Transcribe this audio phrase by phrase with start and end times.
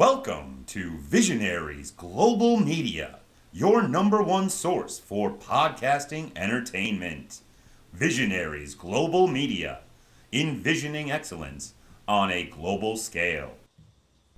[0.00, 3.20] Welcome to Visionaries Global Media,
[3.52, 7.42] your number one source for podcasting entertainment.
[7.92, 9.82] Visionaries Global Media,
[10.32, 11.74] envisioning excellence
[12.08, 13.52] on a global scale.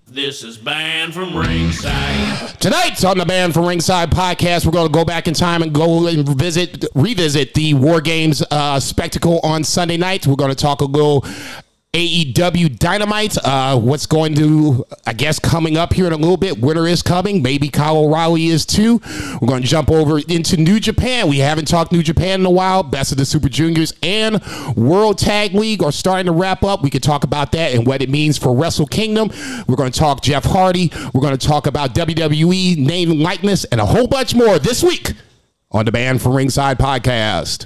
[0.06, 2.60] This is Banned from Ringside.
[2.60, 5.72] Tonight on the Banned from Ringside podcast, we're going to go back in time and
[5.72, 10.26] go and visit, revisit the War Games uh, spectacle on Sunday night.
[10.26, 11.24] We're going to talk a little
[11.96, 13.38] AEW Dynamite.
[13.42, 16.60] Uh, what's going to, I guess, coming up here in a little bit.
[16.60, 17.42] Winter is coming.
[17.42, 19.00] Maybe Kyle O'Reilly is too.
[19.40, 21.26] We're going to jump over into New Japan.
[21.26, 22.82] We haven't talked New Japan in a while.
[22.82, 24.44] Best of the Super Juniors and
[24.76, 26.82] World Tag League are starting to wrap up.
[26.82, 29.30] We could talk about that and what it means for Wrestle Kingdom.
[29.66, 30.92] We're going to talk Jeff Hardy.
[31.14, 35.14] We're going to talk about WWE name likeness and a whole bunch more this week
[35.70, 37.64] on the Banned from Ringside podcast.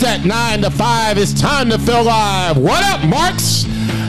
[0.00, 1.18] That nine to five.
[1.18, 2.56] It's time to fill live.
[2.56, 3.64] What up, Marks?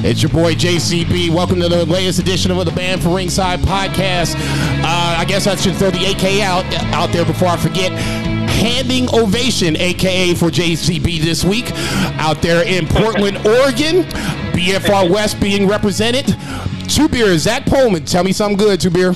[0.05, 1.31] It's your boy JCB.
[1.31, 4.35] Welcome to the latest edition of the Banned for Ringside podcast.
[4.35, 7.91] Uh, I guess I should throw the AK out out there before I forget.
[7.91, 11.69] Handing ovation, aka for JCB this week,
[12.19, 14.03] out there in Portland, Oregon.
[14.53, 16.33] BFR West being represented.
[16.87, 18.05] Two beer, Zach Pullman.
[18.05, 19.13] Tell me something good, two beer.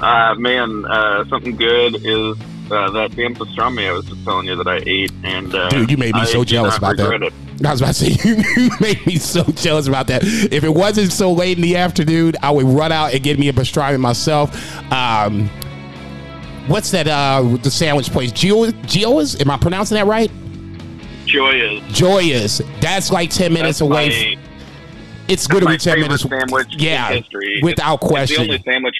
[0.00, 2.36] Uh, man, uh, something good is
[2.70, 5.90] uh, that damn pastrami I was just telling you that I ate, and uh, Dude,
[5.90, 7.22] you made me I so jealous about that.
[7.22, 7.32] It.
[7.64, 10.22] I was about to say you, you made me so jealous about that.
[10.24, 13.48] If it wasn't so late in the afternoon, I would run out and get me
[13.48, 14.50] a pastrami myself.
[14.92, 15.48] Um,
[16.68, 17.06] what's that?
[17.08, 19.40] Uh, the sandwich place, Gio, Gio's.
[19.40, 20.30] Am I pronouncing that right?
[21.26, 21.80] Gioia's.
[21.96, 22.62] Gioia's.
[22.80, 24.08] That's like ten minutes That's away.
[24.36, 24.42] my,
[25.28, 26.22] it's that's literally my ten minutes.
[26.22, 27.60] sandwich Yeah, history.
[27.62, 28.42] without It's- question.
[28.42, 28.94] It's the only sandwich.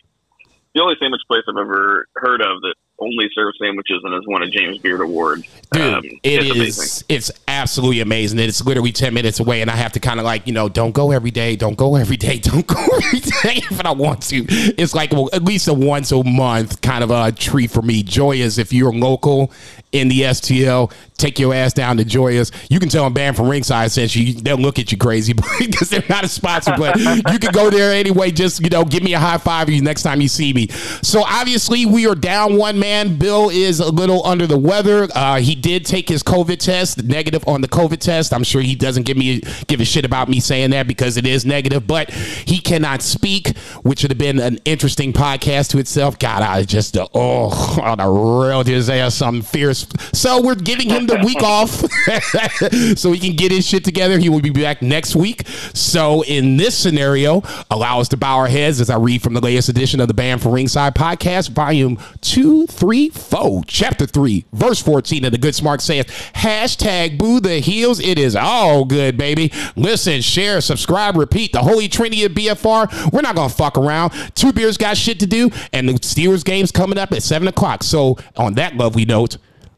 [0.74, 4.42] The only sandwich place I've ever heard of that only serves sandwiches and has won
[4.42, 5.44] a James Beard Award.
[5.72, 6.50] Dude, Um, it it's is.
[6.50, 7.06] amazing.
[7.08, 8.38] It's absolutely amazing.
[8.38, 10.92] It's literally ten minutes away, and I have to kind of like you know, don't
[10.92, 14.44] go every day, don't go every day, don't go every day if I want to.
[14.48, 18.02] It's like well, at least a once a month kind of a treat for me.
[18.02, 19.52] Gioia's, if you're local
[19.92, 22.52] in the STL, take your ass down to Gioia's.
[22.68, 25.90] You can tell them banned from ringside since you they'll look at you crazy because
[25.90, 28.30] they're not a sponsor, but you can go there anyway.
[28.30, 30.68] Just you know, give me a high five you next time you see me.
[31.02, 33.16] So obviously we are down one man.
[33.16, 35.08] Bill is a little under the weather.
[35.14, 38.32] Uh, he did take his COVID test, negative on the COVID test.
[38.32, 41.26] I'm sure he doesn't give me give a shit about me saying that because it
[41.26, 46.18] is negative, but he cannot speak, which would have been an interesting podcast to itself.
[46.18, 49.86] God, I just uh, oh on a real just say something fierce.
[50.12, 51.70] So we're giving him the week off
[52.98, 54.18] so he can get his shit together.
[54.18, 55.46] He will be back next week.
[55.74, 59.40] So in this scenario, allow us to bow our heads as I read from the
[59.40, 64.80] latest edition of the Banned for Ringside podcast, volume two, three, four, chapter three, verse
[64.82, 68.00] 14 of the Good Smart says, hashtag boo the heels.
[68.00, 69.52] It is all good, baby.
[69.76, 71.52] Listen, share, subscribe, repeat.
[71.52, 73.12] The holy trinity of BFR.
[73.12, 74.12] We're not going to fuck around.
[74.34, 77.84] Two beers got shit to do, and the Steelers game's coming up at seven o'clock.
[77.84, 79.36] So on that lovely note,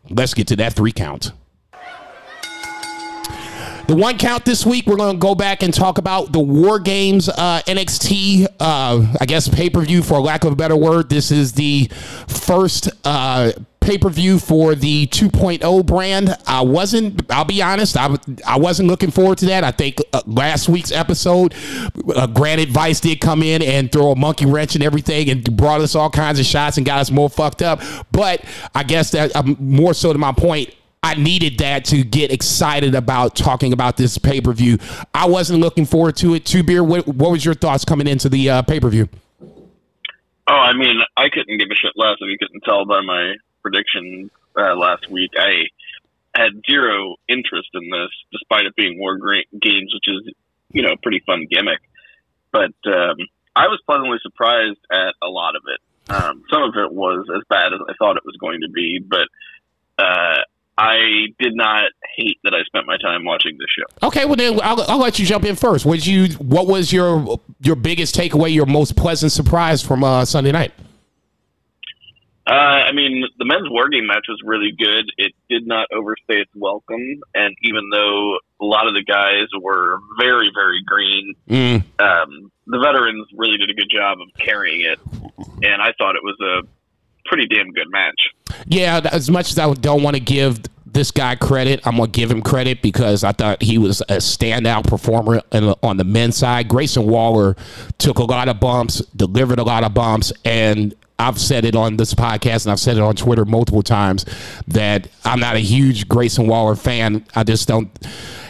[0.09, 1.33] let's get to that three count.
[3.89, 6.79] The one count this week, we're going to go back and talk about the War
[6.79, 11.11] Games uh, NXT, uh, I guess, pay per view, for lack of a better word.
[11.11, 11.91] This is the
[12.29, 13.53] first uh,
[13.83, 16.37] pay per view for the 2.0 brand.
[16.47, 18.17] I wasn't, I'll be honest, I,
[18.47, 19.65] I wasn't looking forward to that.
[19.65, 21.55] I think uh, last week's episode,
[22.15, 25.81] uh, granted, Vice did come in and throw a monkey wrench and everything and brought
[25.81, 27.83] us all kinds of shots and got us more fucked up.
[28.13, 28.45] But
[28.75, 32.95] I guess that um, more so to my point, I needed that to get excited
[32.95, 34.79] about talking about this pay per view.
[35.13, 36.47] I wasn't looking forward to it.
[36.47, 36.85] Two beer.
[36.85, 39.09] What, what was your thoughts coming into the uh, pay per view?
[40.49, 43.35] Oh, I mean, I couldn't give a shit less if you couldn't tell by my
[43.63, 45.31] prediction uh, last week.
[45.39, 45.65] I
[46.35, 50.35] had zero interest in this, despite it being War Games, which is,
[50.73, 51.81] you know, a pretty fun gimmick.
[52.51, 53.17] But um,
[53.55, 55.81] I was pleasantly surprised at a lot of it.
[56.11, 58.99] Um, some of it was as bad as I thought it was going to be,
[58.99, 59.29] but
[59.99, 60.39] uh,
[60.77, 61.85] I did not
[62.17, 64.07] hate that I spent my time watching this show.
[64.09, 65.87] Okay, well then I'll, I'll let you jump in first.
[65.87, 66.29] What you?
[66.39, 68.53] What was your your biggest takeaway?
[68.53, 70.73] Your most pleasant surprise from uh, Sunday night?
[72.47, 72.51] Uh,
[72.89, 75.05] I mean, the men's war game match was really good.
[75.17, 79.99] It did not overstay its welcome, and even though a lot of the guys were
[80.21, 81.85] very, very green, Mm.
[82.01, 84.99] um, the veterans really did a good job of carrying it,
[85.63, 86.67] and I thought it was a
[87.29, 88.21] pretty damn good match.
[88.67, 92.31] Yeah, as much as I don't want to give this guy credit, I'm gonna give
[92.31, 95.41] him credit because I thought he was a standout performer
[95.83, 96.69] on the men's side.
[96.69, 97.57] Grayson Waller
[97.99, 101.97] took a lot of bumps, delivered a lot of bumps, and I've said it on
[101.97, 104.27] this podcast and I've said it on Twitter multiple times
[104.69, 107.25] that I'm not a huge Grayson Waller fan.
[107.35, 107.91] I just don't.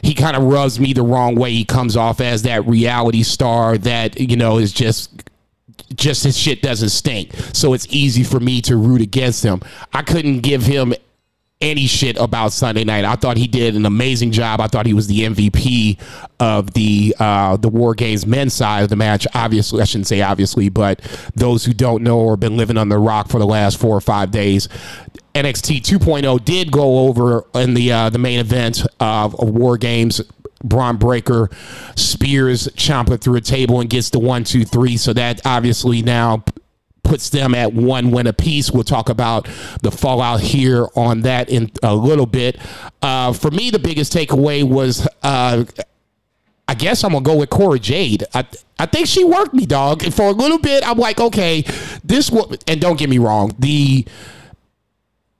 [0.02, 1.52] He kind of rubs me the wrong way.
[1.52, 5.22] He comes off as that reality star that you know is just
[5.94, 7.34] just his shit doesn't stink.
[7.52, 9.60] So it's easy for me to root against him.
[9.92, 10.94] I couldn't give him
[11.62, 13.04] any shit about Sunday night.
[13.04, 14.60] I thought he did an amazing job.
[14.60, 15.98] I thought he was the MVP
[16.40, 19.26] of the uh, the War Games men's side of the match.
[19.32, 21.00] Obviously, I shouldn't say obviously, but
[21.34, 24.00] those who don't know or been living on the rock for the last four or
[24.00, 24.68] five days,
[25.34, 30.20] NXT 2.0 did go over in the uh, the main event of War Games.
[30.64, 31.50] Bron Breakker
[31.96, 34.96] spears Ciampa through a table and gets the one, two, three.
[34.96, 36.44] So that obviously now
[37.02, 38.70] puts them at one win apiece.
[38.70, 39.48] We'll talk about
[39.82, 42.58] the fallout here on that in a little bit.
[43.00, 45.06] Uh, for me, the biggest takeaway was.
[45.22, 45.64] Uh,
[46.68, 48.24] I guess I'm gonna go with Cora Jade.
[48.32, 48.46] I
[48.78, 50.02] I think she worked me, dog.
[50.12, 51.64] For a little bit, I'm like, okay,
[52.02, 52.54] this will.
[52.66, 54.06] And don't get me wrong, the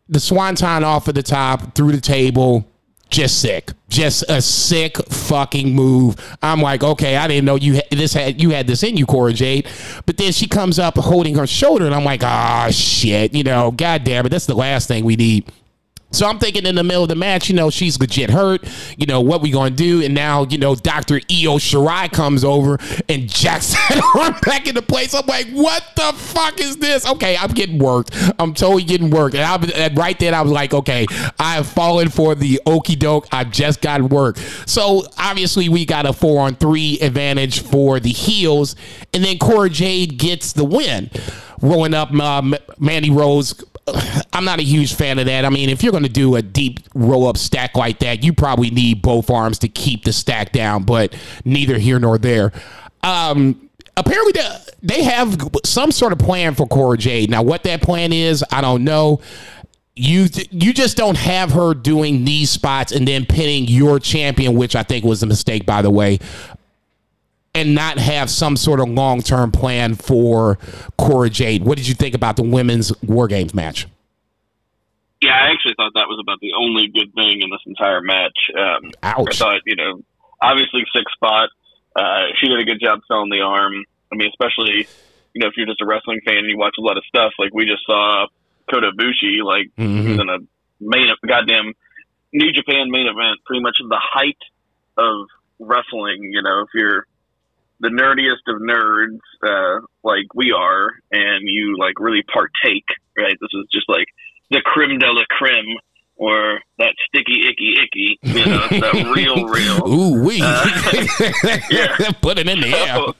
[0.08, 2.68] the swanton off of the top through the table
[3.12, 6.16] just sick, just a sick fucking move.
[6.42, 9.06] I'm like, okay, I didn't know you had this had you had this in you,
[9.06, 9.68] Cora Jade.
[10.06, 13.70] But then she comes up holding her shoulder, and I'm like, ah, shit, you know,
[13.70, 15.52] goddamn it, that's the last thing we need.
[16.12, 18.62] So I'm thinking in the middle of the match, you know, she's legit hurt.
[18.96, 20.02] You know, what we to do?
[20.02, 21.16] And now, you know, Dr.
[21.16, 22.78] Io Shirai comes over
[23.08, 23.74] and jacks
[24.14, 25.14] arm back into place.
[25.14, 27.06] I'm like, what the fuck is this?
[27.06, 28.14] Okay, I'm getting worked.
[28.38, 29.34] I'm totally getting worked.
[29.34, 31.06] And, I, and right then I was like, okay,
[31.38, 33.26] I have fallen for the okey doke.
[33.32, 34.36] I just got work.
[34.66, 38.76] So obviously we got a four on three advantage for the heels.
[39.14, 41.10] And then Cora Jade gets the win.
[41.60, 42.42] Rolling up uh,
[42.78, 43.62] Mandy Rose
[44.32, 45.44] I'm not a huge fan of that.
[45.44, 48.32] I mean, if you're going to do a deep roll up stack like that, you
[48.32, 52.52] probably need both arms to keep the stack down, but neither here nor there.
[53.02, 54.32] Um, apparently,
[54.82, 57.30] they have some sort of plan for Cora Jade.
[57.30, 59.20] Now, what that plan is, I don't know.
[59.94, 64.74] You you just don't have her doing these spots and then pinning your champion, which
[64.74, 66.18] I think was a mistake, by the way
[67.54, 70.58] and not have some sort of long term plan for
[70.96, 71.64] Cora Jade.
[71.64, 73.86] What did you think about the women's War Games match?
[75.20, 78.36] Yeah, I actually thought that was about the only good thing in this entire match.
[78.58, 79.28] Um, Ouch.
[79.28, 80.00] I thought, you know,
[80.40, 81.50] obviously six spot.
[81.94, 83.84] Uh, she did a good job selling the arm.
[84.12, 84.88] I mean, especially,
[85.34, 87.32] you know, if you're just a wrestling fan and you watch a lot of stuff,
[87.38, 88.26] like we just saw
[88.70, 90.20] Kota Ibushi, like, Mhm.
[90.20, 90.38] in a
[90.80, 91.72] main, goddamn
[92.32, 94.38] New Japan main event, pretty much the height
[94.96, 95.26] of
[95.60, 96.30] wrestling.
[96.32, 97.06] You know, if you're
[97.82, 102.86] the nerdiest of nerds, uh, like we are, and you like really partake,
[103.18, 103.36] right?
[103.40, 104.06] This is just like
[104.50, 105.76] the creme de la creme,
[106.16, 108.18] or that sticky icky icky.
[108.22, 109.88] You know, that real, real.
[109.88, 110.64] Ooh, we Uh,
[111.70, 112.10] yeah.
[112.22, 112.94] put it in the air.
[112.96, 113.14] So,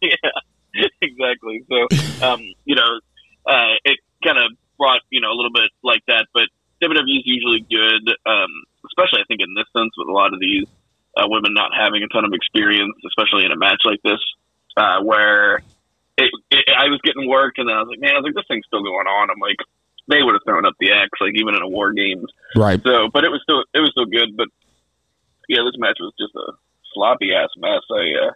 [0.02, 1.62] yeah, exactly.
[1.70, 3.00] So, um, you know,
[3.46, 6.44] uh, it kind of brought you know a little bit like that, but
[6.82, 8.50] WWE is usually good, um,
[8.86, 10.66] especially I think in this sense with a lot of these
[11.18, 14.22] uh, women not having a ton of experience, especially in a match like this,
[14.76, 15.56] uh, where
[16.16, 18.34] it, it, I was getting work, and then I was like, man, I was like,
[18.34, 19.30] this thing's still going on.
[19.30, 19.58] I'm like,
[20.06, 22.30] they would have thrown up the X, like even in a war games.
[22.56, 22.80] Right.
[22.82, 24.36] So, but it was still it was still good.
[24.36, 24.48] But
[25.48, 26.52] yeah, this match was just a
[26.94, 27.82] sloppy ass mess.
[27.90, 28.32] I uh,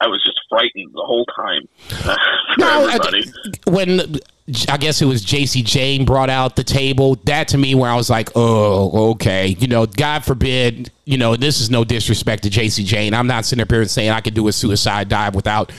[0.00, 1.68] I was just frightened the whole time
[2.58, 4.20] No, I- when
[4.68, 7.96] I guess it was Jacy Jayne brought out the table, that to me where I
[7.96, 9.56] was like, oh, okay.
[9.58, 13.12] You know, God forbid, you know, this is no disrespect to Jacy Jayne.
[13.12, 15.72] I'm not sitting up here and saying I could do a suicide dive without,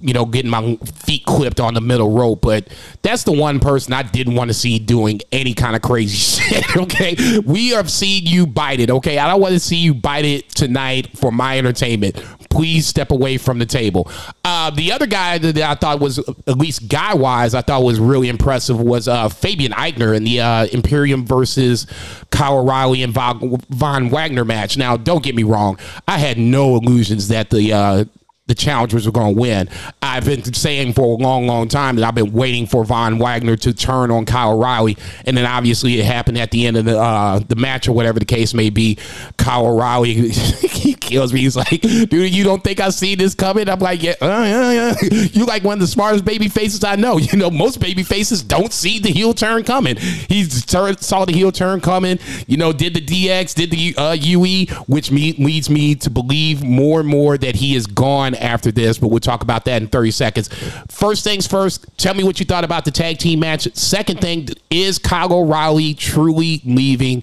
[0.00, 2.40] you know, getting my feet clipped on the middle rope.
[2.40, 2.66] But
[3.02, 6.76] that's the one person I didn't want to see doing any kind of crazy shit.
[6.76, 7.38] Okay.
[7.46, 8.90] We have seen you bite it.
[8.90, 9.18] Okay.
[9.18, 12.20] I don't want to see you bite it tonight for my entertainment.
[12.54, 14.08] Please step away from the table.
[14.44, 17.98] Uh, the other guy that I thought was, at least guy wise, I thought was
[17.98, 21.88] really impressive was uh, Fabian Aichner in the uh, Imperium versus
[22.30, 24.76] Kyle O'Reilly and Von, Von Wagner match.
[24.76, 25.80] Now, don't get me wrong.
[26.06, 28.04] I had no illusions that the uh,
[28.46, 29.68] the challengers were going to win.
[30.02, 33.56] I've been saying for a long, long time that I've been waiting for Von Wagner
[33.56, 36.98] to turn on Kyle O'Reilly, and then obviously it happened at the end of the
[36.98, 38.98] uh, the match or whatever the case may be.
[39.38, 41.40] Kyle O'Reilly he kills me.
[41.40, 44.72] He's like, "Dude, you don't think I see this coming?" I'm like, "Yeah, uh, yeah,
[44.72, 44.94] yeah."
[45.34, 47.18] You like one of the smartest baby faces I know.
[47.34, 49.96] You know, most baby faces don't see the heel turn coming.
[49.96, 52.20] He saw the heel turn coming.
[52.46, 56.62] You know, did the DX, did the uh, UE, which me- leads me to believe
[56.62, 58.98] more and more that he is gone after this.
[58.98, 60.48] But we'll talk about that in 30 seconds.
[60.88, 63.68] First things first, tell me what you thought about the tag team match.
[63.74, 67.22] Second thing, is Kyle O'Reilly truly leaving?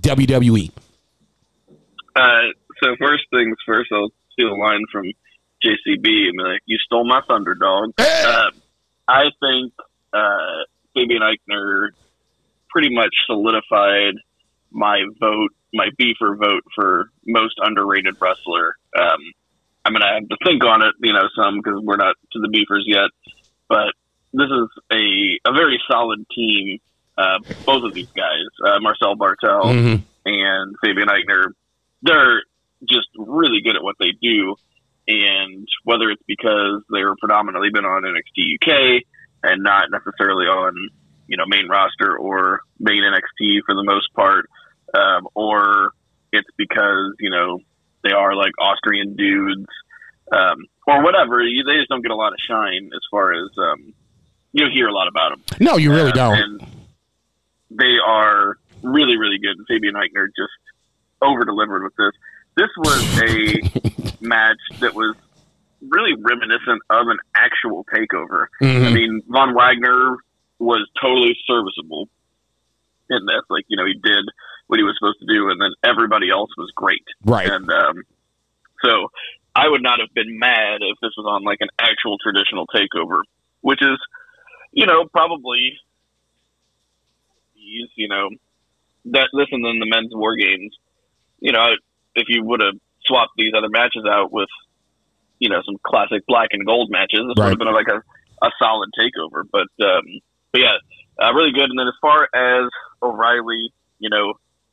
[0.00, 0.70] WWE?
[2.16, 2.20] Uh,
[2.82, 5.04] so first things first, I'll steal a line from
[5.64, 8.50] JCB and be like, "You stole my thunder, dog." Uh,
[9.08, 9.72] I think
[10.12, 10.64] uh,
[10.94, 11.90] Fabian Aichner
[12.70, 14.14] pretty much solidified
[14.70, 18.76] my vote, my beefer vote for most underrated wrestler.
[18.98, 19.20] Um,
[19.84, 22.48] I'm gonna have to think on it, you know, some because we're not to the
[22.48, 23.10] beefers yet.
[23.68, 23.94] But
[24.32, 26.78] this is a a very solid team.
[27.18, 30.02] Uh, both of these guys, uh, Marcel Barthel Mhm.
[30.24, 31.48] and Fabian Aichner,
[32.02, 32.42] they're
[32.88, 34.56] just really good at what they do.
[35.08, 39.04] And whether it's because they're predominantly been on NXT UK
[39.42, 40.74] and not necessarily on,
[41.26, 44.48] you know, main roster or main NXT for the most part,
[44.94, 45.92] um, or
[46.32, 47.58] it's because, you know,
[48.02, 49.66] they are like Austrian dudes,
[50.32, 51.42] um, or whatever.
[51.42, 53.94] You, they just don't get a lot of shine as far as, um,
[54.52, 55.42] you hear a lot about them.
[55.60, 56.38] No, you really Uh, don't.
[56.38, 56.66] And
[57.70, 59.56] they are really, really good.
[59.56, 60.52] And Fabian Aichner just
[61.22, 62.12] over delivered with this.
[62.56, 65.14] This was a match that was
[65.88, 68.46] really reminiscent of an actual takeover.
[68.60, 68.92] I Mhm.
[68.92, 70.16] mean, Von Wagner
[70.58, 72.08] was totally serviceable
[73.10, 73.42] in this.
[73.50, 74.24] Like, you know, he did
[74.72, 77.04] what he was supposed to do, and then everybody else was great.
[77.26, 77.46] Right.
[77.46, 78.04] And um,
[78.82, 79.12] so
[79.54, 83.20] I would not have been mad if this was on like an actual traditional takeover,
[83.60, 83.98] which is,
[84.72, 85.76] you know, probably,
[87.54, 88.30] you know,
[89.12, 90.74] that this and then the men's war games.
[91.40, 91.66] You know,
[92.14, 94.48] if you would have swapped these other matches out with,
[95.38, 97.50] you know, some classic black and gold matches, this Right.
[97.50, 98.00] would have been like a,
[98.46, 99.44] a solid takeover.
[99.52, 100.04] But um,
[100.50, 100.78] but yeah,
[101.22, 101.68] uh, really good.
[101.68, 102.70] And then as far as
[103.02, 104.32] O'Reilly, you know,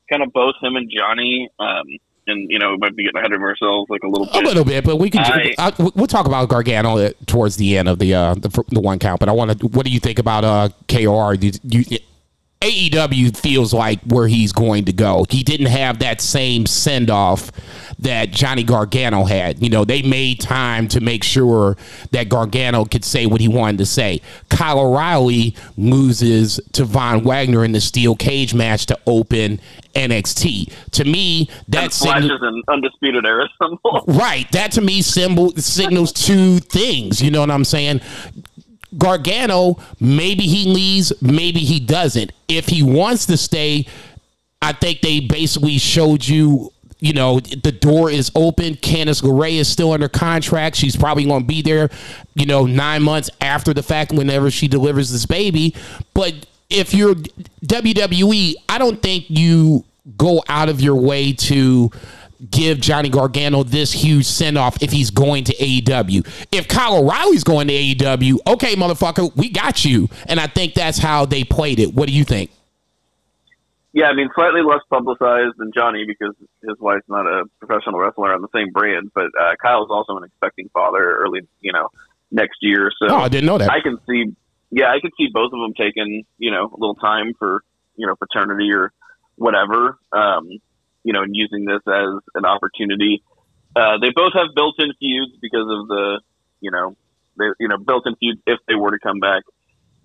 [0.10, 1.84] kind of both him and Johnny, um,
[2.28, 4.36] and you know, we might be getting ahead of ourselves like a little bit.
[4.44, 5.22] A little bit, but we can.
[5.22, 8.80] I- I, we'll talk about Gargano uh, towards the end of the uh, the, the
[8.80, 9.20] one count.
[9.20, 9.68] But I want to.
[9.68, 11.36] What do you think about uh, KR?
[11.36, 11.98] Do you,
[12.62, 15.26] AEW feels like where he's going to go.
[15.30, 17.52] He didn't have that same send off
[18.00, 19.64] that Johnny Gargano had.
[19.64, 21.78] You know, they made time to make sure
[22.12, 24.22] that Gargano could say what he wanted to say.
[24.50, 29.62] Kyle O'Reilly loses to Von Wagner in the steel cage match to open
[29.96, 30.72] NXT.
[30.92, 34.04] To me, that flashes signal- an undisputed era symbol.
[34.08, 34.52] Right.
[34.52, 37.22] That to me symbol signals two things.
[37.22, 38.02] You know what I'm saying?
[38.98, 42.32] Gargano, maybe he leaves, maybe he doesn't.
[42.48, 43.86] If he wants to stay,
[44.62, 48.76] I think they basically showed you, you know, the door is open.
[48.76, 50.76] Candice LeRae is still under contract.
[50.76, 51.90] She's probably going to be there,
[52.34, 55.76] you know, nine months after the fact whenever she delivers this baby.
[56.14, 57.16] But if you're
[57.66, 59.86] WWE, I don't think you
[60.18, 61.92] go out of your way to
[62.50, 66.26] give Johnny Gargano this huge send off if he's going to AEW.
[66.52, 70.10] If Kyle O'Reilly's going to AEW, okay, motherfucker, we got you.
[70.28, 71.94] And I think that's how they played it.
[71.94, 72.52] What do you think?
[73.92, 78.34] Yeah, I mean, slightly less publicized than Johnny because his wife's not a professional wrestler
[78.34, 79.12] on the same brand.
[79.16, 81.90] But uh, Kyle's also an expecting father early, you know,
[82.32, 82.92] next year.
[83.00, 83.72] So Oh, I didn't know that.
[83.72, 84.36] I can see,
[84.70, 87.64] yeah, I could see both of them taking, you know, a little time for,
[87.96, 88.94] you know, paternity or
[89.36, 90.50] whatever, um,
[91.10, 93.24] you know, and using this as an opportunity.
[93.76, 96.22] Uh, they both have built-in feuds because of the,
[96.62, 96.96] you know,
[97.36, 99.42] they, you know, built-in feuds if they were to come back.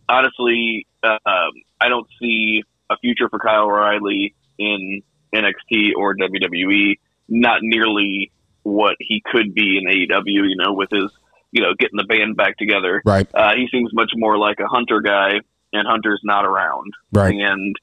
[0.09, 5.03] Honestly, um, I don't see a future for Kyle O'Reilly in
[5.35, 6.95] NXT or WWE.
[7.29, 8.33] Not nearly
[8.63, 10.25] what he could be in AEW.
[10.25, 11.11] You know, with his,
[11.53, 13.03] you know, getting the band back together.
[13.05, 13.29] Right.
[13.35, 15.33] Uh, he seems much more like a Hunter guy,
[15.71, 16.95] and Hunter's not around.
[17.13, 17.35] Right.
[17.35, 17.77] And,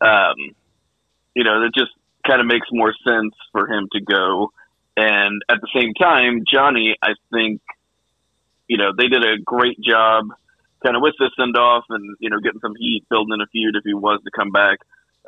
[0.00, 0.54] um,
[1.34, 1.90] you know, that just
[2.26, 4.52] kind of makes more sense for him to go.
[4.96, 7.60] And at the same time, Johnny, I think,
[8.66, 10.28] you know, they did a great job
[10.82, 13.76] kind of with this send off and, you know, getting some heat, building a feud
[13.76, 14.78] if he was to come back.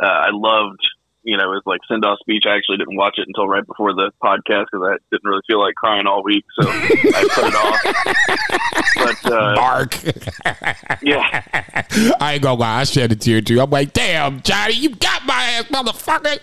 [0.01, 0.81] Uh, I loved,
[1.23, 2.45] you know, his like send off speech.
[2.47, 5.61] I actually didn't watch it until right before the podcast because I didn't really feel
[5.61, 6.45] like crying all week.
[6.61, 8.49] So I put it off.
[8.99, 9.95] But, uh, Mark.
[11.03, 11.43] yeah.
[12.21, 13.61] I ain't gonna lie, I shed a tear too.
[13.61, 16.39] I'm like, damn, Johnny, you got my ass, motherfucker.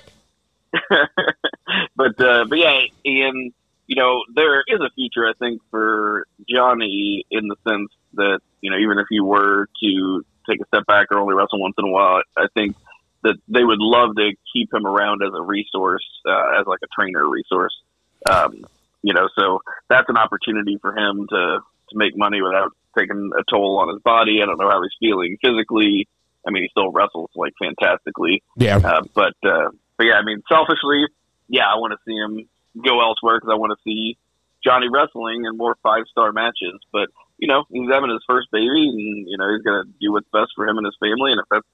[1.96, 3.53] but uh, but yeah, and
[3.88, 8.72] you know there is a future I think for Johnny in the sense that you
[8.72, 11.86] know even if he were to take a step back or only wrestle once in
[11.86, 12.75] a while, I think
[13.24, 16.88] that they would love to keep him around as a resource, uh, as like a
[16.94, 17.74] trainer resource.
[18.29, 18.65] Um,
[19.01, 23.44] you know, so that's an opportunity for him to to make money without taking a
[23.50, 24.41] toll on his body.
[24.41, 26.08] I don't know how he's feeling physically.
[26.48, 28.44] I mean, he still wrestles like fantastically.
[28.58, 28.77] Yeah.
[28.77, 31.06] Uh, but uh, but yeah, I mean, selfishly,
[31.48, 32.48] yeah, I want to see him
[32.84, 34.18] go elsewhere because I want to see
[34.64, 36.80] Johnny wrestling in more five star matches.
[36.92, 40.28] But you know, he's having his first baby, and you know he's gonna do what's
[40.34, 41.32] best for him and his family.
[41.32, 41.68] And if that's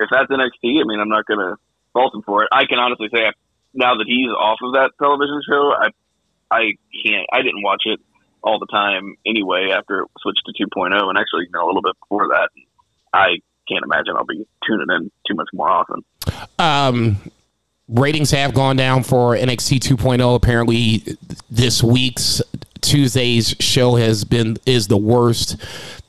[0.00, 1.56] if that's NXT, I mean, I'm not gonna
[1.92, 2.48] fault him for it.
[2.52, 3.32] I can honestly say,
[3.74, 5.88] now that he's off of that television show, I
[6.50, 6.72] I
[7.04, 7.26] can't.
[7.32, 8.00] I didn't watch it
[8.42, 11.82] all the time anyway after it switched to 2.0, and actually, you know, a little
[11.82, 12.50] bit before that.
[13.12, 16.04] I can't imagine I'll be tuning in too much more often.
[16.58, 17.16] Um,
[17.88, 20.34] ratings have gone down for NXT 2.0.
[20.34, 21.02] Apparently,
[21.50, 22.42] this week's
[22.80, 25.56] Tuesday's show has been is the worst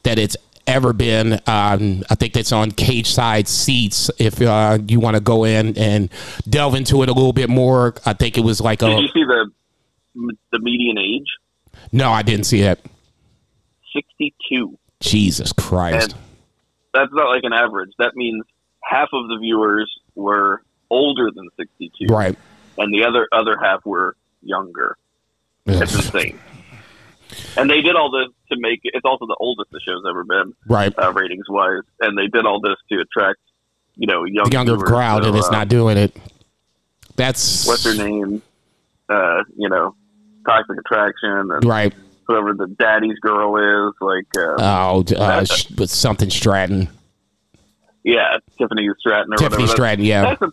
[0.03, 1.33] that it's ever been.
[1.47, 4.11] Um, I think that's on Cageside Seats.
[4.19, 6.09] If uh, you want to go in and
[6.47, 9.01] delve into it a little bit more, I think it was like Did a Did
[9.01, 9.51] you see the
[10.51, 11.27] the median age?
[11.91, 12.83] no, I didn't see it.
[13.93, 14.77] 62.
[14.99, 16.13] Jesus Christ.
[16.13, 16.21] And
[16.93, 17.91] that's not like an average.
[17.99, 18.43] That means
[18.83, 22.37] half of the viewers were older than 62, Right.
[22.77, 24.97] and the other other half were younger.
[25.65, 26.39] It's insane.
[27.57, 28.91] And they did all this to make it.
[28.93, 30.93] It's also the oldest the show's ever been, Right.
[30.97, 31.81] uh, ratings wise.
[31.99, 33.39] And they did all this to attract,
[33.95, 36.15] you know, young The younger crowd, So, and it's uh, not doing it.
[37.17, 38.41] That's what's her name?
[39.09, 39.95] Uh, you know,
[40.47, 41.93] Toxic Attraction, and right.
[42.27, 43.57] whoever the daddy's girl
[43.89, 43.93] is.
[43.99, 46.87] Like, uh, Oh, uh, sh- with something Stratton,
[48.07, 49.67] yeah, Tiffany Stratton or Tiffany whatever.
[49.67, 50.05] Stratton.
[50.05, 50.51] Yeah, That's a,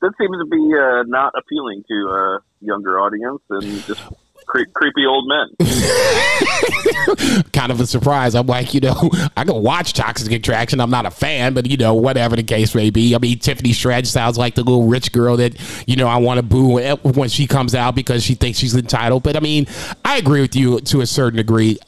[0.00, 4.00] that seems to be uh, not appealing to a younger audience and just
[4.46, 5.56] cre- creepy old men.
[7.52, 8.36] kind of a surprise.
[8.36, 10.80] I'm like, you know, I can watch Toxic Attraction.
[10.80, 13.16] I'm not a fan, but you know, whatever the case may be.
[13.16, 15.56] I mean, Tiffany Stratton sounds like the little rich girl that
[15.88, 19.24] you know I want to boo when she comes out because she thinks she's entitled.
[19.24, 19.66] But I mean,
[20.04, 21.78] I agree with you to a certain degree.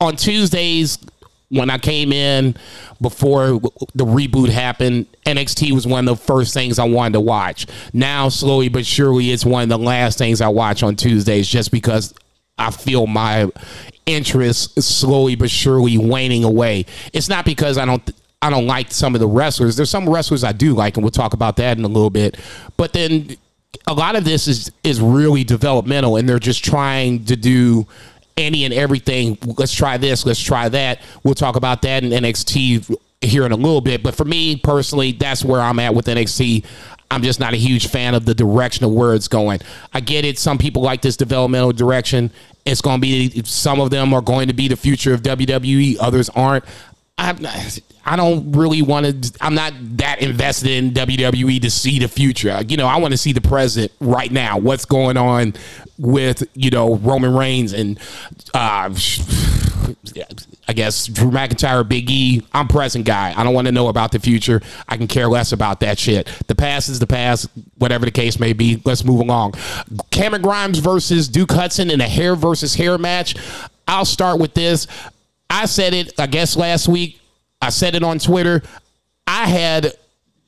[0.00, 0.98] On Tuesdays,
[1.50, 2.56] when I came in
[3.00, 3.60] before
[3.94, 7.66] the reboot happened, NXT was one of the first things I wanted to watch.
[7.92, 11.70] Now, slowly but surely, it's one of the last things I watch on Tuesdays just
[11.70, 12.14] because
[12.58, 13.50] I feel my
[14.04, 16.86] interest slowly but surely waning away.
[17.12, 18.10] It's not because I don't.
[18.40, 19.74] I don't like some of the wrestlers.
[19.74, 22.36] There's some wrestlers I do like, and we'll talk about that in a little bit.
[22.76, 23.36] But then
[23.88, 27.86] a lot of this is is really developmental, and they're just trying to do
[28.38, 29.36] any and everything.
[29.58, 30.24] Let's try this.
[30.24, 31.00] Let's try that.
[31.22, 34.02] We'll talk about that in NXT here in a little bit.
[34.02, 36.64] But for me personally, that's where I'm at with NXT.
[37.10, 39.60] I'm just not a huge fan of the direction of where it's going.
[39.92, 40.38] I get it.
[40.38, 42.30] Some people like this developmental direction.
[42.66, 45.96] It's going to be some of them are going to be the future of WWE.
[46.00, 46.64] Others aren't.
[47.16, 49.32] I'm not, I don't really want to.
[49.42, 52.58] I'm not that invested in WWE to see the future.
[52.66, 54.56] You know, I want to see the present right now.
[54.56, 55.52] What's going on
[55.98, 58.00] with you know Roman Reigns and
[58.54, 58.88] uh,
[60.68, 62.42] I guess Drew McIntyre, Big E.
[62.52, 63.34] I'm present guy.
[63.36, 64.62] I don't want to know about the future.
[64.88, 66.28] I can care less about that shit.
[66.46, 67.50] The past is the past.
[67.76, 68.80] Whatever the case may be.
[68.86, 69.52] Let's move along.
[70.10, 73.34] Cameron Grimes versus Duke Hudson in a hair versus hair match.
[73.86, 74.86] I'll start with this.
[75.50, 77.20] I said it, I guess, last week.
[77.60, 78.62] I said it on Twitter.
[79.26, 79.92] I had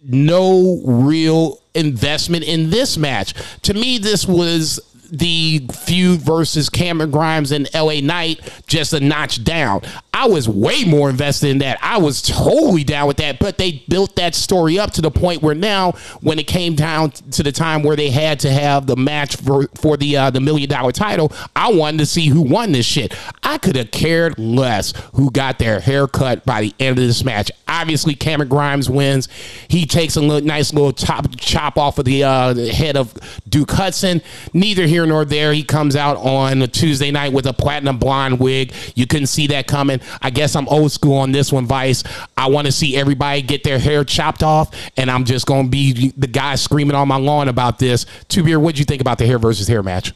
[0.03, 3.35] no real investment in this match.
[3.63, 9.43] To me, this was the feud versus Cameron Grimes and LA Knight just a notch
[9.45, 9.83] down.
[10.13, 11.79] I was way more invested in that.
[11.83, 15.43] I was totally down with that, but they built that story up to the point
[15.43, 18.97] where now, when it came down to the time where they had to have the
[18.97, 22.73] match for, for the uh, the million dollar title, I wanted to see who won
[22.73, 23.15] this shit.
[23.43, 27.25] I could have cared less who got their hair cut by the end of this
[27.25, 27.51] match.
[27.67, 29.29] Obviously, Cameron Grimes wins.
[29.69, 33.15] He takes a little, nice little top chop off of the, uh, the head of
[33.49, 34.23] Duke Hudson.
[34.53, 35.53] Neither here nor there.
[35.53, 38.73] He comes out on a Tuesday night with a platinum blonde wig.
[38.95, 40.01] You couldn't see that coming.
[40.23, 42.05] I guess I'm old school on this one, Vice.
[42.37, 45.71] I want to see everybody get their hair chopped off, and I'm just going to
[45.71, 48.07] be the guy screaming on my lawn about this.
[48.29, 50.13] Two Beer, what'd you think about the hair versus hair match?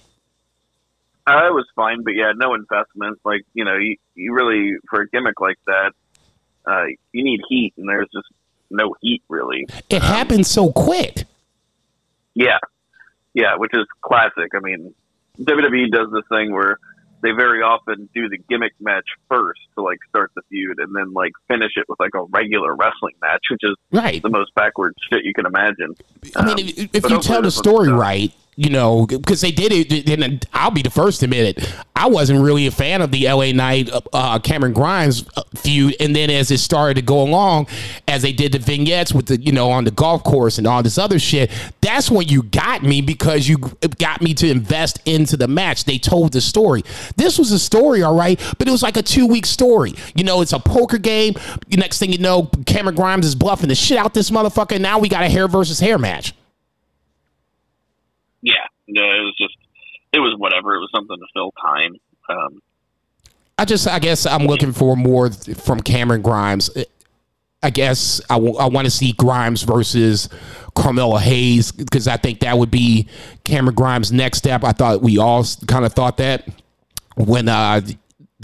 [1.27, 3.19] I was fine, but yeah, no investment.
[3.25, 5.93] Like you know, you you really for a gimmick like that,
[6.67, 8.29] uh, you need heat, and there's just
[8.71, 9.67] no heat really.
[9.89, 11.25] It happened so quick.
[12.35, 12.59] Yeah,
[13.35, 14.53] yeah, which is classic.
[14.55, 14.95] I mean,
[15.41, 16.79] WWE does this thing where
[17.23, 21.13] they very often do the gimmick match first to like start the feud, and then
[21.13, 24.23] like finish it with like a regular wrestling match, which is Right.
[24.23, 25.95] the most backwards shit you can imagine.
[26.37, 29.73] I mean, Um, if, if you tell the story right, you know, because they did
[29.73, 31.75] it, then I'll be the first to admit it.
[31.97, 36.15] I wasn't really a fan of the LA Knight uh, Cameron Grimes uh, feud, and
[36.15, 37.67] then as it started to go along,
[38.09, 40.83] as they did the vignettes with the, you know, on the golf course and all
[40.83, 43.59] this other shit, that's when you got me because you
[43.99, 45.85] got me to invest into the match.
[45.85, 46.83] They told the story.
[47.17, 49.95] This was a story, all right, but it was like a two week story.
[50.15, 51.35] You know, it's a poker game.
[51.71, 54.73] Next thing you know, Cameron Grimes is bluffing the shit out this motherfucker.
[54.73, 56.35] And now we got a hair versus hair match.
[59.03, 59.57] It was just
[60.13, 60.75] it was whatever.
[60.75, 61.97] It was something to fill time.
[62.29, 62.63] Um,
[63.59, 66.71] I just, I guess I'm looking for more from Cameron Grimes.
[67.63, 70.29] I guess I want to see Grimes versus
[70.75, 73.09] Carmelo Hayes because I think that would be
[73.45, 74.65] Cameron Grimes' next step.
[74.65, 76.47] I thought we all kind of thought that.
[77.17, 77.81] when uh,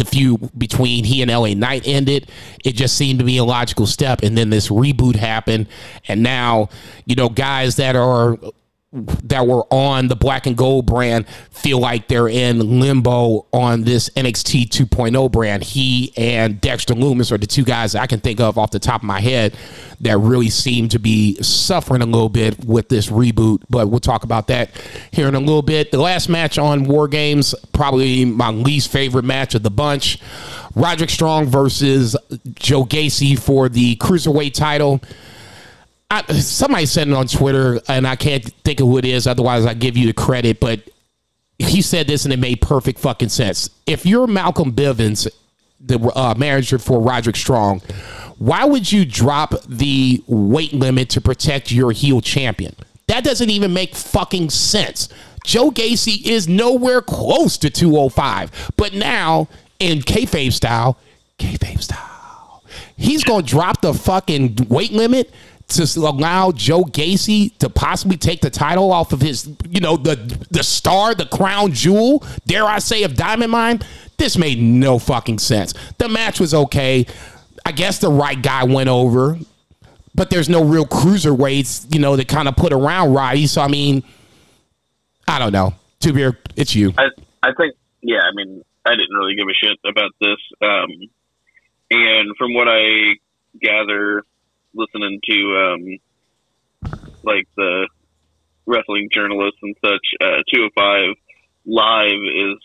[0.01, 2.31] the feud between he and LA Knight ended.
[2.65, 4.23] It just seemed to be a logical step.
[4.23, 5.67] And then this reboot happened.
[6.09, 6.71] And now,
[7.05, 8.39] you know, guys that are
[8.93, 14.11] that were on the black and gold brand feel like they're in limbo on this
[14.11, 15.63] NXT 2.0 brand.
[15.63, 19.03] He and Dexter Lumis are the two guys I can think of off the top
[19.03, 19.57] of my head
[20.01, 23.63] that really seem to be suffering a little bit with this reboot.
[23.71, 24.71] But we'll talk about that
[25.13, 25.93] here in a little bit.
[25.93, 30.19] The last match on War Games, probably my least favorite match of the bunch.
[30.75, 32.17] Roderick Strong versus
[32.55, 35.01] Joe Gacy for the Cruiserweight title.
[36.11, 39.27] I, somebody said it on Twitter, and I can't think of who it is.
[39.27, 40.59] Otherwise, I give you the credit.
[40.59, 40.81] But
[41.59, 43.71] he said this, and it made perfect fucking sense.
[43.87, 45.29] If you're Malcolm Bivens,
[45.81, 47.81] the uh, manager for Roderick Strong,
[48.39, 52.75] why would you drop the weight limit to protect your heel champion?
[53.07, 55.09] That doesn't even make fucking sense.
[55.45, 60.99] Joe Gacy is nowhere close to 205, but now in kayfabe style,
[61.39, 62.63] kayfabe style,
[62.97, 65.33] he's gonna drop the fucking weight limit
[65.71, 70.17] to allow Joe Gacy to possibly take the title off of his, you know, the
[70.51, 73.81] the star, the crown jewel, dare I say, of Diamond Mine.
[74.17, 75.75] This made no fucking sense.
[75.99, 77.07] The match was okay.
[77.65, 79.39] I guess the right guy went over,
[80.15, 83.47] but there's no real cruiserweights, you know, that kind of put around Roddy.
[83.47, 84.03] So I mean,
[85.27, 85.75] I don't know.
[86.01, 86.93] Two beer, it's you.
[86.99, 87.07] I
[87.43, 88.21] I think yeah.
[88.21, 90.39] I mean, I didn't really give a shit about this.
[90.63, 91.09] Um,
[91.91, 93.15] and from what I
[93.61, 94.25] gather,
[94.75, 95.99] listening to
[96.87, 97.89] um, like the
[98.67, 101.17] wrestling journalists and such, uh, 205
[101.67, 102.59] live is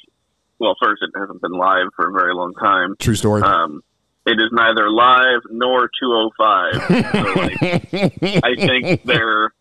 [0.60, 0.76] well.
[0.82, 2.96] First, it hasn't been live for a very long time.
[3.00, 3.42] True story.
[3.42, 3.82] Um,
[4.26, 6.74] it is neither live nor 205.
[6.74, 9.54] so, like, I think they're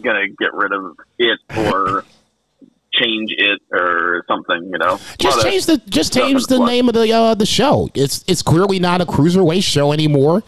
[0.00, 2.04] gonna get rid of it or
[2.92, 4.70] change it or something.
[4.72, 7.88] You know, just change the just change the name of the uh, the show.
[7.94, 10.42] It's it's clearly not a cruiserweight show anymore.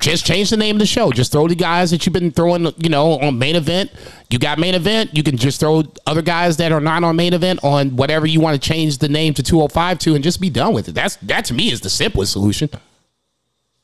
[0.00, 1.12] Just change the name of the show.
[1.12, 3.90] Just throw the guys that you've been throwing, you know, on main event.
[4.28, 5.16] You got main event.
[5.16, 8.40] You can just throw other guys that are not on main event on whatever you
[8.40, 10.92] want to change the name to 205 to and just be done with it.
[10.92, 12.68] That's that to me is the simplest solution.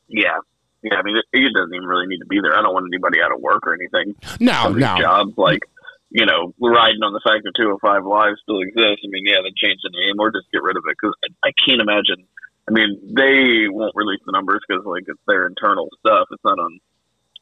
[0.07, 0.37] Yeah.
[0.83, 2.57] Yeah, I mean, it, it doesn't even really need to be there.
[2.57, 4.15] I don't want anybody out of work or anything.
[4.39, 4.97] No, no.
[4.97, 5.61] jobs, like,
[6.09, 9.05] you know, we're riding on the fact that 205 Live still exists.
[9.05, 11.49] I mean, yeah, then change the name or just get rid of it because I,
[11.49, 12.25] I can't imagine.
[12.71, 16.27] I mean, they won't release the numbers because, like, it's their internal stuff.
[16.31, 16.79] It's not on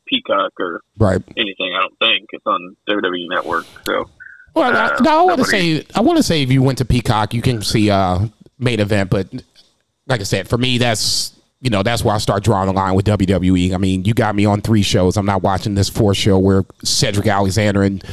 [0.08, 1.22] Peacock or Right.
[1.38, 2.30] anything, I don't think.
[2.34, 3.66] It's on WWE Network.
[3.86, 4.10] So,
[4.56, 6.80] Well, Uh, I, no, I want to say I want to say if you went
[6.80, 8.26] to Peacock, you can see uh
[8.58, 9.28] main event, but
[10.08, 12.96] like I said, for me, that's you know that's where I start drawing the line
[12.96, 13.76] with WWE.
[13.76, 15.16] I mean, you got me on three shows.
[15.18, 18.04] I'm not watching this fourth show where Cedric Alexander and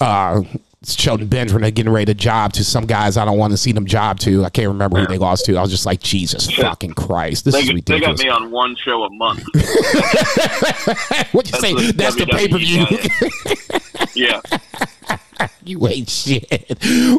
[0.00, 0.42] uh,
[0.86, 3.72] Shelton Benjamin are getting ready to job to some guys I don't want to see
[3.72, 4.44] them job to.
[4.44, 5.56] I can't remember who they lost to.
[5.56, 8.76] I was just like, Jesus fucking Christ, this they, is they got me on one
[8.76, 9.44] show a month.
[11.32, 11.74] What you say?
[11.74, 12.86] what That's the pay per view.
[14.14, 14.40] yeah.
[15.64, 16.46] You ain't shit.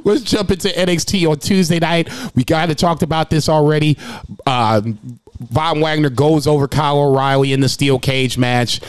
[0.06, 2.10] Let's jump into NXT on Tuesday night.
[2.36, 3.98] We kind of talked about this already.
[4.46, 8.80] Um, Von Wagner goes over Kyle O'Reilly in the steel cage match.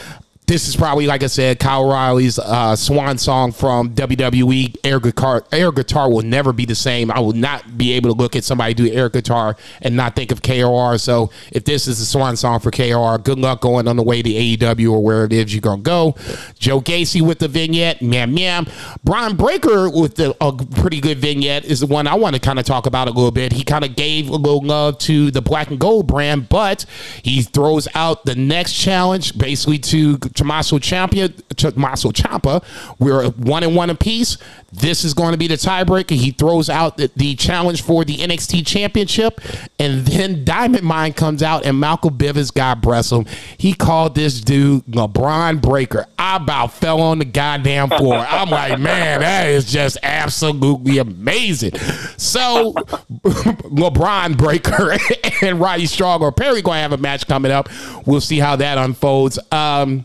[0.47, 4.77] This is probably, like I said, Kyle O'Reilly's uh, swan song from WWE.
[4.85, 7.11] Air guitar, air guitar will never be the same.
[7.11, 10.31] I will not be able to look at somebody do air guitar and not think
[10.31, 10.99] of KOR.
[10.99, 14.23] So if this is the swan song for KOR, good luck going on the way
[14.23, 16.15] to AEW or where it is you're going to go.
[16.61, 18.67] Joe Gacy with the vignette, meow meow.
[19.03, 22.61] Bron Breakker with the, a pretty good vignette is the one I want to kind
[22.61, 23.53] of talk about a little bit.
[23.53, 26.87] He kind of gave a little love to the black and gold brand, but
[27.25, 31.33] he throws out the next challenge basically to Tommaso Ciampa.
[31.57, 32.63] Tommaso Ciampa.
[32.99, 34.39] We're one and one apiece.
[34.73, 36.17] This is going to be the tiebreaker.
[36.17, 39.41] He throws out the, the challenge for the NXT Championship,
[39.79, 44.41] and then Diamond Mine comes out, and Malcolm Bivens, God bless him, he called this
[44.41, 46.07] dude LeBron Breakker.
[46.19, 48.19] I about fell on the goddamn floor.
[48.19, 51.75] I'm like, man, that is just absolutely amazing.
[52.17, 52.73] So,
[53.25, 54.97] LeBron Breakker
[55.43, 57.69] and Roddy Strong or Perry going to have a match coming up.
[58.07, 59.39] We'll see how that unfolds.
[59.51, 60.05] Um,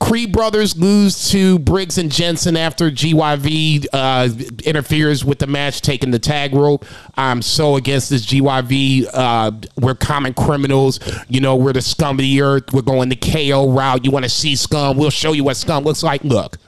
[0.00, 4.28] Creed brothers lose to Briggs and Jensen after GYV uh,
[4.64, 6.84] interferes with the match, taking the tag rope.
[7.16, 9.08] I'm so against this GYV.
[9.12, 11.00] Uh, we're common criminals.
[11.28, 12.72] You know, we're the scum of the earth.
[12.72, 14.04] We're going the KO route.
[14.04, 14.96] You want to see scum?
[14.96, 16.24] We'll show you what scum looks like.
[16.24, 16.58] Look.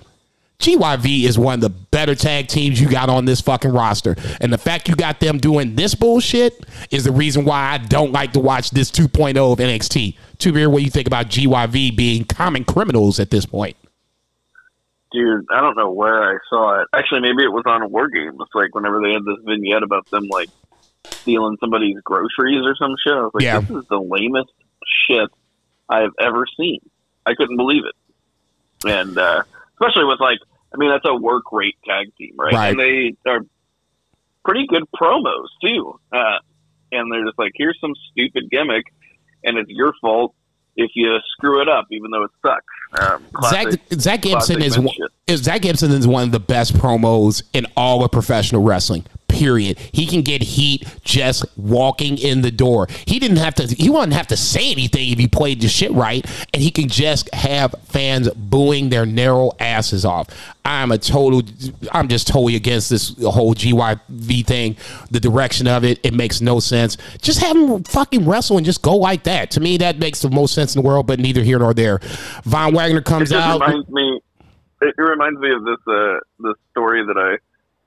[0.61, 4.17] GYV is one of the better tag teams you got on this fucking roster.
[4.41, 8.13] And the fact you got them doing this bullshit is the reason why I don't
[8.13, 10.17] like to watch this 2.0 of NXT.
[10.39, 13.77] Two beer, what do you think about GYV being common criminals at this point?
[15.13, 16.89] Dude, I don't know where I saw it.
[16.95, 18.37] Actually, maybe it was on a War Games.
[18.55, 20.49] Like whenever they had this vignette about them, like
[21.11, 23.13] stealing somebody's groceries or some shit.
[23.13, 23.61] I was like, Yeah.
[23.61, 24.51] this is the lamest
[25.07, 25.29] shit
[25.89, 26.81] I've ever seen.
[27.27, 27.95] I couldn't believe it.
[28.91, 30.39] And uh, especially with like,
[30.73, 32.53] I mean, that's a work rate tag team, right?
[32.53, 32.69] Right.
[32.71, 33.41] And they are
[34.45, 35.99] pretty good promos too.
[36.13, 36.39] Uh,
[36.93, 38.85] and they're just like, here's some stupid gimmick,
[39.43, 40.35] and it's your fault
[40.77, 42.65] if you screw it up, even though it sucks.
[43.01, 44.95] Um, Zach, classic, Zach Gibson is one,
[45.27, 49.05] is Zach Gibson is one of the best promos in all of professional wrestling.
[49.35, 49.79] Period.
[49.79, 52.87] He can get heat just walking in the door.
[53.05, 53.67] He didn't have to.
[53.67, 56.89] He wouldn't have to say anything if he played the shit right, and he can
[56.89, 60.29] just have fans booing their narrow asses off.
[60.65, 61.43] I'm a total.
[61.93, 64.77] I'm just totally against this whole GYV thing.
[65.11, 66.97] The direction of it, it makes no sense.
[67.21, 69.51] Just have him fucking wrestle and just go like that.
[69.53, 71.07] To me, that makes the most sense in the world.
[71.07, 71.99] But neither here nor there.
[72.45, 73.61] Von Wagner comes it out.
[73.61, 74.21] reminds me.
[74.81, 77.37] It, reminds me of this uh, this story that I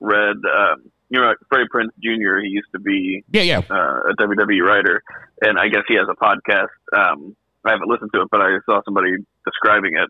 [0.00, 0.36] read.
[0.36, 2.38] Um, you know, Freddie Prinze Jr.
[2.44, 3.58] He used to be Yeah, yeah.
[3.70, 5.02] uh, a WWE writer,
[5.40, 6.68] and I guess he has a podcast.
[6.96, 10.08] Um, I haven't listened to it, but I saw somebody describing it,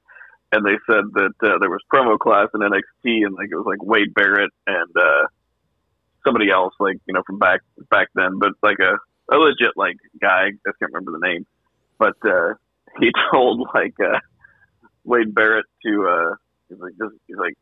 [0.52, 3.66] and they said that uh, there was promo class in NXT, and like it was
[3.66, 5.26] like Wade Barrett and uh,
[6.24, 8.98] somebody else, like you know from back back then, but like a,
[9.34, 10.46] a legit like guy.
[10.46, 11.46] I just can't remember the name,
[11.98, 12.54] but uh,
[13.00, 14.18] he told like uh,
[15.04, 16.34] Wade Barrett to uh,
[16.68, 17.54] he's like this, he's like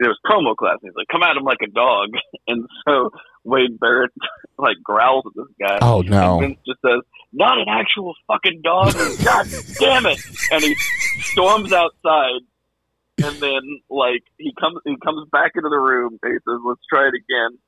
[0.00, 0.78] it was promo class.
[0.82, 2.08] And he's like, come at him like a dog,
[2.48, 3.10] and so
[3.44, 4.12] Wade Barrett
[4.58, 5.78] like growls at this guy.
[5.80, 6.40] Oh, no.
[6.40, 7.00] And Vince just says,
[7.32, 8.92] "Not an actual fucking dog."
[9.24, 9.46] God
[9.78, 10.18] damn it!
[10.50, 10.74] And he
[11.20, 12.40] storms outside,
[13.22, 16.18] and then like he comes he comes back into the room.
[16.22, 17.58] And he says, "Let's try it again."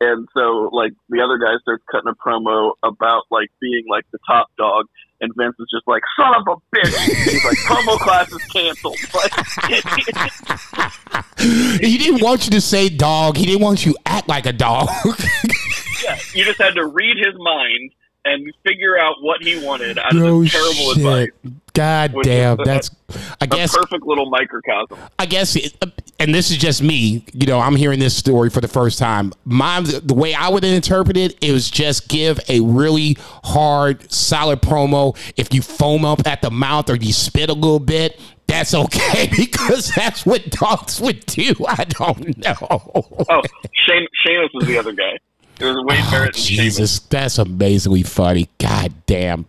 [0.00, 4.18] And so like the other guy starts cutting a promo about like being like the
[4.26, 4.86] top dog,
[5.22, 6.98] and Vince is just like, "Son of a bitch!"
[7.30, 8.98] He's like, "Promo class is canceled."
[11.38, 13.36] He didn't want you to say dog.
[13.36, 14.88] He didn't want you to act like a dog.
[16.04, 17.90] yeah, you just had to read his mind
[18.24, 21.28] and figure out what he wanted out of no this terrible advice.
[21.42, 21.72] shit.
[21.74, 22.58] God damn.
[22.64, 22.90] That's.
[23.40, 23.74] I A guess.
[23.74, 24.98] perfect little microcosm.
[25.18, 25.56] I guess.
[25.56, 25.86] It, uh,
[26.18, 27.24] and this is just me.
[27.32, 29.32] You know, I'm hearing this story for the first time.
[29.44, 34.60] My the way I would interpret it, it was just give a really hard, solid
[34.62, 35.16] promo.
[35.36, 38.20] If you foam up at the mouth or you spit a little bit.
[38.48, 41.54] That's okay because that's what dogs would do.
[41.66, 42.56] I don't know.
[43.30, 45.16] Oh, Shane, Sheamus was the other guy.
[45.62, 48.48] It was Wade Oh, Barrett and Jesus, that's amazingly funny.
[48.58, 49.46] God damn.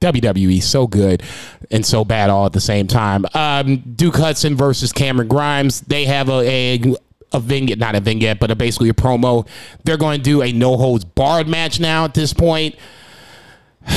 [0.00, 1.22] WWE so good
[1.70, 3.24] and so bad all at the same time.
[3.32, 5.80] Um, Duke Hudson versus Cameron Grimes.
[5.80, 6.94] They have a, a
[7.32, 9.46] a vignette, not a vignette, but a, basically a promo.
[9.84, 12.76] They're going to do a no holds barred match now at this point.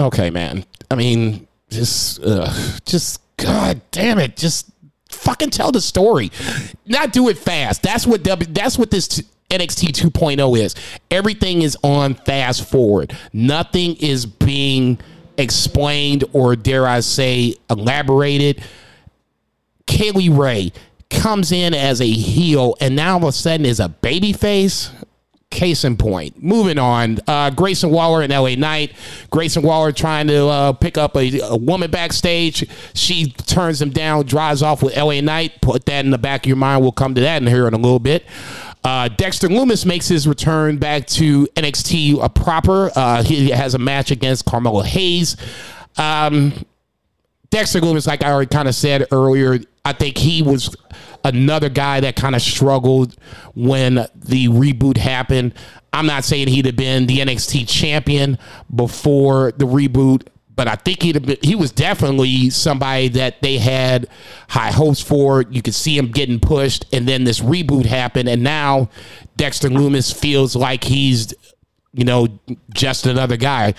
[0.00, 0.64] okay, man.
[0.90, 2.52] I mean, just, uh,
[2.84, 4.70] just, god damn it, just
[5.08, 6.32] fucking tell the story.
[6.84, 7.82] Not do it fast.
[7.82, 10.74] That's what w, that's what this NXT 2.0 is.
[11.10, 13.16] Everything is on fast forward.
[13.32, 14.98] Nothing is being
[15.36, 18.62] explained or dare I say elaborated.
[19.86, 20.72] Kay Lee Ray
[21.08, 24.90] comes in as a heel and now all of a sudden is a baby face.
[25.50, 26.40] Case in point.
[26.40, 27.18] Moving on.
[27.26, 28.92] Uh, Grayson Waller and LA Knight.
[29.30, 32.64] Grayson Waller trying to uh, pick up a, a woman backstage.
[32.94, 35.60] She turns him down, drives off with LA Knight.
[35.60, 36.82] Put that in the back of your mind.
[36.82, 38.24] We'll come to that in here in a little bit.
[38.82, 42.90] Uh, Dexter Lumis makes his return back to NXT a proper.
[42.94, 45.36] Uh, he has a match against Carmelo Hayes.
[45.98, 46.52] Um,
[47.50, 50.74] Dexter Lumis, like I already kind of said earlier, I think he was
[51.24, 53.16] another guy that kind of struggled
[53.54, 55.54] when the reboot happened.
[55.92, 58.38] I'm not saying he'd have been the NXT champion
[58.74, 60.26] before the reboot,
[60.60, 64.06] but I think been, he was definitely somebody that they had
[64.46, 65.40] high hopes for.
[65.48, 68.90] You could see him getting pushed, and then this reboot happened, and now
[69.36, 71.32] Dexter Lumis feels like he's,
[71.94, 72.28] you know,
[72.74, 73.72] just another guy.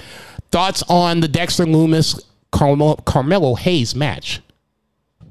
[0.49, 2.19] Thoughts on the Dexter Lumis
[2.51, 4.41] Carmelo, Carmelo Hayes match?
[5.21, 5.27] Uh,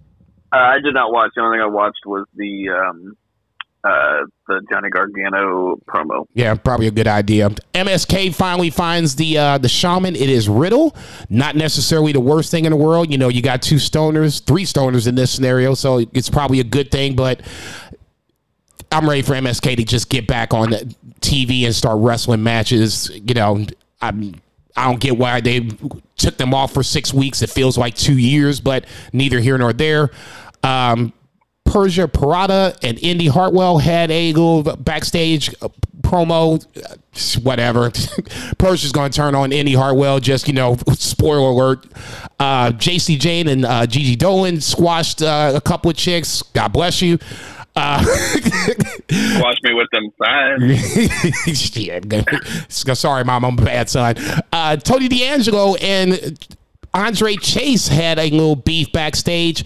[0.56, 1.32] I did not watch.
[1.34, 3.16] The only thing I watched was the um,
[3.84, 6.26] uh, the Johnny Gargano promo.
[6.34, 7.50] Yeah, probably a good idea.
[7.74, 10.16] MSK finally finds the uh, the shaman.
[10.16, 10.94] It is Riddle,
[11.28, 13.10] not necessarily the worst thing in the world.
[13.10, 16.64] You know, you got two stoners, three stoners in this scenario, so it's probably a
[16.64, 17.16] good thing.
[17.16, 17.40] But
[18.92, 23.10] I'm ready for MSK to just get back on the TV and start wrestling matches.
[23.14, 23.66] You know,
[24.00, 24.34] I'm.
[24.76, 25.68] I don't get why they
[26.16, 27.42] took them off for six weeks.
[27.42, 30.10] It feels like two years, but neither here nor there.
[30.62, 31.12] Um,
[31.70, 35.68] Persia Pirotta and Indy Hartwell had a little backstage uh,
[36.00, 36.66] promo.
[36.76, 36.96] Uh,
[37.42, 37.90] Whatever.
[38.58, 40.18] Persia's going to turn on Indy Hartwell.
[40.18, 41.86] Just you know, spoiler alert.
[42.40, 46.42] Uh, Jacy Jayne and uh, Gigi Dolin squashed uh, a couple of chicks.
[46.42, 47.18] God bless you.
[47.76, 48.04] Uh,
[49.38, 50.60] Watch me with them five.
[51.76, 54.16] yeah, sorry, mom, I'm a bad son.
[54.52, 56.36] Uh, Tony D'Angelo and
[56.92, 59.64] Andre Chase had a little beef backstage.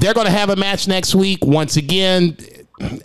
[0.00, 1.44] They're going to have a match next week.
[1.44, 2.36] Once again,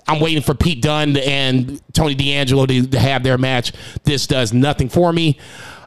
[0.08, 3.74] I'm waiting for Pete Dunne and Tony D'Angelo to, to have their match.
[4.04, 5.38] This does nothing for me.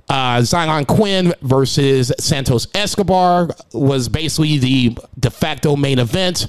[0.09, 6.49] Uh, Xyon Quinn versus Santos Escobar was basically the de facto main event.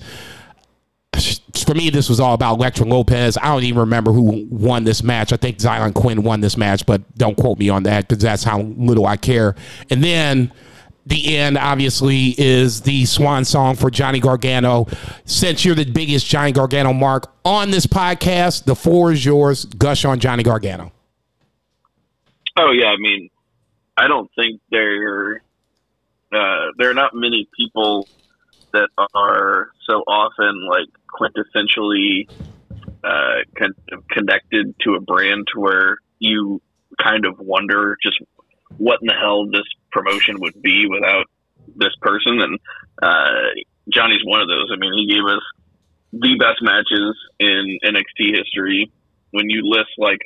[1.65, 3.37] For me, this was all about Elektra Lopez.
[3.37, 5.31] I don't even remember who won this match.
[5.31, 8.43] I think Xyon Quinn won this match, but don't quote me on that because that's
[8.43, 9.55] how little I care.
[9.91, 10.51] And then
[11.05, 14.87] the end, obviously, is the swan song for Johnny Gargano.
[15.25, 19.65] Since you're the biggest Johnny Gargano mark on this podcast, the floor is yours.
[19.65, 20.91] Gush on Johnny Gargano.
[22.57, 23.29] Oh yeah, I mean,
[23.97, 25.41] I don't think there
[26.31, 28.07] uh, there are not many people
[28.73, 30.87] that are so often like
[31.19, 32.29] quintessentially
[33.03, 36.61] uh, of connected to a brand to where you
[37.01, 38.17] kind of wonder just
[38.77, 41.25] what in the hell this promotion would be without
[41.75, 42.41] this person.
[42.41, 42.59] And
[43.01, 43.61] uh,
[43.93, 44.69] Johnny's one of those.
[44.73, 45.41] I mean, he gave us
[46.13, 48.91] the best matches in NXT history.
[49.31, 50.19] When you list like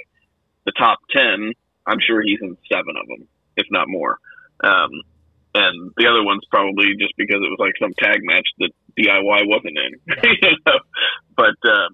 [0.65, 1.54] the top 10,
[1.86, 4.17] I'm sure he's in seven of them, if not more.
[4.63, 4.89] Um,
[5.54, 9.47] and the other one's probably just because it was like some tag match that DIY
[9.47, 9.91] wasn't in.
[10.41, 10.80] you know?
[11.38, 11.89] But uh,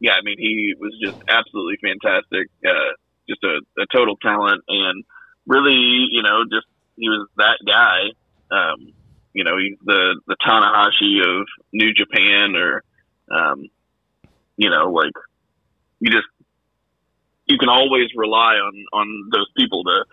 [0.00, 2.48] yeah, I mean, he was just absolutely fantastic.
[2.64, 2.94] Uh,
[3.28, 5.04] just a, a total talent, and
[5.46, 6.66] really, you know, just
[6.98, 8.10] he was that guy.
[8.50, 8.92] Um,
[9.32, 12.82] you know, he's the the Tanahashi of New Japan, or
[13.30, 13.66] um,
[14.56, 15.12] you know, like
[16.00, 16.26] you just
[17.46, 20.04] you can always rely on on those people to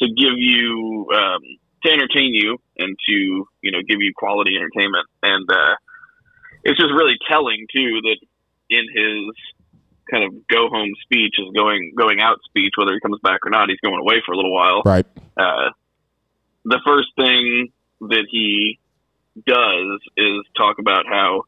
[0.00, 1.40] to give you um,
[1.84, 5.74] to entertain you and to you know give you quality entertainment, and uh,
[6.64, 8.16] it's just really telling too that
[8.70, 9.34] in his
[10.10, 13.50] kind of go home speech, his going going out speech, whether he comes back or
[13.50, 14.82] not, he's going away for a little while.
[14.84, 15.06] Right.
[15.36, 15.70] Uh,
[16.64, 18.78] the first thing that he
[19.46, 21.44] does is talk about how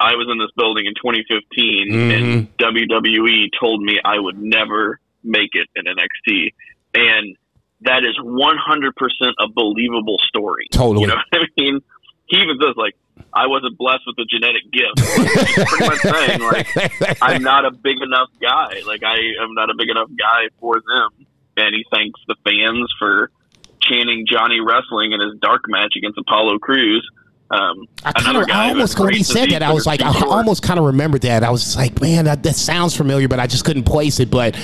[0.00, 2.64] I was in this building in 2015 and mm-hmm.
[2.64, 6.54] WWE told me I would never make it in NXT.
[6.94, 7.36] And
[7.82, 10.66] that is 100% a believable story.
[10.72, 11.02] Totally.
[11.02, 11.80] You know what I mean?
[12.26, 12.94] He even says, like,
[13.32, 15.00] I wasn't blessed with a genetic gift.
[15.48, 18.82] He's pretty much saying, like, I'm not a big enough guy.
[18.86, 21.26] Like, I am not a big enough guy for them.
[21.56, 23.30] And he thanks the fans for
[23.88, 27.08] chanting Johnny Wrestling in his dark match against Apollo Crews.
[27.50, 30.20] Um, I, kinda, I almost when he said that, I was like, I is too
[30.20, 30.32] short.
[30.32, 31.42] almost kind of remembered that.
[31.42, 34.30] I was like, man, that, that sounds familiar, but I just couldn't place it.
[34.30, 34.54] But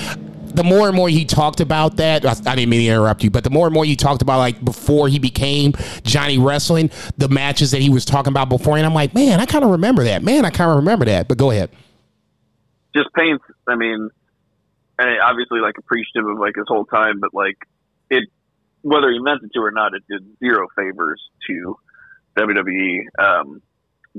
[0.55, 3.43] the more and more he talked about that, I, didn't mean to interrupt you, but
[3.43, 7.71] the more and more he talked about like before he became Johnny Wrestling, the matches
[7.71, 10.23] that he was talking about before, and I'm like, man, I kind of remember that.
[10.23, 11.27] Man, I kind of remember that.
[11.27, 11.71] But go ahead.
[12.95, 13.43] just paints.
[13.67, 14.09] I mean,
[14.97, 17.57] and obviously like appreciative of like his whole time, but like
[18.09, 18.29] it,
[18.85, 21.75] whether he meant it to or not, it did zero favors to
[22.37, 22.99] WWE.
[23.17, 23.61] Um,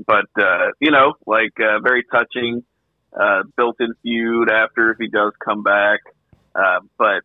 [0.05, 2.63] but uh, you know, like uh, very touching,
[3.17, 6.01] uh, built-in feud after if he does come back.
[6.53, 7.23] Uh, but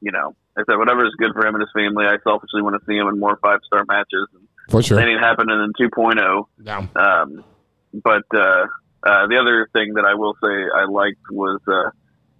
[0.00, 2.04] you know, I said whatever is good for him and his family.
[2.06, 4.28] I selfishly want to see him in more five-star matches.
[4.34, 4.98] And For sure.
[4.98, 6.44] that ain't happening in 2.0.
[6.58, 6.88] No.
[6.94, 7.44] Um,
[7.92, 8.66] but uh,
[9.02, 11.90] uh, the other thing that I will say I liked was uh,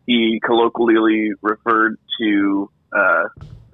[0.06, 3.24] he colloquially referred to uh,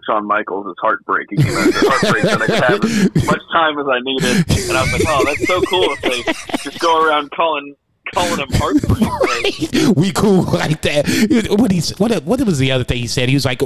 [0.07, 1.41] Shawn Michaels as heartbreaking.
[1.43, 4.93] He meant that heartbreak that I as much time as I needed, and I was
[4.93, 7.75] like, "Oh, that's so cool!" If they just go around calling
[8.15, 9.97] calling him heartbreak.
[9.97, 11.07] We cool like that.
[11.59, 13.29] What he what what was the other thing he said?
[13.29, 13.63] He was like,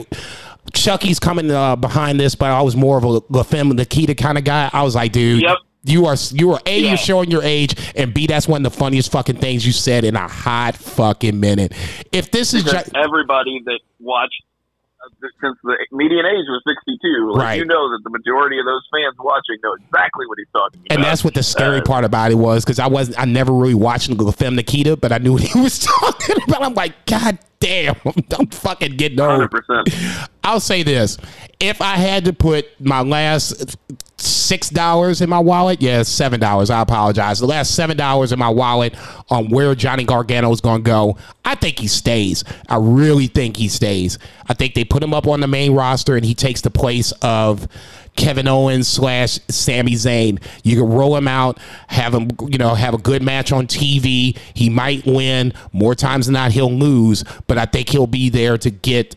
[0.73, 4.39] Chucky's coming uh, behind this, but I was more of a La Femme Nikita kind
[4.39, 4.71] of guy.
[4.73, 5.43] I was like, dude.
[5.43, 5.57] Yep.
[5.85, 6.89] You are you are a Yeah.
[6.89, 10.05] you're showing your age, and b that's one of the funniest fucking things you said
[10.05, 11.73] in a hot fucking minute.
[12.11, 14.43] If this is because ju- everybody that watched
[15.41, 17.59] since the median age was 62, like, Right.
[17.59, 20.95] you know that the majority of those fans watching know exactly what he's talking about.
[20.95, 23.53] and that's what the scary Uh, part about it was because I wasn't I never
[23.53, 26.63] really watched La Femme Nikita, but I knew what he was talking about.
[26.63, 27.97] I'm like, God damn,
[28.39, 29.51] I'm fucking getting old.
[29.51, 30.29] 100%.
[30.45, 31.19] I'll say this:
[31.61, 33.77] if I had to put my last
[34.21, 36.71] six dollars in my wallet, yeah, seven dollars.
[36.71, 37.39] I apologize.
[37.39, 38.95] The last seven dollars in my wallet
[39.31, 42.45] on where Johnny Gargano is going to go, I think he stays.
[42.69, 44.19] I really think he stays.
[44.49, 47.13] I think they put him up on the main roster, and he takes the place
[47.23, 47.69] of.
[48.17, 50.43] Kevin Owens slash Sami Zayn.
[50.65, 54.37] You can roll him out, have him, you know, have a good match on TV.
[54.55, 56.51] He might win more times than not.
[56.51, 59.15] He'll lose, but I think he'll be there to get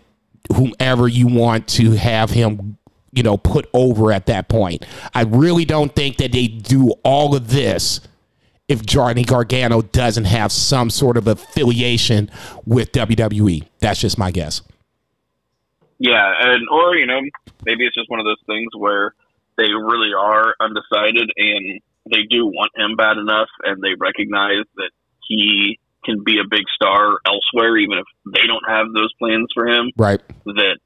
[0.56, 2.78] whomever you want to have him
[3.12, 7.36] you know put over at that point i really don't think that they do all
[7.36, 8.01] of this
[8.72, 12.32] if Johnny Gargano doesn't have some sort of affiliation
[12.66, 13.68] with WWE.
[13.80, 14.62] That's just my guess.
[15.99, 17.20] Yeah, and or you know
[17.66, 19.14] maybe it's just one of those things where
[19.57, 24.89] they really are undecided and they do want him bad enough, and they recognize that
[25.28, 29.68] he can be a big star elsewhere, even if they don't have those plans for
[29.68, 29.91] him.
[29.97, 30.22] Right.
[30.45, 30.78] That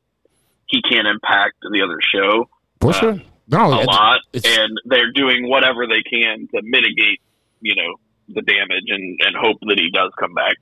[0.68, 2.50] he can't impact the other show
[2.82, 3.22] For Uh, sure.
[3.48, 7.22] No, a lot, and they're doing whatever they can to mitigate,
[7.62, 7.96] you know,
[8.30, 10.56] the damage and, and hope that he does come back.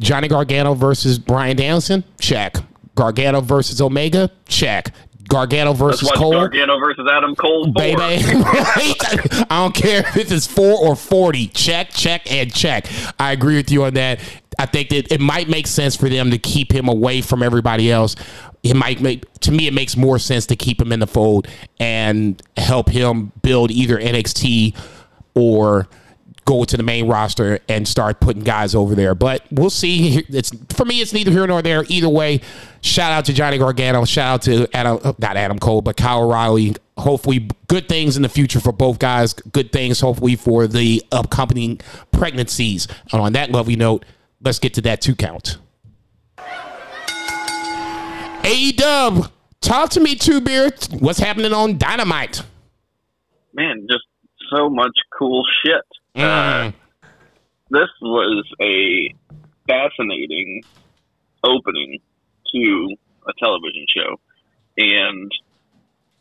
[0.00, 2.02] Johnny Gargano versus Bryan Danielson?
[2.20, 2.56] Check.
[2.96, 4.28] Gargano versus Omega?
[4.48, 4.92] Check.
[5.28, 6.32] Gargano versus Cole?
[6.32, 7.96] Gargano versus Adam Cole baby.
[8.00, 11.48] I don't care if it's four or 40.
[11.48, 12.86] Check, check, and check.
[13.18, 14.20] I agree with you on that.
[14.58, 17.90] I think that it might make sense for them to keep him away from everybody
[17.90, 18.16] else.
[18.70, 21.48] It might make, to me, it makes more sense to keep him in the fold
[21.78, 24.76] and help him build either NXT
[25.34, 25.88] or
[26.46, 29.14] go to the main roster and start putting guys over there.
[29.14, 30.24] But we'll see.
[30.28, 31.84] It's for me, it's neither here nor there.
[31.88, 32.40] Either way,
[32.80, 34.04] shout out to Johnny Gargano.
[34.04, 36.74] Shout out to Adam, uh, not Adam Cole, but Kyle O'Reilly.
[36.96, 39.34] Hopefully, good things in the future for both guys.
[39.34, 41.80] Good things, hopefully, for the upcoming
[42.12, 42.88] pregnancies.
[43.12, 44.04] And on that lovely note,
[44.40, 45.58] let's get to that two count.
[48.48, 50.70] A Dub, talk to me, two beer.
[51.00, 52.44] What's happening on Dynamite?
[53.52, 54.04] Man, just
[54.54, 55.82] so much cool shit.
[56.14, 56.72] Mm.
[57.70, 59.12] This was a
[59.66, 60.62] fascinating
[61.42, 61.98] opening
[62.54, 62.94] to
[63.26, 64.14] a television show.
[64.78, 65.32] And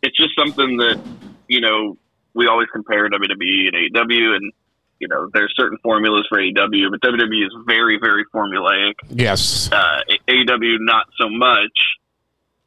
[0.02, 1.00] it's just something that,
[1.48, 1.96] you know,
[2.34, 4.52] we always compare WWE and AEW and
[4.98, 8.94] you know, there's certain formulas for AEW, but WWE is very, very formulaic.
[9.10, 9.70] Yes.
[9.70, 10.00] Uh,
[10.30, 11.78] AEW not so much,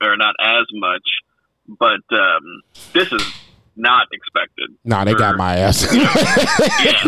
[0.03, 1.03] or not as much,
[1.69, 3.23] but um, this is
[3.77, 4.71] not expected.
[4.85, 5.87] Nah, they got my ass.
[5.93, 7.05] Yeah.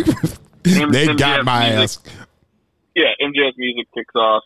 [0.82, 2.26] M- they got MJF my music- ass.
[2.94, 4.42] Yeah, MJF music kicks off.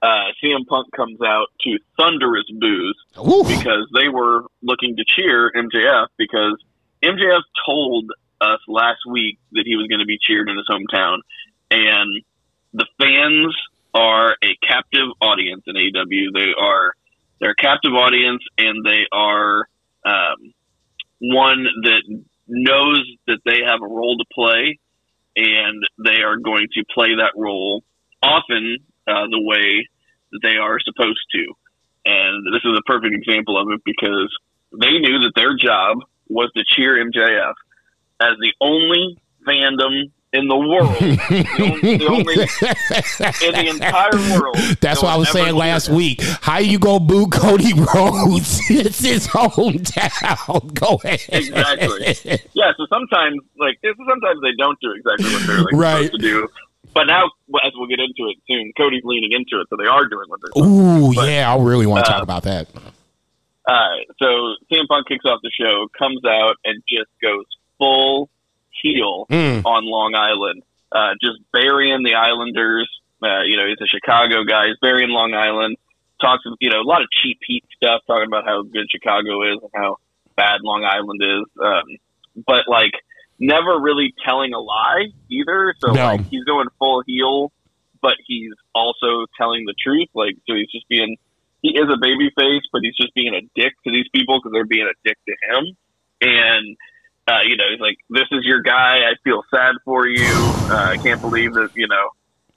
[0.00, 3.42] Uh, CM Punk comes out to thunderous boos Ooh.
[3.42, 6.62] because they were looking to cheer MJF because
[7.02, 11.18] MJF told us last week that he was going to be cheered in his hometown,
[11.70, 12.22] and
[12.74, 13.56] the fans
[13.94, 16.32] are a captive audience in AEW.
[16.34, 16.92] They are
[17.40, 19.68] they're a captive audience, and they are
[20.04, 20.52] um,
[21.20, 24.78] one that knows that they have a role to play,
[25.36, 27.82] and they are going to play that role
[28.22, 29.86] often uh, the way
[30.32, 31.52] that they are supposed to.
[32.06, 34.30] And this is a perfect example of it because
[34.72, 37.54] they knew that their job was to cheer MJF
[38.20, 44.56] as the only fandom in the world, the only, the only in the entire world.
[44.80, 46.20] That's that what I was saying last week.
[46.42, 48.58] How you go boo Cody Rhodes?
[48.68, 50.74] it's his hometown.
[50.74, 51.20] Go ahead.
[51.28, 52.42] Exactly.
[52.52, 56.04] Yeah, so sometimes, like, sometimes they don't do exactly what they're like, Right.
[56.06, 56.48] supposed to do.
[56.94, 57.24] But now,
[57.64, 60.40] as we'll get into it soon, Cody's leaning into it, so they are doing what
[60.42, 62.68] they're supposed Ooh, But, yeah, I really want to uh, talk about that.
[63.66, 64.26] Uh, so
[64.70, 67.44] CM Punk kicks off the show, comes out, and just goes
[67.78, 68.28] full
[68.84, 69.64] heel Mm.
[69.64, 70.62] on Long Island,
[70.92, 72.88] uh, just burying the Islanders.
[73.22, 74.66] Uh, you know, he's a Chicago guy.
[74.68, 75.76] He's burying Long Island.
[76.20, 79.58] Talks, you know, a lot of cheap heat stuff, talking about how good Chicago is
[79.62, 79.96] and how
[80.36, 81.44] bad Long Island is.
[81.60, 82.92] Um, but like,
[83.38, 85.74] never really telling a lie either.
[85.80, 86.04] So No.
[86.04, 87.50] like, he's going full heel,
[88.02, 90.08] but he's also telling the truth.
[90.14, 91.16] Like, so he's just being
[91.62, 94.52] he is a baby face, but he's just being a dick to these people because
[94.52, 95.64] they're being a dick to him.
[96.20, 96.76] And
[97.26, 98.98] uh, you know, he's like, "This is your guy.
[99.08, 100.24] I feel sad for you.
[100.24, 102.10] Uh, I can't believe that you know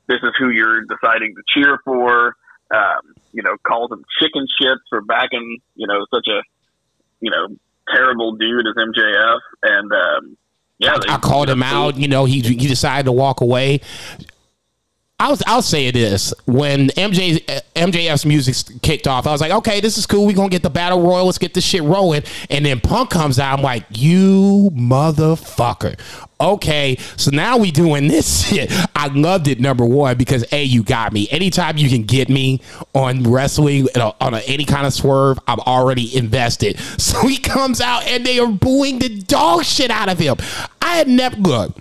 [0.08, 2.36] this is who you're deciding to cheer for."
[2.70, 6.42] Um, you know, calls him chicken shit for backing you know such a
[7.22, 7.48] you know
[7.94, 10.38] terrible dude as MJF, and um,
[10.80, 11.98] yeah, they- I called him out.
[11.98, 13.80] You know, he he decided to walk away.
[15.20, 17.44] I'll I'll say this: when MJ
[17.76, 20.28] MJF's music kicked off, I was like, okay, this is cool.
[20.28, 21.26] We gonna get the battle royal.
[21.26, 22.22] Let's get this shit rolling.
[22.52, 23.58] And then Punk comes out.
[23.58, 26.00] I'm like, you motherfucker.
[26.40, 28.72] Okay, so now we doing this shit.
[28.96, 29.60] I loved it.
[29.60, 31.28] Number one because a you got me.
[31.32, 32.62] Anytime you can get me
[32.94, 36.80] on wrestling on, a, on a, any kind of swerve, I'm already invested.
[37.08, 40.36] So he comes out and they are booing the dog shit out of him.
[40.82, 41.76] I had never look.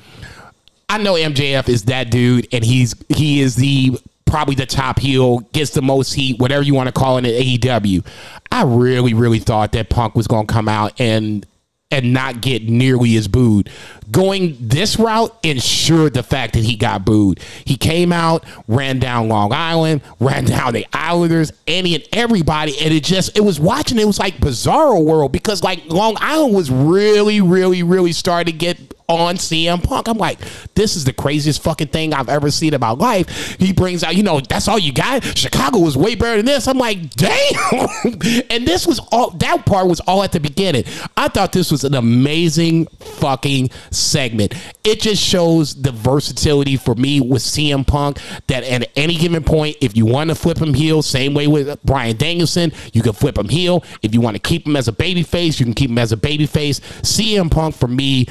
[0.89, 5.41] I know MJF is that dude, and he's he is the probably the top heel,
[5.53, 8.07] gets the most heat, whatever you want to call it in AEW.
[8.53, 11.47] I really, really thought that Punk was gonna come out and
[11.91, 13.71] and not get nearly as booed.
[14.11, 17.41] Going this route ensured the fact that he got booed.
[17.65, 22.93] He came out, ran down Long Island, ran down the Islanders, any and everybody, and
[22.93, 23.99] it just it was watching.
[23.99, 28.59] It was like Bizarro World because like Long Island was really, really, really starting to
[28.59, 30.09] get on CM Punk.
[30.09, 30.39] I'm like,
[30.75, 33.57] this is the craziest fucking thing I've ever seen my life.
[33.59, 35.25] He brings out, you know, that's all you got.
[35.37, 36.67] Chicago was way better than this.
[36.67, 37.89] I'm like, damn.
[38.51, 40.85] and this was all that part was all at the beginning.
[41.17, 44.55] I thought this was an amazing fucking segment.
[44.85, 49.77] It just shows the versatility for me with CM Punk that at any given point,
[49.81, 53.39] if you want to flip him heel, same way with Bryan Danielson, you can flip
[53.39, 53.85] him heel.
[54.03, 56.13] If you want to keep him as a baby face, you can keep him as
[56.13, 56.81] a baby face.
[56.81, 58.27] CM Punk for me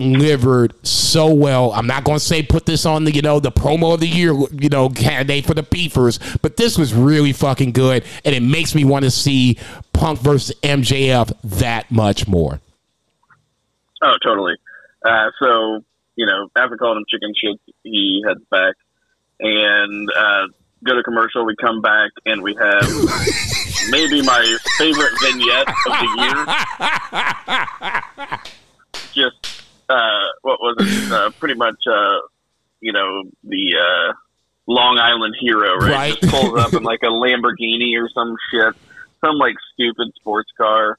[0.00, 1.70] delivered so well.
[1.72, 4.08] I'm not going to say put this on the you know the promo of the
[4.08, 8.42] year you know candidate for the beefers, but this was really fucking good, and it
[8.42, 9.56] makes me want to see
[9.92, 12.60] Punk versus MJF that much more.
[14.02, 14.56] Oh, totally.
[15.04, 15.84] Uh, so
[16.16, 18.74] you know, after calling him chicken shit, he heads back
[19.38, 20.48] and uh,
[20.82, 21.46] go to commercial.
[21.46, 22.82] We come back and we have
[23.90, 26.08] maybe my favorite vignette of the
[28.26, 28.40] year.
[29.14, 31.12] Just uh, what was it?
[31.12, 32.18] Uh, pretty much, uh,
[32.80, 34.12] you know, the uh,
[34.66, 35.90] Long Island hero, right?
[35.90, 36.20] Right.
[36.20, 38.74] Just pulls up in like a Lamborghini or some shit,
[39.24, 40.98] some like stupid sports car,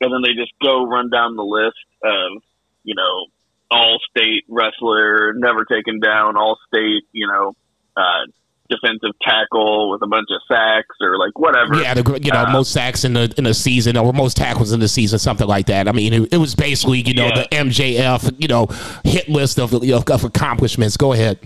[0.00, 2.42] and then they just go run down the list of,
[2.84, 3.26] you know,
[3.70, 7.54] all state wrestler, never taken down, all state, you know,
[7.96, 8.26] uh,
[8.70, 11.76] defensive tackle with a bunch of sacks or like whatever.
[11.80, 14.72] Yeah, the you know Uh, most sacks in the in the season or most tackles
[14.72, 15.88] in the season, something like that.
[15.88, 17.42] I mean, it, it was basically you know Yeah.
[17.42, 18.66] the MJF you know
[19.04, 20.96] hit list of of, of accomplishments.
[20.96, 21.38] Go ahead.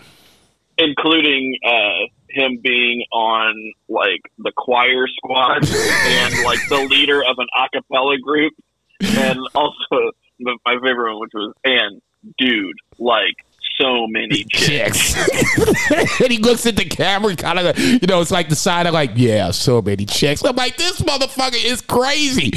[0.79, 7.47] including uh, him being on like the choir squad and like the leader of an
[7.57, 8.53] a cappella group,
[9.01, 12.01] and also the- my favorite one, which was and
[12.39, 13.35] dude, like
[13.81, 15.15] so many chicks.
[15.15, 16.21] chicks.
[16.21, 18.95] and he looks at the camera, kind of, you know, it's like the side of
[18.95, 20.45] like, yeah, so many chicks.
[20.45, 22.53] I'm like, this motherfucker is crazy.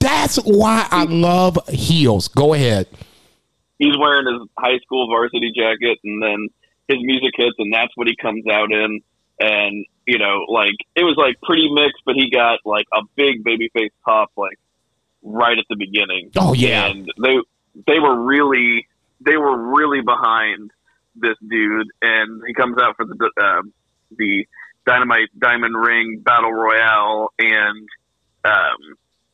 [0.00, 2.28] That's why I love heels.
[2.28, 2.86] Go ahead.
[3.78, 6.48] He's wearing his high school varsity jacket, and then
[6.88, 9.00] his music hits, and that's what he comes out in.
[9.38, 13.44] And you know, like it was like pretty mixed, but he got like a big
[13.44, 14.58] babyface pop, like
[15.22, 16.30] right at the beginning.
[16.36, 16.86] Oh, yeah.
[16.86, 17.36] and they
[17.86, 18.86] they were really
[19.20, 20.70] they were really behind
[21.14, 23.72] this dude, and he comes out for the um,
[24.16, 24.46] the
[24.86, 27.88] Dynamite Diamond Ring Battle Royale, and
[28.44, 28.78] um,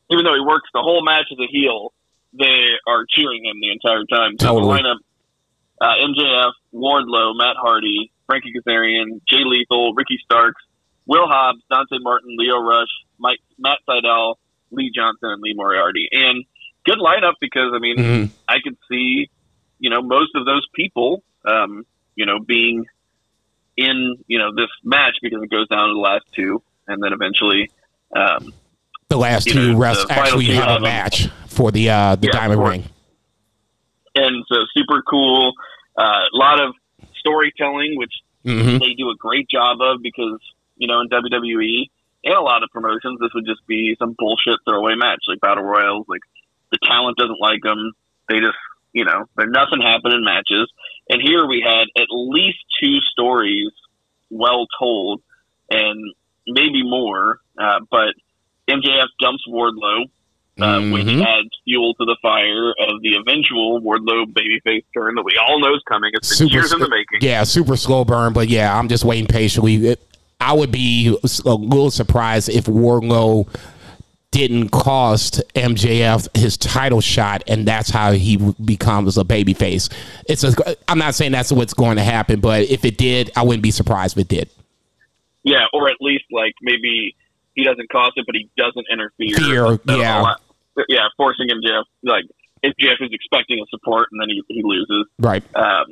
[0.09, 1.93] even though he works the whole match as a heel,
[2.33, 4.35] they are cheering him the entire time.
[4.39, 4.81] So Totally.
[4.81, 4.99] the lineup:
[5.81, 10.61] uh, MJF, Wardlow, Matt Hardy, Frankie Kazarian, Jay Lethal, Ricky Starks,
[11.05, 12.87] Will Hobbs, Dante Martin, Lio Rush,
[13.19, 14.35] Mike, Matt Sydal,
[14.71, 16.07] Lee Johnson, and Lee Moriarty.
[16.11, 16.45] And
[16.85, 18.29] good lineup because I mean Mhm.
[18.47, 19.29] I could see
[19.83, 22.85] you know most of those people um, you know being
[23.77, 27.11] in you know this match because it goes down to the last two, and then
[27.13, 27.69] eventually.
[28.15, 28.53] Um,
[29.09, 32.39] The last two know, refs actually two have a match for the uh, the Yeah,
[32.39, 32.61] Diamond.
[32.63, 32.83] Ring.
[34.15, 35.53] and so super cool.
[35.97, 36.73] A lot of
[37.19, 38.13] storytelling, which
[38.45, 40.39] hmm they do a great job of because
[40.77, 41.89] you know in WWE
[42.25, 45.63] and a lot of promotions, this would just be some bullshit throwaway match like battle
[45.63, 46.05] royals.
[46.07, 46.21] Like
[46.71, 47.91] the talent doesn't like them.
[48.29, 48.57] They just
[48.93, 50.71] you know there nothing happened in matches.
[51.09, 53.71] And here we had at least two stories
[54.29, 55.21] well told,
[55.69, 56.13] and
[56.47, 57.39] maybe more.
[57.59, 58.13] Uh, but
[58.69, 60.05] MJF dumps Wardlow,
[60.61, 61.21] uh, which Mhm.
[61.25, 65.73] adds fuel to the fire of the eventual Wardlow babyface turn that we all know
[65.75, 66.11] is coming.
[66.13, 67.19] It's been years in the making.
[67.21, 69.75] Yeah, super slow burn, but yeah, I'm just waiting patiently.
[69.87, 69.99] It,
[70.39, 71.07] I would be
[71.45, 73.47] a little surprised if Wardlow
[74.33, 79.93] didn't cost MJF his title shot, and that's how he becomes a babyface.
[80.27, 80.75] It's a.
[80.89, 83.69] I'm not saying that's what's going to happen, but if it did, I wouldn't be
[83.69, 84.49] surprised if it did.
[85.43, 87.15] Yeah, or at least like maybe
[87.53, 89.37] he doesn't cost it, but he doesn't interfere.
[89.37, 90.33] Fear, yeah.
[90.89, 92.25] yeah, forcing MJF like
[92.65, 95.05] MJF is expecting a support and then he he loses.
[95.19, 95.43] Right.
[95.55, 95.85] Um,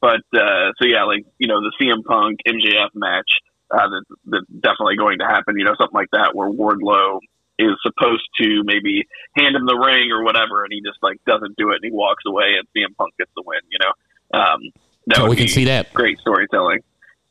[0.00, 3.28] but uh, so yeah, like you know the CM Punk MJF match
[3.70, 5.58] uh, that, that's definitely going to happen.
[5.58, 7.18] You know something like that where Wardlow
[7.58, 9.06] is supposed to maybe
[9.36, 11.90] hand him the ring or whatever, and he just like doesn't do it and he
[11.90, 13.60] walks away, and CM Punk gets the win.
[13.70, 14.60] You know, um,
[15.08, 15.92] that we can see that.
[15.94, 16.80] great storytelling.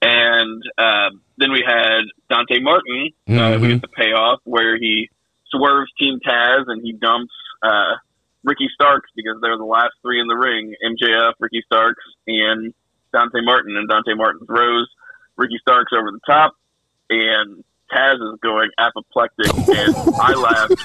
[0.01, 3.09] And uh, then we had Dante Martin.
[3.27, 3.61] Uh, Mhm.
[3.61, 5.09] we get the payoff where he
[5.49, 7.95] swerves Team Taz and he dumps uh,
[8.43, 12.73] Ricky Starks because they're the last three in the ring: MJF, Ricky Starks, and
[13.11, 13.75] Dante Martin.
[13.77, 14.87] And Dante Martin throws
[15.35, 16.53] Ricky Starks over the top,
[17.09, 20.83] and Taz is going apoplectic, and I laughed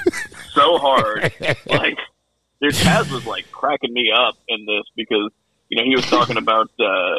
[0.53, 1.32] so hard.
[1.66, 1.98] Like,
[2.61, 5.30] dude, Taz was like cracking me up in this because
[5.68, 6.70] you know he was talking about.
[6.78, 7.16] Uh,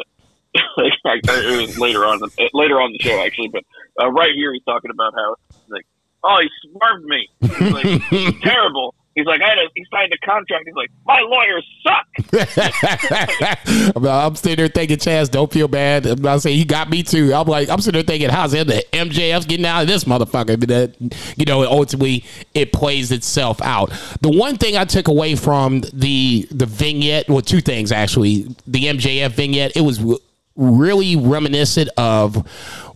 [0.76, 3.64] like, it was later on, the, later on the show actually, but
[4.00, 5.34] uh, right here he's talking about how
[5.68, 5.84] like,
[6.22, 7.28] oh, he swerved me.
[7.72, 8.94] Like terrible.
[9.14, 10.64] He's like, I had a, he signed a contract.
[10.66, 12.06] He's like, my lawyers suck.
[13.96, 16.06] Uh, I'm sitting there thinking, Taz, don't feel bad.
[16.06, 17.32] I'm not saying he got me too.
[17.34, 20.58] I'm like, I'm sitting there thinking, how's it the MJF's getting out of this motherfucker?
[20.58, 20.94] But that,
[21.36, 23.90] you know, ultimately it plays itself out.
[24.20, 28.42] The one thing I took away from the the vignette, well, two things actually.
[28.66, 30.00] The MJF vignette, it was
[30.56, 32.36] really reminiscent of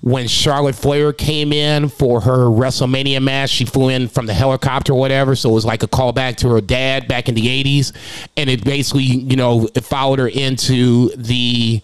[0.01, 3.51] when Charlotte Flair came in for her WrestleMania match.
[3.51, 6.49] She flew in from the helicopter or whatever, so it was like a callback to
[6.51, 7.93] her dad back in the '80s,
[8.37, 11.83] and it basically, you know, it followed her into the.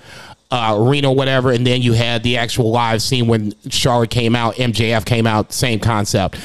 [0.50, 4.36] Uh, arena, or whatever, and then you had the actual live scene when Charlotte came
[4.36, 6.36] out, MJF came out, same concept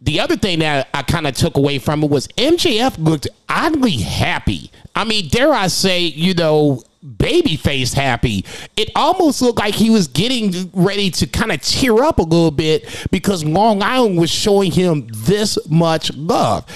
[0.00, 3.98] the other thing that I kind of took away from it was MJF looked oddly
[3.98, 4.70] happy.
[4.94, 6.82] I mean, dare I say, you know,
[7.18, 8.44] baby faced happy.
[8.76, 12.50] It almost looked like he was getting ready to kind of tear up a little
[12.50, 16.66] bit because Long Island was showing him this much love.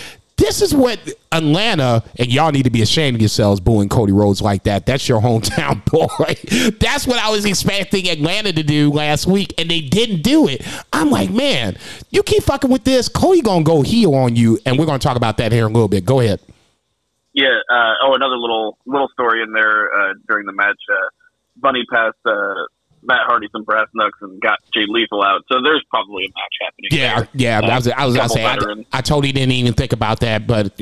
[0.44, 1.00] This is what
[1.32, 4.84] Atlanta, and y'all need to be ashamed of yourselves booing Cody Rhodes like that.
[4.84, 6.70] That's your hometown boy.
[6.78, 10.60] That's what I was expecting Atlanta to do last week, and they didn't do it.
[10.92, 11.78] I'm like, man,
[12.10, 13.08] you keep fucking with this.
[13.08, 15.74] Cody gonna go heel on you, and we're gonna talk about that here in a
[15.74, 16.04] little bit.
[16.04, 16.40] Go ahead.
[17.32, 17.60] Yeah.
[17.72, 20.76] Uh, oh, another little little story in there uh, during the match.
[20.92, 21.08] Uh,
[21.56, 22.66] Bunny passed uh,
[23.04, 25.42] Matt Hardy some brass knucks and got Jay Lethal out.
[25.50, 26.88] So there's probably a match happening.
[26.90, 27.28] Yeah, there.
[27.34, 27.60] yeah.
[27.72, 28.56] I was, I was gonna say, I.
[28.92, 30.78] I totally didn't even think about that, but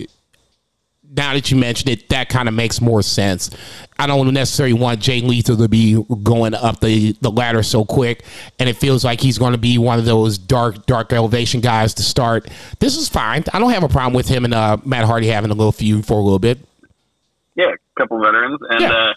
[1.14, 3.50] now that you mentioned it, that kind of makes more sense.
[3.98, 8.24] I don't necessarily want Jay Lethal to be going up the, the ladder so quick,
[8.58, 11.92] and it feels like he's going to be one of those dark dark elevation guys
[11.94, 12.48] to start.
[12.78, 13.44] This is fine.
[13.52, 16.06] I don't have a problem with him and uh, Matt Hardy having a little feud
[16.06, 16.58] for a little bit.
[17.56, 18.58] yeah, a couple veterans.
[18.70, 18.92] And Yeah.
[18.92, 19.12] uh,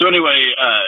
[0.00, 0.80] so anyway, uh,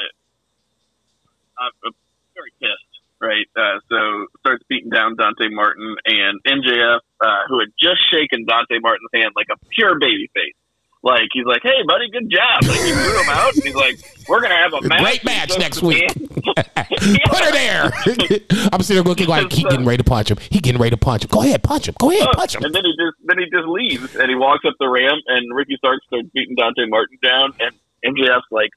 [1.60, 1.92] I'm
[2.34, 3.46] very pissed, right?
[3.56, 8.78] Uh, so starts beating down Dante Martin and MJF, uh, who had just shaken Dante
[8.80, 10.54] Martin's hand like a pure baby face.
[11.02, 13.98] Like he's like, "Hey, buddy, good job!" Like he threw him out, and he's like,
[14.28, 16.08] "We're gonna have a match, Great match next week.
[16.44, 17.84] Put her there.
[18.72, 20.38] I'm sitting there looking like he getting ready to punch him.
[20.50, 21.28] He getting ready to punch him.
[21.30, 21.94] Go ahead, punch him.
[22.00, 22.64] Go ahead, punch him.
[22.64, 25.54] And then he just then he just leaves and he walks up the ramp and
[25.54, 27.72] Ricky Starks starts beating Dante Martin down and
[28.04, 28.70] MJF's like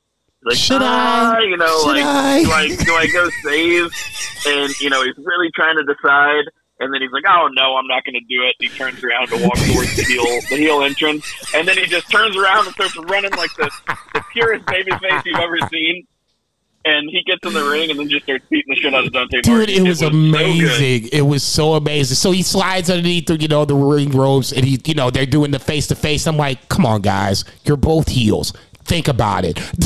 [0.43, 1.41] like Should ah, I?
[1.41, 2.43] you know Should like I?
[2.43, 3.91] do I do I go save
[4.47, 6.45] and you know he's really trying to decide
[6.79, 9.27] and then he's like oh no I'm not going to do it he turns around
[9.27, 12.73] to walk towards the heel the heel entrance and then he just turns around and
[12.73, 13.69] starts running like the,
[14.13, 16.05] the purest baby face you've ever seen
[16.85, 19.13] and he gets in the ring and then just starts beating the shit out of
[19.13, 20.15] Dante Dude, Martin it was, so good.
[20.15, 21.09] amazing.
[21.11, 22.15] it was so amazing.
[22.15, 25.25] So he slides underneath, the, you know, the ring ropes, and he, you know, they're
[25.25, 26.25] doing the face to face.
[26.25, 28.53] I'm like, come on, guys, you're both heels.
[28.91, 29.57] Think about it.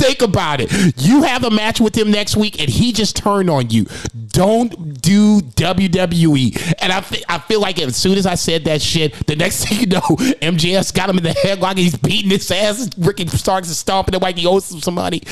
[0.00, 0.72] Think about it.
[0.96, 3.86] You have a match with him next week, and he just turned on you.
[4.32, 6.74] Don't do WWE.
[6.80, 9.64] And I, fe- I feel like as soon as I said that shit, the next
[9.68, 11.76] thing you know, MJF's got him in the headlock.
[11.76, 12.90] He's beating his ass.
[12.98, 15.22] Ricky Starks is stomping him like he owes him some money.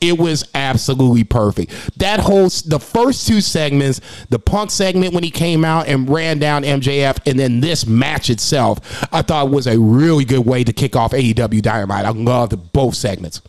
[0.00, 1.98] It was absolutely perfect.
[1.98, 4.00] That whole the first two segments,
[4.30, 8.30] the Punk segment when he came out and ran down MJF, and then this match
[8.30, 8.78] itself,
[9.12, 12.04] I thought was a really good way to kick off AEW Dynamite.
[12.04, 13.40] I loved both segments.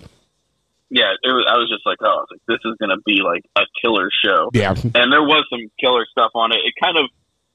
[0.90, 3.02] yeah, it was, I was just like, oh, I was like, this is going to
[3.06, 4.50] be like a killer show.
[4.54, 4.72] Yeah.
[4.74, 6.58] And there was some killer stuff on it.
[6.66, 7.06] It kind of,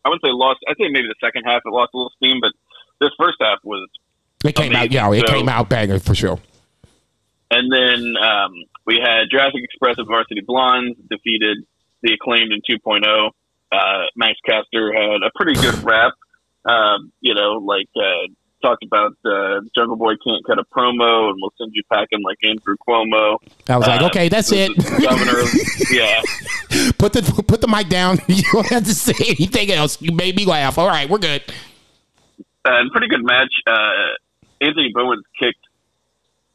[0.04, 2.38] I wouldn't say lost, I'd say maybe the second half it lost a little steam,
[2.40, 2.52] but
[3.00, 3.88] this first half was,
[4.44, 6.38] It came out, yeah, it So- came out banger for sure.
[7.50, 8.52] and then um,
[8.86, 11.58] we had Jurassic Express of Varsity Blondes defeated
[12.02, 13.30] the acclaimed in 2.0.
[13.72, 16.12] Uh, Max Caster had a pretty good rap.
[16.66, 18.28] Um, you know, like, uh,
[18.64, 22.38] talked about uh, Jungle Boy can't cut a promo and we'll send you packing like
[22.42, 23.36] Andrew Cuomo.
[23.68, 24.74] I was like, Uh, okay, that's it.
[24.76, 25.42] Governor,
[25.90, 26.22] yeah.
[26.98, 28.18] put the put the mic down.
[28.28, 30.00] You don't have to say anything else.
[30.00, 30.78] You made me laugh.
[30.78, 31.42] All right, we're good.
[32.64, 33.52] and pretty good match.
[33.66, 34.16] Uh,
[34.60, 35.58] Anthony Bowens kicked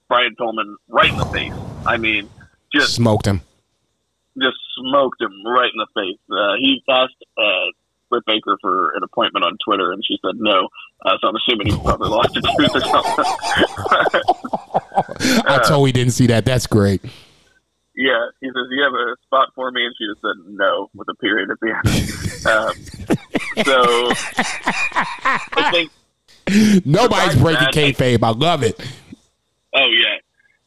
[0.08, 1.54] Brian Pillman right in the face.
[1.86, 2.28] I mean,
[2.74, 3.42] just Smoked him.
[4.42, 6.20] just smoked him right in the face.
[6.32, 7.29] Uh, he uh, Britt
[8.30, 10.70] Baker for an appointment on Twitter, and she said no.
[11.04, 13.26] Uh, so I'm assuming he probably lost a tooth or something.
[15.50, 16.46] I totally didn't see that.
[16.46, 17.02] That's great.
[17.96, 21.08] yeah, he says, "You have a spot for me," and she just said no with
[21.10, 21.88] a period at the end.
[22.48, 22.74] um,
[23.66, 23.78] so
[25.58, 25.92] I think
[26.86, 28.24] Nobody's breaking that, kayfabe.
[28.24, 28.80] I love it.
[29.76, 30.18] Oh yeah,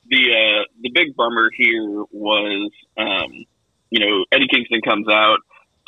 [0.09, 3.45] the uh, the big bummer here was, um,
[3.91, 5.39] you know, Eddie Kingston comes out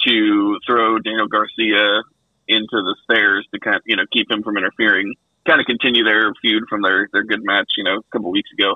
[0.07, 2.03] to throw Daniel Garcia
[2.49, 5.15] into the stairs to kind of, you know, keep him from interfering,
[5.47, 8.51] kind of continue their feud from their their good match, you know, a couple weeks
[8.59, 8.75] ago.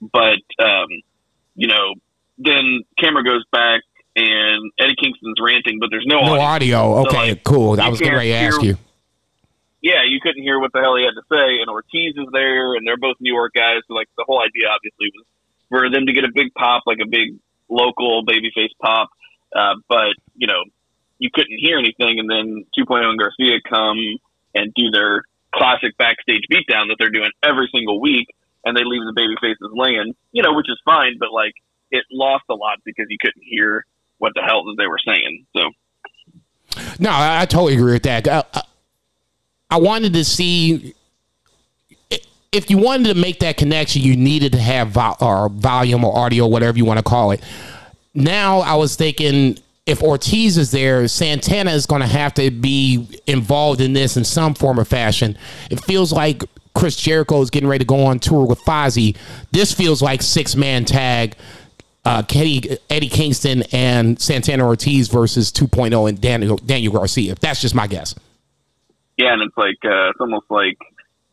[0.00, 0.86] But um,
[1.56, 1.94] you know,
[2.38, 3.82] then camera goes back
[4.14, 6.78] and Eddie Kingston's ranting, but there's no, No audio.
[6.94, 7.02] audio.
[7.02, 7.80] So, Okay, like, cool.
[7.80, 8.76] I was getting ready to ask you.
[9.82, 11.60] yeah, you couldn't hear what the hell he had to say.
[11.60, 13.82] And Ortiz is there, and they're both New York guys.
[13.86, 15.24] So like the whole idea, obviously, was
[15.68, 19.10] for them to get a big pop, like a big local babyface pop.
[19.54, 20.62] Uh, but you know,
[21.18, 23.98] you couldn't hear anything, and then 2.0 and Garcia come
[24.54, 25.22] and do their
[25.54, 28.28] classic backstage beatdown that they're doing every single week,
[28.64, 31.52] and they leave the baby faces laying, you know, which is fine, but like
[31.90, 33.84] it lost a lot because you couldn't hear
[34.18, 35.46] what the hell that they were saying.
[35.56, 38.28] So, no, I, I totally agree with that.
[38.28, 38.62] I, I,
[39.70, 40.94] I wanted to see
[42.52, 46.16] if you wanted to make that connection, you needed to have vo- or volume or
[46.16, 47.42] audio, whatever you want to call it.
[48.18, 53.20] Now I was thinking if Ortiz is there, Santana is going to have to be
[53.26, 55.38] involved in this in some form or fashion.
[55.70, 56.42] It feels like
[56.74, 59.16] Chris Jericho is getting ready to go on tour with Fozzy.
[59.52, 61.36] This feels like six man tag.
[62.04, 67.34] Uh, Eddie, Eddie Kingston and Santana Ortiz versus 2.0 and Daniel, Daniel Garcia.
[67.34, 68.14] That's just my guess.
[69.16, 70.78] Yeah, and it's like uh, it's almost like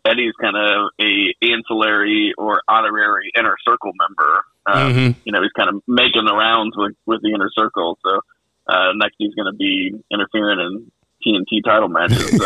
[0.05, 4.43] Eddie's kind of a ancillary or honorary inner circle member.
[4.68, 5.16] Um, Mhm.
[5.26, 7.97] You know, he's kind of making the rounds with with the inner circle.
[8.03, 8.20] So
[8.68, 10.91] uh, next he's going to be interfering in
[11.26, 12.38] TNT title matches.
[12.38, 12.45] So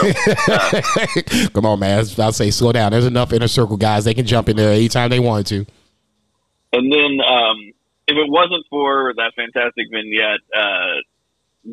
[0.54, 2.06] uh, Come on, man.
[2.20, 2.92] I'll say slow down.
[2.92, 4.06] There's enough inner circle guys.
[4.06, 5.66] They can jump in there anytime they wanted to.
[6.72, 7.58] And then, um,
[8.08, 11.02] if it wasn't for that fantastic vignette, uh,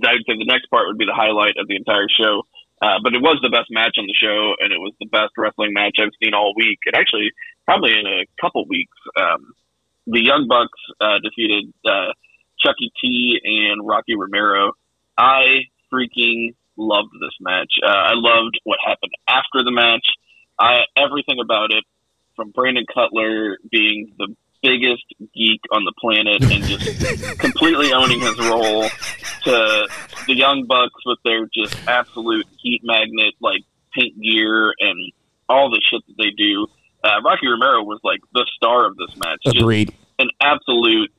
[0.08, 2.42] I would say the next part would be the highlight of the entire show.
[2.82, 5.32] Uh, but it was the best match on the show, and it was the best
[5.38, 7.32] wrestling match I've seen all week, and actually
[7.64, 8.96] probably in a couple weeks.
[9.18, 9.54] Um,
[10.06, 12.12] the Young Bucks uh, defeated uh,
[12.58, 14.72] Chuckie T and Rocky Romero.
[15.18, 17.72] I freaking loved this match.
[17.82, 20.06] Uh, I loved what happened after the match.
[20.58, 21.84] I everything about it,
[22.36, 25.04] from Brandon Cutler being the biggest
[25.34, 28.88] geek on the planet and just completely owning his role
[29.44, 29.88] to
[30.26, 33.62] the Young Bucks with their just absolute heat magnet like
[33.94, 35.12] paint gear and
[35.48, 36.66] all the shit that they do.
[37.06, 39.38] Uh, Rocky Romero was like the star of this match.
[39.44, 39.94] Just Agreed.
[40.18, 41.12] an absolute,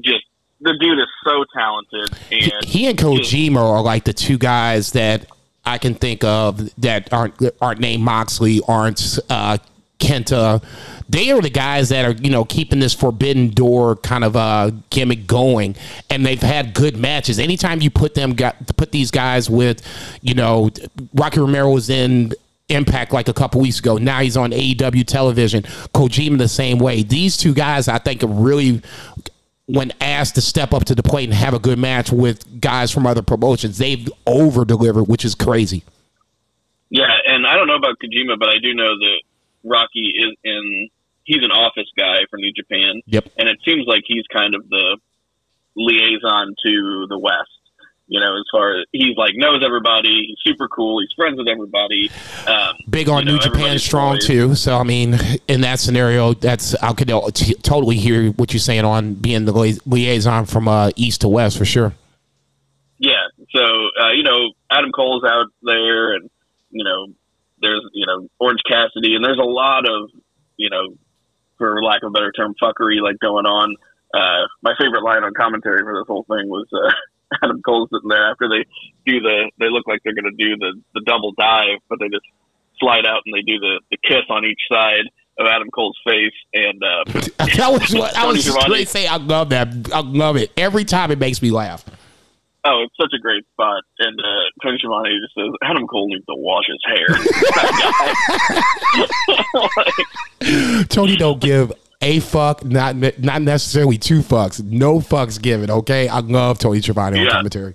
[0.00, 0.24] just
[0.60, 5.26] the dude is so talented and He and Kojima are like the two guys that
[5.64, 9.58] I can think of that aren't aren't named Moxley, aren't uh,
[9.98, 10.62] Kenta.
[11.08, 14.70] They are the guys that are you know keeping this Forbidden Door kind of uh,
[14.90, 15.76] gimmick going,
[16.08, 17.38] and they've had good matches.
[17.38, 19.82] Anytime you put them got put these guys with,
[20.22, 20.70] you know,
[21.14, 22.32] Rocky Romero was in.
[22.70, 23.98] Impact like a couple weeks ago.
[23.98, 25.62] Now he's on AEW television.
[25.92, 27.02] Kojima the same way.
[27.02, 28.80] These two guys, I think, really
[29.66, 32.90] when asked to step up to the plate and have a good match with guys
[32.90, 35.84] from other promotions, they've over delivered, which is crazy.
[36.90, 39.22] Yeah, and I don't know about Kojima, but I do know that
[39.62, 40.88] Rocky is in.
[41.22, 43.00] He's an office guy for New Japan.
[43.06, 43.28] Yep.
[43.38, 44.98] And it seems like he's kind of the
[45.76, 47.59] liaison to the West.
[48.10, 51.46] You know, as far as he's like knows everybody, he's super cool, he's friends with
[51.46, 52.10] everybody.
[52.44, 54.26] Um, Big on you know, New Japan strong boys.
[54.26, 54.54] too.
[54.56, 58.84] So I mean, in that scenario, that's I could t- totally hear what you're saying
[58.84, 61.94] on being the lia- liaison from uh, east to west for sure.
[62.98, 63.30] Yeah.
[63.54, 66.28] So uh, you know, Adam Cole's out there, and
[66.70, 67.14] you know,
[67.62, 70.10] there's you know Orange Cassidy, and there's a lot of
[70.56, 70.94] you know,
[71.58, 73.76] for lack of a better term, fuckery like going on.
[74.12, 76.90] Uh, my favorite line on commentary for this whole thing was uh,
[77.42, 78.64] Adam Cole sitting there after they
[79.06, 82.08] do the they look like they're going to do the the double dive, but they
[82.08, 82.26] just
[82.78, 85.06] slide out and they do the the kiss on each side
[85.38, 87.04] of Adam Cole's face, and uh,
[87.56, 89.06] that was what I was just going to say.
[89.06, 89.68] I love that.
[89.92, 91.10] I love it every time.
[91.10, 91.84] It makes me laugh.
[92.62, 93.82] Oh, it's such a great spot.
[94.00, 97.06] And uh, Tony Schiavone just says, Adam Cole needs to wash his hair.
[100.76, 101.72] like, Tony don't give
[102.02, 105.70] a fuck, not not necessarily two fucks, no fucks given.
[105.70, 107.30] Okay, I love Tony on Yeah.
[107.30, 107.74] commentary.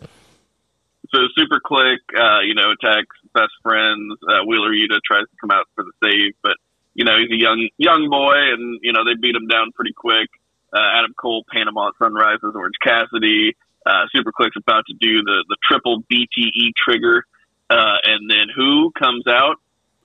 [1.13, 4.17] so SuperKliq, uh, you know, attacks best friends.
[4.28, 6.55] Uh, Wheeler Yuta tries to come out for the save, but
[6.95, 9.93] you know he's a young young boy, and you know they beat him down pretty
[9.93, 10.30] quick.
[10.73, 13.53] Uh, Adam Cole, Panama Sunrises, Orange Cassidy.
[13.86, 17.23] Uh, SuperKliq's about to do the the triple BTE trigger,
[17.69, 19.57] uh, and then who comes out?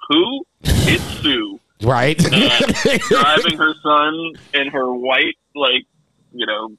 [0.08, 0.44] Who?
[0.62, 1.59] It's Sue.
[1.83, 2.18] Right?
[2.24, 5.87] Uh, driving her son in her white, like,
[6.33, 6.76] you know,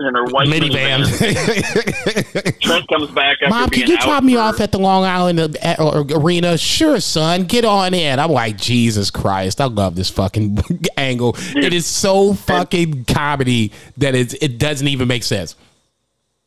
[0.00, 1.04] in her white Minivan.
[1.04, 2.60] minivan.
[2.60, 6.04] Trent comes back after Mom, can you drop me off at the Long Island uh,
[6.14, 6.58] arena?
[6.58, 7.44] Sure, son.
[7.44, 8.18] Get on in.
[8.18, 9.60] I'm like, Jesus Christ.
[9.60, 10.58] I love this fucking
[10.96, 11.36] angle.
[11.38, 15.56] It is so fucking comedy that it's, it doesn't even make sense.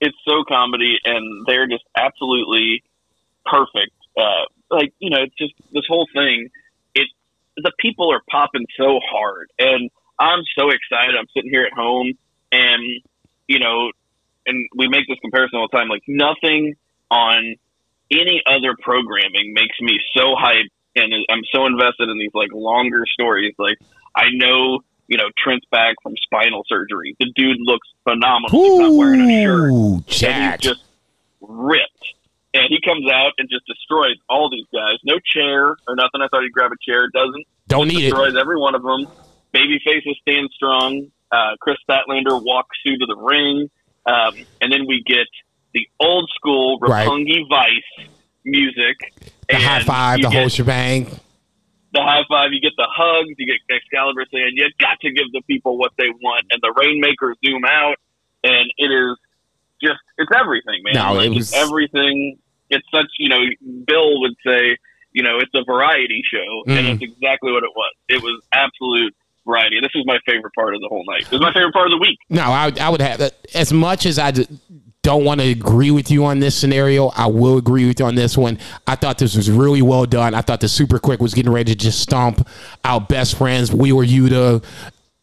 [0.01, 2.83] It's so comedy, and they're just absolutely
[3.45, 3.93] perfect.
[4.17, 6.49] Uh, like, you know, it's just this whole thing.
[7.57, 9.89] The people are popping so hard, and
[10.19, 11.15] I'm so excited.
[11.17, 12.13] I'm sitting here at home,
[12.51, 12.83] and
[13.47, 13.91] you know,
[14.45, 15.89] and we make this comparison all the time.
[15.89, 16.75] Like nothing
[17.11, 17.55] on
[18.11, 23.05] any other programming makes me so hyped and I'm so invested in these like longer
[23.11, 23.53] stories.
[23.57, 23.79] Like
[24.15, 27.15] I know, you know, Trent's back from spinal surgery.
[27.19, 28.49] The dude looks phenomenal.
[28.51, 29.71] He's not wearing a shirt.
[29.71, 30.83] Ooh, And he's just
[31.41, 32.13] ripped.
[32.53, 34.97] And he comes out and just destroys all these guys.
[35.03, 36.21] No chair or nothing.
[36.21, 37.07] I thought he'd grab a chair.
[37.13, 37.45] Doesn't.
[37.67, 38.09] Don't need it.
[38.11, 39.07] Destroys every one of them.
[39.53, 41.07] Babyface is stand strong.
[41.31, 43.69] Uh, Kris Statlander walks through to the ring.
[44.05, 45.27] Um, and then we get
[45.73, 47.07] the old school Right.
[47.07, 48.07] Vice
[48.43, 48.97] music.
[49.49, 51.05] The high five, the whole shebang.
[51.93, 55.31] the high five, you get the hugs, you get Excalibur saying, you got to give
[55.31, 56.45] the people what they want.
[56.51, 57.95] And the Rainmaker zoom out,
[58.43, 59.17] and it is
[59.83, 60.93] just, it's everything, man.
[60.95, 62.37] No, like, it was- everything.
[62.69, 63.37] It's such, you know,
[63.85, 64.77] Bill would say,
[65.11, 66.89] you know, it's a variety show, and Mhm.
[66.99, 67.93] that's exactly what it was.
[68.09, 69.13] It was absolute
[69.45, 69.79] variety.
[69.79, 71.23] This was my favorite part of the whole night.
[71.23, 72.17] It was my favorite part of the week.
[72.29, 74.47] No, I, I would have as much as I d-
[75.03, 77.09] don't want to agree with you on this scenario.
[77.09, 78.57] I will agree with you on this one.
[78.87, 80.33] I thought this was really well done.
[80.33, 82.47] I thought the SuperKliq was getting ready to just stomp
[82.85, 83.71] our best friends.
[83.71, 84.63] Wheeler Yuta,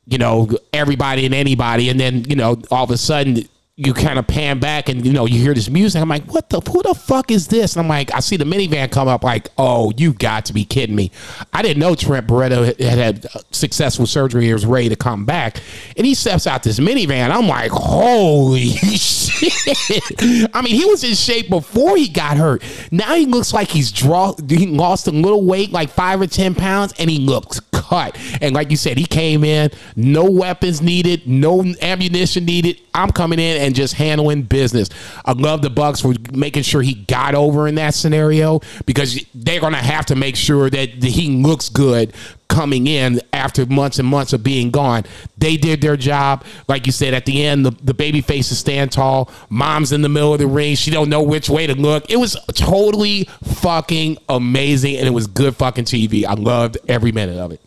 [0.07, 3.49] you know, everybody and anybody, and then you know, all of a sudden.
[3.83, 6.03] You kind of pan back and you know you hear this music.
[6.03, 7.75] I'm like, what the who the fuck is this?
[7.75, 9.25] And I'm like, I see the minivan come up.
[9.25, 11.11] Like, oh, you got to be kidding me!
[11.55, 15.25] I didn't know Trent Beretta had, had had successful surgery and was ready to come
[15.25, 15.63] back.
[15.97, 17.31] And he steps out this minivan.
[17.31, 20.55] I'm like, holy shit!
[20.55, 22.63] I mean, he was in shape before he got hurt.
[22.91, 24.35] Now he looks like he's draw.
[24.47, 27.61] He lost a little weight, like five or ten pounds, and he looks
[27.91, 28.17] cut.
[28.41, 32.81] And like you said, he came in, no weapons needed, no ammunition needed.
[32.95, 34.89] I'm coming in and just handling business.
[35.25, 39.61] I love the Bucks for making sure he got over in that scenario because they're
[39.61, 42.13] gonna have to make sure that he looks good
[42.51, 45.05] coming in after months and months of being gone.
[45.39, 46.45] They did their job.
[46.69, 49.31] Like you said, at the end, the, the baby faces stand tall.
[49.49, 50.75] Mom's in the middle of the ring.
[50.75, 52.11] She don't know which way to look.
[52.11, 56.25] It was totally fucking amazing and it was good fucking TV.
[56.25, 57.61] I loved every minute of it.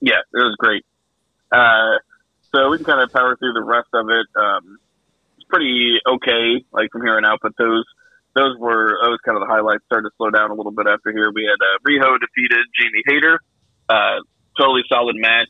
[0.00, 0.84] Yeah, it was great.
[1.52, 1.98] Uh,
[2.54, 4.26] so we can kind of power through the rest of it.
[4.36, 4.78] Um,
[5.36, 7.38] it's pretty okay, like from here on out.
[7.42, 7.84] But those
[8.34, 9.84] those were those kind of the highlights.
[9.86, 11.30] Started to slow down a little bit after here.
[11.34, 13.40] We had uh, Riho defeated Jamie Hayter.
[13.88, 14.20] Uh,
[14.58, 15.48] totally solid match.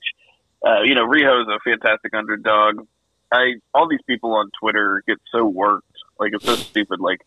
[0.64, 2.86] Uh, you know, Riho is a fantastic underdog.
[3.32, 5.86] I all these people on Twitter get so worked.
[6.18, 7.00] Like it's so stupid.
[7.00, 7.20] Like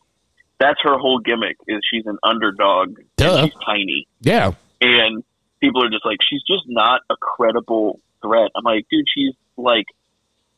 [0.60, 2.96] that's her whole gimmick is she's an underdog.
[3.18, 3.44] Duh.
[3.46, 4.52] she's tiny Yeah.
[4.80, 5.22] and
[5.60, 8.52] people are just like, she's just not a credible threat.
[8.56, 9.86] I'm like, dude, she's like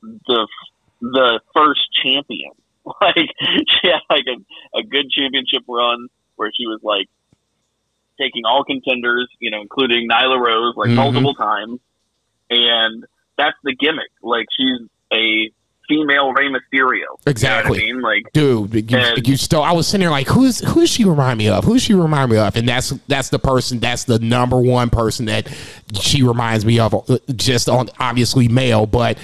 [0.01, 0.47] the
[1.01, 2.51] the first champion.
[3.01, 7.07] Like she had like a, a good championship run where she was like
[8.17, 10.95] taking all contenders, you know, including Nyla Rose like Mhm.
[10.95, 11.81] multiple times,
[12.49, 13.03] and
[13.37, 14.09] that's the gimmick.
[14.23, 14.79] Like she's
[15.13, 15.51] a
[15.87, 17.05] female Rey Mysterio.
[17.25, 17.85] Exactly.
[17.85, 18.23] You know I mean?
[18.23, 19.63] Like Dude, you, And- you still.
[19.63, 21.63] I was sitting there like, who's who does she remind me of?
[21.63, 22.55] Who does she remind me of?
[22.55, 23.79] And that's that's the person.
[23.79, 25.47] That's the number one person that
[25.99, 26.93] she reminds me of.
[26.93, 29.17] uh, Just on obviously male, but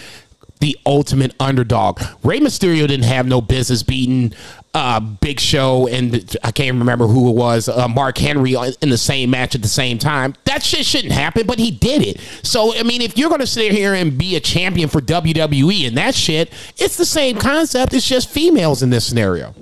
[0.59, 2.01] the ultimate underdog.
[2.23, 4.33] Rey Mysterio didn't have no business beating
[4.73, 8.97] uh, Big Show and I can't remember who it was, uh, Mark Henry in the
[8.97, 10.35] same match at the same time.
[10.45, 12.19] That shit shouldn't happen, but he did it.
[12.43, 15.97] So I mean, if you're gonna sit here and be a champion for WWE and
[15.97, 17.93] that shit, it's the same concept.
[17.93, 19.53] It's just females in this scenario.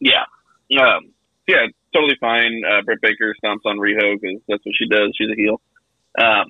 [0.00, 0.24] Yeah.
[0.78, 1.12] Um,
[1.48, 2.62] yeah, totally fine.
[2.68, 5.14] Uh, Britt Baker stomps on Riho because that's what she does.
[5.16, 5.60] She's a heel.
[6.18, 6.46] Um,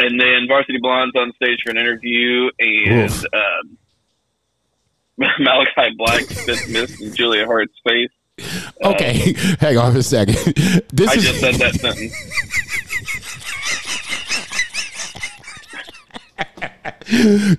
[0.00, 3.24] and then Varsity Blonde's on stage for an interview, and Oof.
[3.32, 3.77] um,
[5.40, 8.10] Malachi Black spits mist in Julia Hart's face.
[8.84, 10.36] Okay, hang on a second.
[10.92, 12.14] This I is just said that sentence.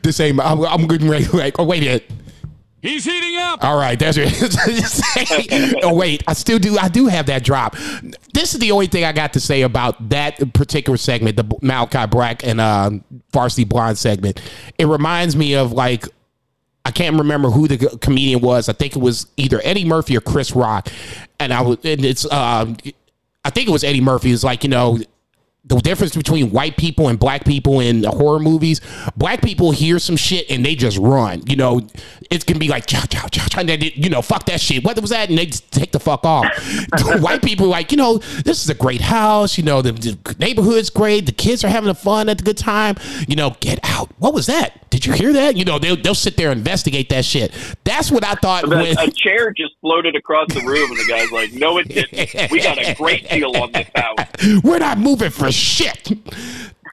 [0.02, 0.40] this ain't.
[0.40, 1.26] I'm, I'm getting ready.
[1.26, 2.12] Like, oh wait a minute.
[2.82, 3.62] He's heating up.
[3.62, 5.84] All right, that's it.
[5.84, 6.78] oh wait, I still do.
[6.78, 7.76] I do have that drop.
[8.34, 12.06] This is the only thing I got to say about that particular segment, the Malachi
[12.08, 12.92] Black and uh,
[13.34, 14.42] Varsity Blonde segment.
[14.78, 16.06] It reminds me of like
[16.90, 18.68] I can't remember who the comedian was.
[18.68, 20.90] I think it was either Eddie Murphy or Chris Rock,
[21.40, 21.78] and I was.
[21.84, 22.26] And it's.
[22.32, 22.78] Um,
[23.46, 24.32] I think it was Eddie Murphy.
[24.32, 24.98] It's like you know
[25.70, 28.82] the difference between white people and black people in horror movies.
[29.16, 31.44] Black people hear some shit and they just run.
[31.46, 31.82] You know,
[32.30, 33.62] it can be like chow chow chow chow.
[33.62, 34.84] And they, you know, fuck that shit.
[34.84, 35.30] What was that?
[35.30, 36.46] And they just take the fuck off.
[37.22, 39.58] White people are like, you know, this is a great house.
[39.58, 41.28] You know, the, the neighborhood's great.
[41.28, 42.96] The kids are having a fun at the good time.
[43.28, 44.10] You know, get out.
[44.18, 44.90] What was that?
[44.90, 45.56] Did you hear that?
[45.56, 47.54] You know, they'll, they'll sit there and investigate that shit.
[47.84, 48.98] That's what I thought when.
[48.98, 52.52] A chair just floated across the room, and the guy's like, "No, it didn't.
[52.52, 54.18] We got a great deal on this house."
[54.64, 56.12] We're not moving for shit.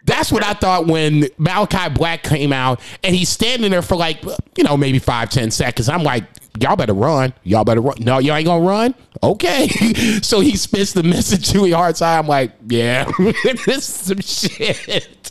[0.05, 4.23] That's what I thought when Malachi Black came out and he's standing there for like,
[4.57, 5.89] you know, maybe five, ten seconds.
[5.89, 6.25] I'm like,
[6.61, 7.33] y'all better run.
[7.43, 7.97] Y'all better run.
[7.99, 8.95] No, y'all ain't gonna run.
[9.23, 9.69] Okay.
[10.23, 12.19] so he spits the message to hard side.
[12.19, 15.31] I'm like, yeah, this is some shit.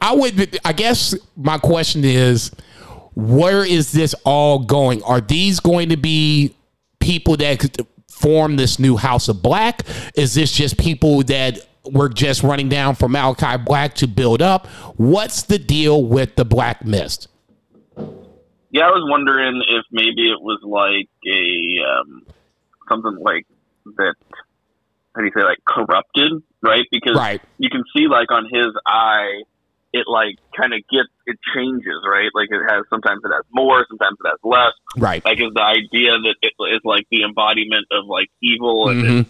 [0.00, 0.58] I would.
[0.64, 2.50] I guess my question is,
[3.14, 5.02] where is this all going?
[5.02, 6.54] Are these going to be
[7.00, 7.76] people that
[8.10, 9.82] form this new House of Black?
[10.14, 14.66] Is this just people that were just running down for Malachi Black to build up?
[14.96, 17.28] What's the deal with the Black Mist?
[18.70, 22.26] Yeah, I was wondering if maybe it was like a um,
[22.88, 23.46] something like
[23.96, 24.14] that.
[25.14, 26.84] How do you say like corrupted, right?
[26.92, 27.40] Because Right.
[27.58, 29.42] you can see like on his eye,
[29.94, 32.28] it like kind of gets it changes, right?
[32.34, 34.72] Like it has sometimes it has more, sometimes it has less.
[34.98, 35.24] Right.
[35.24, 39.26] Like is the idea that it is like the embodiment of like evil, and Mhm.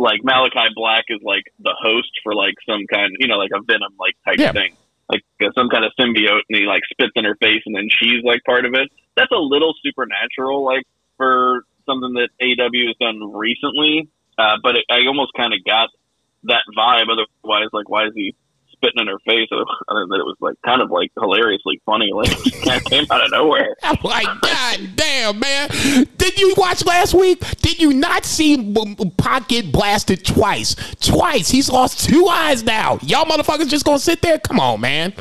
[0.00, 3.60] Like Malakai Black is like the host for like some kind, you know, like a
[3.60, 4.52] venom like type Yeah.
[4.52, 4.72] thing,
[5.12, 7.88] like uh, some kind of symbiote, and he like spits in her face, and then
[8.00, 8.88] she's like part of it.
[9.16, 10.84] That's a little supernatural, like
[11.18, 14.08] for something that AW has done recently.
[14.38, 15.90] Uh, but it, I almost kind of got
[16.44, 17.12] that vibe.
[17.12, 18.34] Otherwise, like, why is he
[18.80, 19.48] spitting in her face?
[19.88, 22.10] Other than that, it was like kind of like hilariously funny.
[22.20, 23.76] Like, it came out of nowhere.
[23.82, 25.68] I'm like, God damn, man.
[26.18, 27.40] Did you watch last week?
[27.62, 28.74] Did you not see
[29.16, 30.74] Pac get blasted twice?
[31.00, 31.48] Twice.
[31.48, 32.98] He's lost two eyes now.
[33.02, 34.38] Y'all motherfuckers just gonna sit there?
[34.38, 35.14] Come on, man.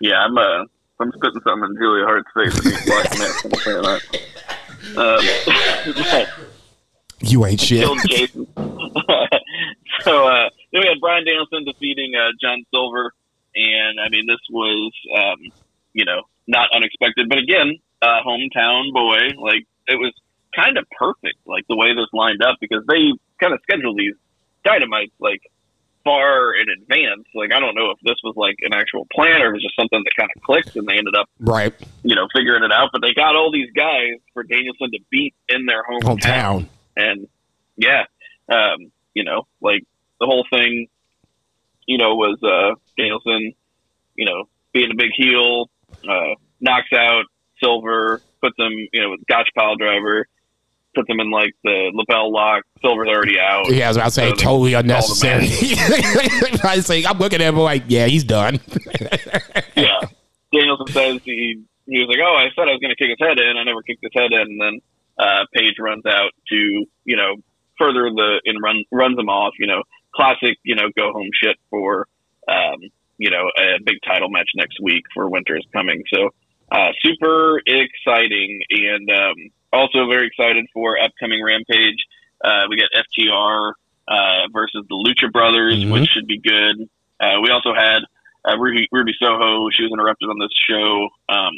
[0.00, 0.64] Yeah, I'm uh,
[1.00, 3.44] I'm spitting something in Julia Hart's face and he's blocking it.
[3.44, 3.82] I'm saying
[4.94, 6.28] that.
[7.30, 7.80] You ain't shit.
[7.84, 8.46] killed Jason.
[10.00, 13.12] so uh, then we had Bryan Danielson defeating uh, John Silver,
[13.54, 15.36] and I mean this was um,
[15.92, 20.12] you know not unexpected, but again, uh, hometown boy, like it was
[20.54, 24.14] kind of perfect, like the way this lined up because they kind of scheduled these
[24.64, 25.40] dynamites like
[26.04, 27.24] far in advance.
[27.34, 29.76] Like I don't know if this was like an actual plan or it was just
[29.76, 31.72] something that kind of clicked and they ended up Right.
[32.02, 32.90] you know figuring it out.
[32.92, 36.66] But they got all these guys for Danielson to beat in their hometown Hometown.
[36.96, 37.28] And
[37.76, 38.04] yeah,
[38.48, 39.84] um, you know, like
[40.20, 40.88] the whole thing,
[41.86, 43.54] you know, was uh, Danielson,
[44.14, 45.70] you know, being a big heel,
[46.08, 47.24] uh, knocks out
[47.62, 50.26] Silver, puts him, you know, with Gotch pile driver,
[50.94, 52.64] puts him in like the LeBell lock.
[52.80, 53.70] Silver's already out.
[53.70, 55.46] Yeah, I was about to say So totally unnecessary.
[56.62, 58.60] I was saying, I'm looking at him like, yeah, he's done.
[59.76, 60.00] yeah.
[60.52, 63.18] Danielson says he he was like, oh, I said I was going to kick his
[63.20, 63.56] head in.
[63.58, 64.40] I never kicked his head in.
[64.40, 64.80] And then
[65.18, 66.56] uh, Page runs out to
[67.04, 67.36] you know
[67.78, 69.54] further the and run runs them off.
[69.58, 69.82] You know,
[70.14, 72.06] classic you know go home shit for
[72.48, 72.80] um,
[73.18, 76.02] you know a big title match next week for Winter is coming.
[76.12, 76.30] So
[76.72, 79.34] uh, super exciting and um,
[79.72, 81.98] also very excited for upcoming Rampage.
[82.42, 83.72] Uh, we got FTR
[84.08, 85.92] uh, versus the Lucha Brothers, Mhm.
[85.92, 86.88] which should be good.
[87.20, 88.00] Uh, we also had
[88.46, 89.70] uh, Ruby, Ruby Soho.
[89.70, 91.54] She was interrupted on this show um,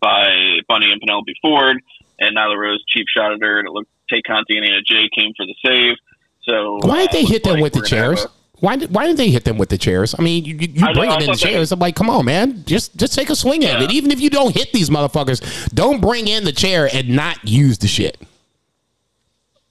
[0.00, 1.76] by Bunny and Penelope Ford,
[2.20, 5.08] and Nyla Rose cheap shot at her, and it looked Tay Conti and Anna Jay
[5.16, 5.96] came for the save.
[6.44, 8.26] So Why did uh, they looks hit them like with the we're gonna have chairs?
[8.60, 10.14] Why did, why did they hit them with the chairs?
[10.18, 11.72] I mean, you, you, I know, bring I it in the thought that- chairs.
[11.72, 12.62] I'm like, come on, man.
[12.66, 13.90] Just just take a swing at it.
[13.90, 17.78] Even if you don't hit these motherfuckers, don't bring in the chair and not use
[17.78, 18.18] the shit.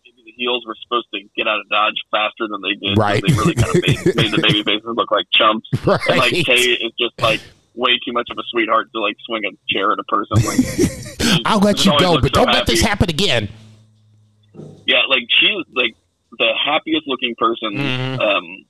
[0.03, 2.95] maybe the heels were supposed to get out of dodge faster than they did.
[2.97, 3.21] so Right.
[3.25, 5.67] They really kind of made, made the baby faces look like chumps.
[5.85, 5.99] Right.
[6.09, 7.41] And like Tay is just like
[7.79, 10.37] way too much of a sweetheart to like swing a chair at a person.
[10.45, 13.49] Like I'll let you go, but so don't let this happen again.
[14.85, 15.95] Yeah, like she's like
[16.37, 18.19] the happiest looking person, Mhm.
[18.19, 18.65] um,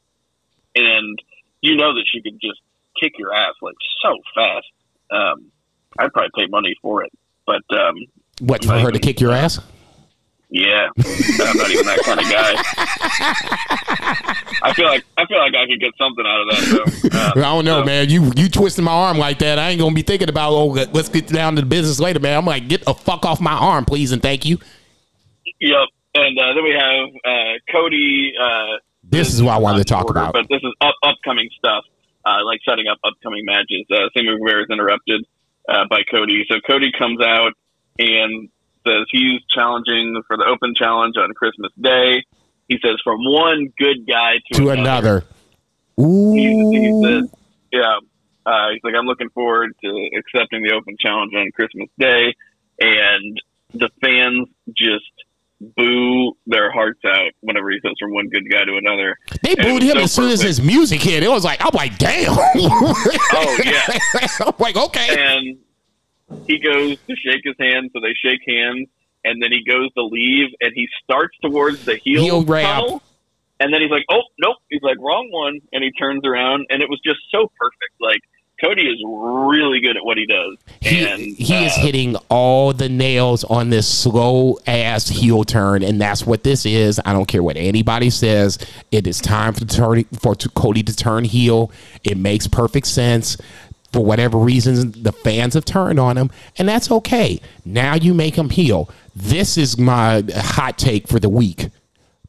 [0.76, 1.20] and
[1.62, 2.60] you know that she could just
[3.02, 4.68] kick your ass like so fast.
[5.12, 5.52] Um,
[5.98, 7.12] I'd probably pay money for it,
[7.46, 7.96] but um,
[8.40, 9.60] What for her to kick your ass?
[10.52, 13.70] Yeah, I'm not even that kind of guy.
[14.62, 17.10] I feel like I feel like I could get something out of that.
[17.12, 17.18] Though.
[17.20, 18.10] I Uh, don't know, so- man.
[18.10, 19.60] You you twisting my arm like that.
[19.60, 22.38] I ain't gonna be thinking about oh let's get down to the business later, man.
[22.38, 24.58] I'm like get the fuck off my arm, please and thank you.
[25.62, 25.88] Yep.
[26.16, 28.34] And uh, then we have uh, Cody.
[28.42, 30.34] Uh, This is what I wanted to talk order, about.
[30.34, 31.84] But this is up, upcoming stuff,
[32.26, 33.86] uh, like setting up upcoming matches.
[33.92, 35.26] Uh, Sammy Guevara is interrupted
[35.70, 36.46] uh, by Cody.
[36.50, 37.54] So Cody comes out
[38.00, 38.50] and
[38.90, 42.24] says he's challenging for the open challenge on Christmas Day.
[42.68, 45.24] He says from one good guy to, To another.
[46.00, 46.34] Ooh.
[46.34, 47.30] He, he says,
[47.72, 47.98] yeah.
[48.46, 52.34] Uh, he's like, I'm looking forward to accepting the open challenge on Christmas Day.
[52.80, 53.42] And
[53.74, 55.12] the fans just
[55.76, 59.18] boo their hearts out whenever he says from one good guy to another.
[59.44, 61.22] They And booed him so as soon as his music hit.
[61.22, 62.30] It was like, I'm like, damn.
[62.32, 64.00] Oh, yeah.
[64.40, 65.36] I'm like, okay.
[65.36, 65.58] and
[66.48, 68.88] he goes to shake his hand, so they shake hands,
[69.24, 73.02] and then he goes to leave, and he starts towards the heel, Heel tunnel,
[73.60, 76.82] and then he's like, "Oh, nope!" He's like, "Wrong one," and he turns around, and
[76.82, 77.94] it was just so perfect.
[78.00, 78.22] Like
[78.64, 80.58] Cody is really good at what he does.
[80.82, 85.84] He, and he is uh, hitting all the nails on this slow ass heel turn,
[85.84, 87.00] and that's what this is.
[87.06, 88.58] I don't care what anybody says.
[88.92, 91.72] It is time for turn, for Cody to turn heel.
[92.04, 93.38] It makes perfect sense.
[93.92, 97.42] For whatever reasons, the fans have turned on him, and that's okay.
[97.66, 98.90] Now you make him heel.
[99.16, 101.70] This is my hot take for the week.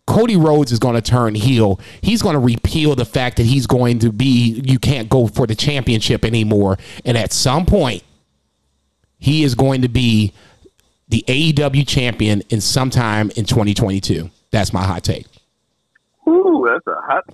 [0.06, 1.78] Cody Rhodes is going to turn heel.
[2.00, 5.46] He's going to repeal the fact that he's going to be, you can't go for
[5.46, 6.78] the championship anymore.
[7.04, 8.02] And at some point,
[9.18, 10.32] he is going to be
[11.08, 14.30] the AEW champion in sometime in 2022.
[14.50, 15.26] That's my hot take.
[16.84, 17.24] That's a hot.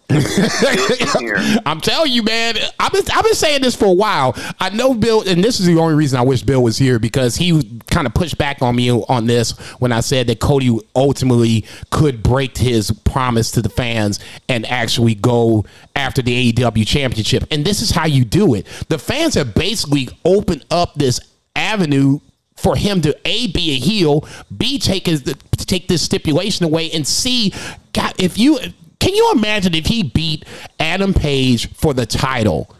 [1.66, 2.56] I'm telling you, man.
[2.78, 4.34] I've been I've been saying this for a while.
[4.60, 7.36] I know Bill, and this is the only reason I wish Bill was here because
[7.36, 11.64] he kind of pushed back on me on this when I said that Cody ultimately
[11.90, 17.44] could break his promise to the fans and actually go after the AEW championship.
[17.50, 18.66] And this is how you do it.
[18.88, 21.20] The fans have basically opened up this
[21.54, 22.20] avenue
[22.56, 24.26] for him to a be a heel,
[24.56, 25.22] b take his
[25.56, 27.52] take this stipulation away, and c
[27.92, 28.58] God if you
[29.06, 30.44] can you imagine if he beat
[30.80, 32.74] Adam Page for the title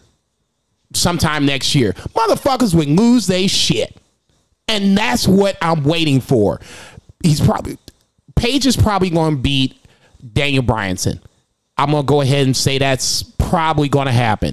[0.92, 3.96] sometime next year, motherfuckers would lose their shit,
[4.66, 6.60] and that's what I'm waiting for.
[7.22, 7.78] He's probably
[8.34, 9.76] Page is probably going to beat
[10.32, 11.20] Daniel Bryanson.
[11.78, 14.52] I'm gonna go ahead and say that's probably going to happen.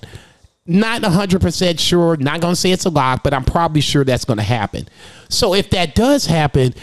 [0.67, 4.25] Not 100% sure, not going to say it's a lock, but I'm probably sure that's
[4.25, 4.87] going to happen.
[5.27, 6.75] So if that does happen,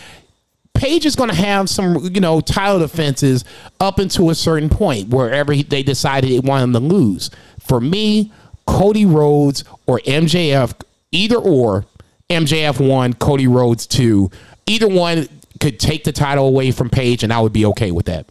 [0.75, 3.45] Page is going to have some, you know, title defenses
[3.81, 7.31] up until a certain point wherever he, they decided they wanted to lose.
[7.61, 8.33] For me,
[8.66, 10.73] Cody Rhodes or MJF,
[11.12, 11.85] either or,
[12.31, 14.31] MJF one, Cody Rhodes two,
[14.66, 15.29] either one
[15.61, 18.27] could take the title away from Page, and I would be okay with that.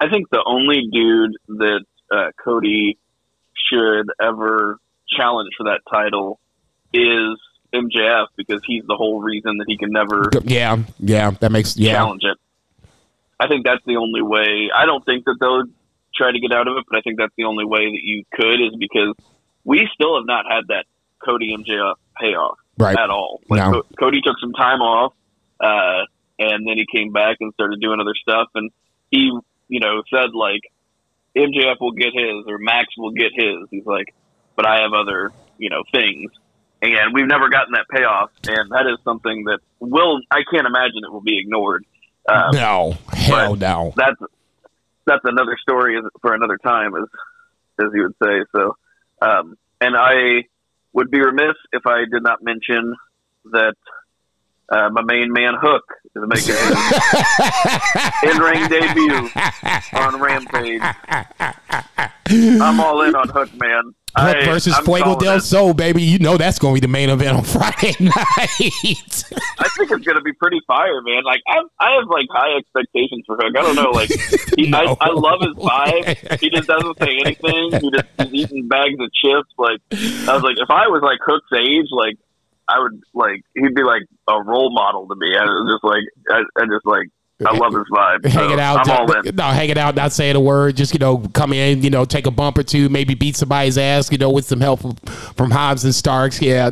[0.00, 2.98] I think the only dude that uh, Cody
[3.70, 6.38] should ever challenge for that title
[6.92, 7.38] is
[7.72, 11.92] MJF because he's the whole reason that he can never Yeah, yeah, that makes yeah.
[11.94, 12.36] challenge it.
[13.40, 14.70] I think that's the only way.
[14.74, 15.64] I don't think that they'll
[16.16, 18.24] try to get out of it, but I think that's the only way that you
[18.32, 19.14] could is because
[19.64, 20.86] we still have not had that
[21.24, 22.96] Cody MJF payoff Right.
[22.98, 23.40] at all.
[23.48, 23.82] Like No.
[23.82, 25.12] Co- Cody took some time off,
[25.60, 26.04] uh,
[26.38, 28.70] and then he came back and started doing other stuff, and
[29.10, 29.30] he,
[29.68, 30.62] you know, said like
[31.36, 33.68] MJF will get his or Max will get his.
[33.70, 34.14] He's like,
[34.56, 36.30] but I have other, you know, things.
[36.80, 41.02] And we've never gotten that payoff, and that is something that will I can't imagine
[41.04, 41.84] it will be ignored.
[42.28, 43.92] Um, No, hell no.
[43.96, 44.20] that's
[45.06, 47.08] that's another story for another time, as
[47.80, 48.44] as you would say.
[48.54, 48.76] So,
[49.20, 50.44] um, and I
[50.92, 52.94] would be remiss if I did not mention
[53.46, 53.74] that
[54.70, 56.54] uh, my main man Hook is making
[58.22, 59.30] his in-ring debut
[59.94, 60.82] on Rampage.
[62.30, 63.94] I'm all in on Hook, man.
[64.16, 65.40] Hook I- versus I'm Fuego del it.
[65.42, 66.02] Sol, baby.
[66.02, 68.14] You know that's going to be the main event on Friday night.
[69.60, 71.22] I think it's gonna be pretty fire, man.
[71.24, 73.52] Like I, I have like high expectations for Hook.
[73.56, 74.10] I don't know, like
[74.56, 74.96] he, No.
[75.00, 76.40] I, I love his vibe.
[76.40, 77.70] He just doesn't say anything.
[77.80, 79.52] He just he's eating bags of chips.
[79.58, 79.80] Like
[80.28, 82.16] I was like, if I was like Hook's age, like
[82.68, 85.36] I would like he'd be like a role model to me.
[85.36, 87.08] I was just like I, I just like
[87.46, 88.32] I love his vibe.
[88.32, 88.88] So it out.
[88.88, 89.36] I'm all in.
[89.36, 90.76] No, hang it out, not saying a word.
[90.76, 93.78] Just, you know, come in, you know, take a bump or two, maybe beat somebody's
[93.78, 96.42] ass, you know, with some help from, from Hobbs and Starks.
[96.42, 96.70] Yeah.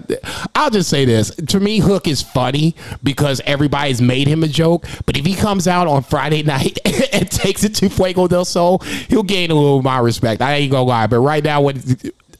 [0.57, 1.33] I'll just say this.
[1.35, 2.75] To me, Hook is funny
[3.05, 4.87] because everybody's made him a joke.
[5.07, 6.79] But if he comes out on Friday night
[7.13, 10.43] and takes it to Fuego del Sol, he'll gain a little of my respect.
[10.43, 11.07] I ain't gonna lie.
[11.07, 11.77] But right now, what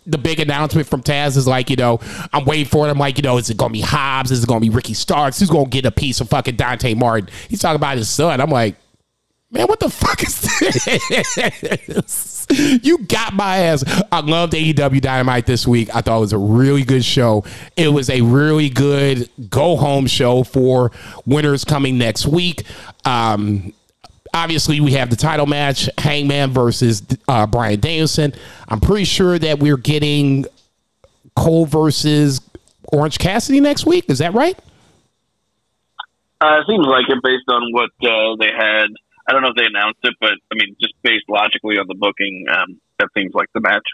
[0.07, 2.01] the big announcement from Taz is like, you know,
[2.33, 2.91] I'm waiting for it.
[2.91, 4.31] I'm like, you know, is it going to be Hobbs?
[4.31, 5.39] Is it going to be Ricky Starks?
[5.39, 7.29] Who's going to get a piece of fucking Dante Martin?
[7.49, 8.41] He's talking about his son.
[8.41, 8.77] I'm like,
[9.51, 12.47] man, what the fuck is this?
[12.85, 13.85] you got my ass.
[14.13, 15.95] I loved AEW Dynamite this week.
[15.95, 17.45] I thought it was a really good show.
[17.77, 20.93] It was a really good go home show for
[21.25, 22.63] winners coming next week.
[23.05, 23.73] Um,
[24.37, 28.33] obviously we have the title match hangman versus uh, bryan danielson
[28.69, 30.45] i'm pretty sure that we're getting
[31.35, 32.41] cole versus
[32.93, 34.59] orange cassidy next week is that right
[36.39, 38.89] Uh, it seems like it based on what uh, they had.
[39.27, 41.95] I don't know if they announced it, but I mean, just based logically on the
[41.95, 43.89] booking, um, that seems like the match.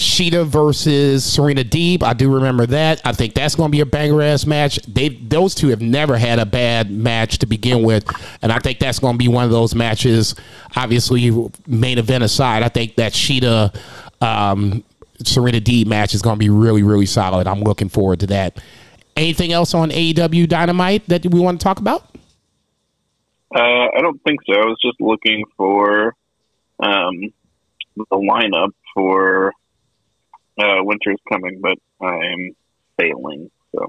[0.00, 2.02] Shida versus Serena Deeb.
[2.02, 3.02] I do remember that.
[3.04, 4.78] I think that's going to be a banger ass match.
[4.86, 8.04] They those two have never had a bad match to begin with,
[8.40, 10.34] and I think that's going to be one of those matches.
[10.74, 11.30] Obviously,
[11.66, 13.76] main event aside, I think that Shida
[14.22, 14.82] um,
[15.22, 17.46] Serena Deeb match is going to be really really solid.
[17.46, 18.58] I'm looking forward to that.
[19.16, 22.04] Anything else on AEW Dynamite that we want to talk about?
[23.54, 24.54] Uh, I don't think so.
[24.54, 26.16] I was just looking for
[26.82, 27.32] um,
[27.96, 29.52] the lineup for
[30.58, 32.50] uh, winter's coming, but I'm
[32.98, 33.50] failing.
[33.74, 33.86] So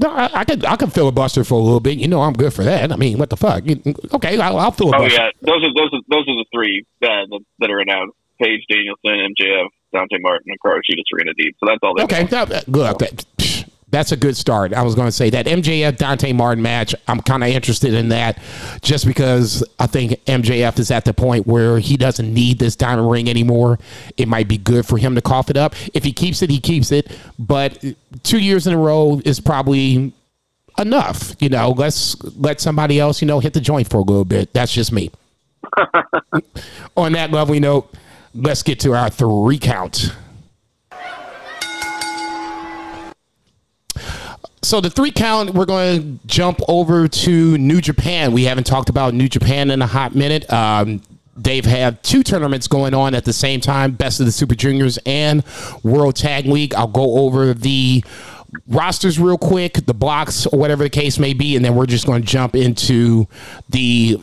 [0.00, 1.98] No, I, I could I could filibuster for a little bit.
[1.98, 2.92] You know, I'm good for that.
[2.92, 3.64] I mean, what the fuck?
[3.66, 3.80] You-
[4.14, 7.40] Okay, I'll, I'll oh yeah, those are those are those are the three uh, that,
[7.60, 11.52] that are announced: Page Danielson, MJF, Dante Martin, and Hikaru Shida Serena Deeb.
[11.60, 12.02] So that's all they.
[12.04, 13.24] Okay, that- that- look, that- psh,
[13.88, 14.72] that's a good start.
[14.74, 16.94] I was going to say that MJF Dante Martin match.
[17.06, 18.38] I'm kind of interested in that,
[18.82, 23.08] just because I think MJF is at the point where he doesn't need this diamond
[23.10, 23.78] ring anymore.
[24.16, 25.74] It might be good for him to cough it up.
[25.94, 27.16] If he keeps it, he keeps it.
[27.38, 27.82] But
[28.24, 30.12] two years in a row is probably
[30.78, 31.34] enough.
[31.38, 34.52] You know, let's let somebody else, you know, hit the joint for a little bit.
[34.52, 35.12] That's just me.
[36.96, 37.94] On that lovely note,
[38.34, 40.12] let's get to our three count.
[44.66, 48.32] So the three count, we're going to jump over to New Japan.
[48.32, 50.52] We haven't talked about New Japan in a hot minute.
[50.52, 51.02] Um,
[51.36, 54.98] they've had two tournaments going on at the same time: Best of the Super Juniors
[55.06, 55.44] and
[55.84, 56.74] World Tag League.
[56.74, 58.02] I'll go over the
[58.66, 62.04] rosters real quick, the blocks or whatever the case may be, and then we're just
[62.04, 63.28] going to jump into
[63.68, 64.18] the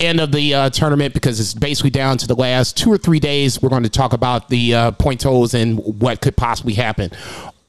[0.00, 3.20] end of the uh, tournament because it's basically down to the last two or three
[3.20, 3.60] days.
[3.60, 7.10] We're going to talk about the uh, point totals and what could possibly happen.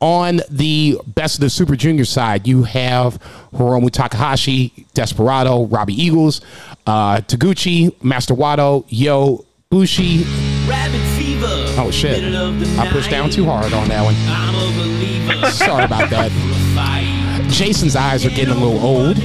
[0.06, 3.20] On the best of the Super Junior side, you have
[3.56, 6.42] Hiromu Takahashi, Desperado, Robbie Eagles,
[6.86, 10.24] uh, Taguchi, Master Wato, Yo, Bushi.
[10.70, 11.48] Rabbit fever.
[11.82, 12.22] Oh shit!
[12.22, 14.14] Middle of the I pushed down too hard on that one.
[14.28, 15.50] I'm a believer.
[15.50, 16.32] Sorry about that.
[17.56, 19.16] Jason's eyes are getting a little old.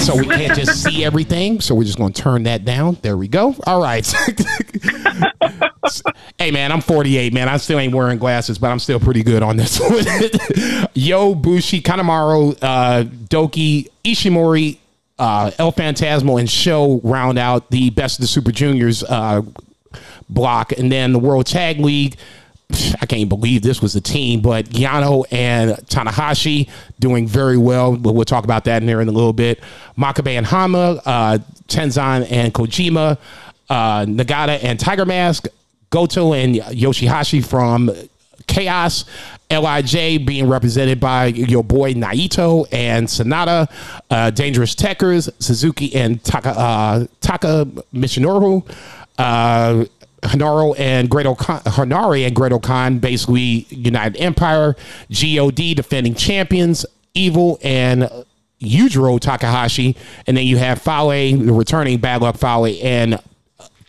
[0.00, 1.60] So we can't just see everything.
[1.60, 2.98] So we're just going to turn that down.
[3.02, 3.54] There we go.
[3.68, 4.04] All right.
[6.38, 7.48] hey man, I'm 48, man.
[7.48, 10.04] I still ain't wearing glasses, but I'm still pretty good on this one.
[10.94, 14.78] Yo, Bushi, Kanemaru, uh, Doki, Ishimori,
[15.20, 19.42] uh, El Phantasmo, and Show round out the best of the Super Juniors uh,
[20.28, 22.16] block, and then the World Tag League.
[23.00, 26.68] I can't believe this was a team, but Yano and Tanahashi
[26.98, 27.96] doing very well.
[27.96, 29.60] But we'll talk about that in there in a little bit.
[29.98, 31.38] Makabe and Hama, uh,
[31.68, 33.18] Tenzan and Kojima,
[33.68, 35.46] uh, Nagata and Tiger Mask,
[35.90, 37.90] Goto and Yoshihashi from
[38.46, 39.04] Chaos,
[39.50, 43.70] Lij being represented by your boy Naito and Sanada,
[44.10, 48.66] uh, Dangerous Tekkers, Suzuki and Taka uh, Taka Michinoku,
[49.18, 49.84] uh,
[50.24, 54.74] Henare and Great Okan, Henare and Great-O-Khan, basically United Empire,
[55.10, 58.10] God defending champions, Evil and
[58.60, 59.96] Yujiro Takahashi,
[60.26, 63.20] and then you have Fale, the returning Bad Luck Fale, and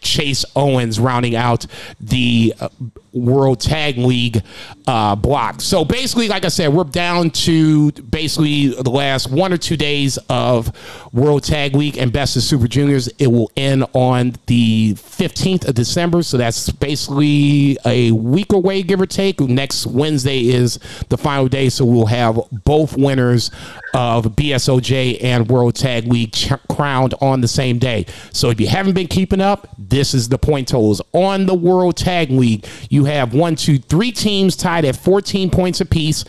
[0.01, 1.65] Chase Owens rounding out
[1.99, 2.69] the uh,
[3.15, 4.43] World Tag League
[4.87, 5.61] uh, block.
[5.61, 10.17] So basically, like I said, we're down to basically the last one or two days
[10.29, 10.71] of
[11.13, 13.07] World Tag League and Best of Super Juniors.
[13.17, 16.23] It will end on the 15th of December.
[16.23, 19.39] So that's basically a week away, give or take.
[19.39, 20.77] Next Wednesday is
[21.09, 21.69] the final day.
[21.69, 23.49] So we'll have both winners
[23.93, 28.05] of BSOJ and World Tag League ch- crowned on the same day.
[28.33, 31.01] So if you haven't been keeping up, this is the point totals.
[31.13, 35.81] On the World Tag League, you have one, two, three teams tied at 14 points
[35.81, 36.25] apiece.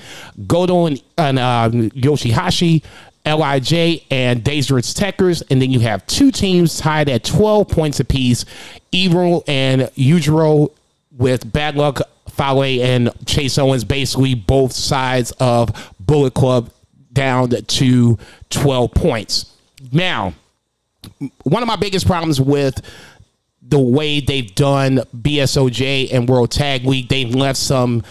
[0.47, 2.83] Goto and, and uh, Yoshihashi.
[3.27, 8.45] Lij and Dangerous Tekkers, and then you have two teams tied at 12 points apiece.
[8.93, 10.71] Evil and Yujiro
[11.11, 16.71] with Bad Luck Fale and Chase Owens, basically both sides of Bullet Club
[17.13, 18.19] down to
[18.51, 19.53] 12 points.
[19.91, 20.35] Now,
[21.45, 22.81] one of my biggest problems with
[23.69, 28.03] the way they've done BSOJ and World Tag League, they've left some,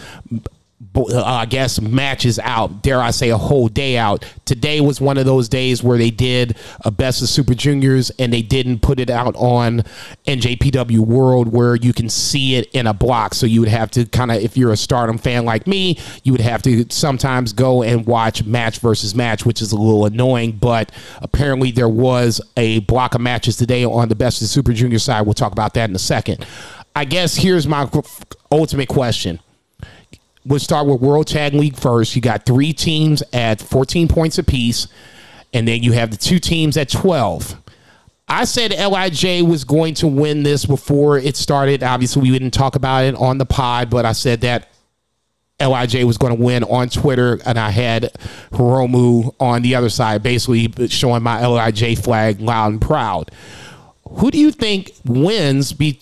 [0.96, 2.82] uh, I guess, matches out.
[2.82, 4.24] Dare I say, a whole day out.
[4.44, 8.32] Today was one of those days where they did a Best of Super Juniors and
[8.32, 9.82] they didn't put it out on
[10.26, 13.34] NJPW World where you can see it in a block.
[13.34, 16.32] So you would have to kind of, if you're a Stardom fan like me, you
[16.32, 20.52] would have to sometimes go and watch match versus match, which is a little annoying.
[20.52, 20.92] But
[21.22, 25.22] apparently, there was a block of matches today on the Best of Super Junior side.
[25.22, 26.46] We'll talk about that in a second.
[26.94, 27.88] I guess here's my
[28.50, 29.40] ultimate question
[30.46, 32.14] we'll start with World Tag League first.
[32.14, 34.88] You got three teams at 14 points apiece,
[35.52, 37.60] and then you have the two teams at 12.
[38.28, 41.82] I said Lij was going to win this before it started.
[41.82, 44.68] Obviously, we didn't talk about it on the pod, but I said that
[45.60, 48.12] Lij was going to win on Twitter, and I had
[48.52, 53.30] Hiromu on the other side, basically showing my Lij flag loud and proud.
[54.08, 55.72] Who do you think wins?
[55.72, 55.98] Be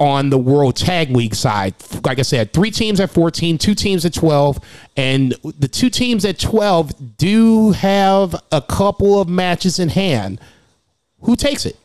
[0.00, 1.74] on the World Tag League side.
[2.04, 4.58] Like I said, three teams at 14, two teams at 12,
[4.96, 10.40] and the two teams at 12 do have a couple of matches in hand.
[11.22, 11.76] Who takes it?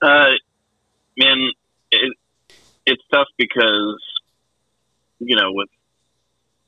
[0.00, 0.32] Uh,
[1.18, 1.50] man,
[1.90, 2.14] it,
[2.86, 4.02] it's tough because
[5.18, 5.68] you know with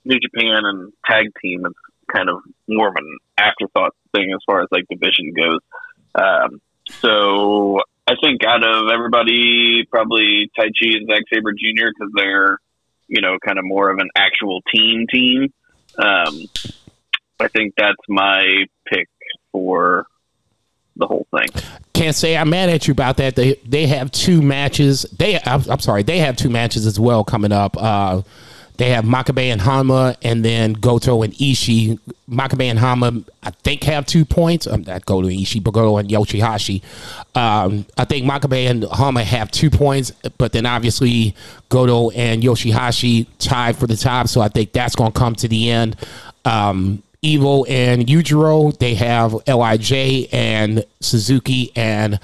[0.05, 1.75] New Japan and tag team, it's
[2.15, 5.61] kind of more of an afterthought thing as far as like division goes.
[6.15, 6.61] Um,
[7.01, 11.89] so I think out of everybody, probably Taichi and Zack Sabre Jr.
[11.89, 12.59] because they're
[13.09, 15.53] you know kind of more of an actual team team.
[15.99, 16.45] Um,
[17.41, 19.09] I think that's my pick
[19.53, 20.07] for
[20.97, 21.49] the whole thing.
[21.93, 23.37] Can't say I'm mad at you about that.
[23.37, 25.03] They they have two matches.
[25.19, 26.03] They I'm, I'm sorry.
[26.03, 27.77] They have two matches as well coming up.
[27.77, 28.23] Uh,
[28.77, 31.99] they have Makabe and Hama, and then Goto and Ishii.
[32.29, 34.67] Makabe and Hama, I think, have two points.
[34.67, 36.83] Um, that Goto and Ishii, but Goto and Yoshihashi.
[37.35, 41.35] Um, I think Makabe and Hama have two points, but then obviously
[41.69, 44.29] Goto and Yoshihashi tied for the top.
[44.29, 45.97] So I think that's going to come to the end.
[46.45, 52.21] Um, Evil and Yujiro, they have Lij and Suzuki and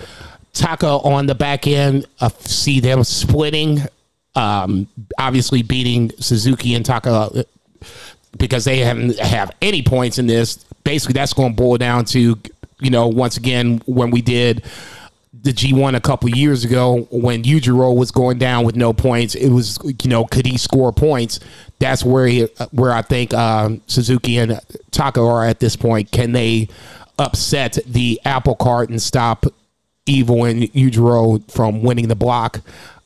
[0.52, 2.06] Taka on the back end.
[2.20, 3.80] I see them splitting
[4.34, 4.88] um,
[5.18, 7.42] obviously beating Suzuki and Taka uh,
[8.38, 10.56] because they haven't have any points in this.
[10.84, 12.38] Basically, that's going to boil down to
[12.80, 14.64] you know once again when we did
[15.42, 19.34] the G1 a couple years ago when Yujiro was going down with no points.
[19.34, 21.40] It was you know could he score points?
[21.78, 24.60] That's where he, where I think um, Suzuki and
[24.92, 26.12] Taka are at this point.
[26.12, 26.68] Can they
[27.18, 29.46] upset the apple cart and stop
[30.04, 32.60] Evil and Yujiro from winning the block?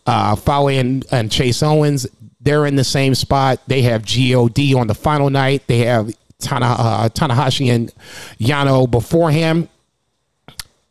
[0.07, 2.07] Uh, Fale and, and Chase Owens,
[2.41, 3.61] they're in the same spot.
[3.67, 5.67] They have God on the final night.
[5.67, 7.93] They have Tana, uh, Tanahashi and
[8.39, 9.69] Yano before him.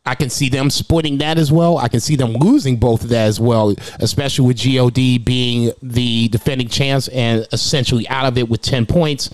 [0.04, 1.78] I can see them splitting that as well.
[1.78, 4.94] I can see them losing both of that as well, especially with God
[5.24, 9.30] being the defending champs and essentially out of it with 10 points.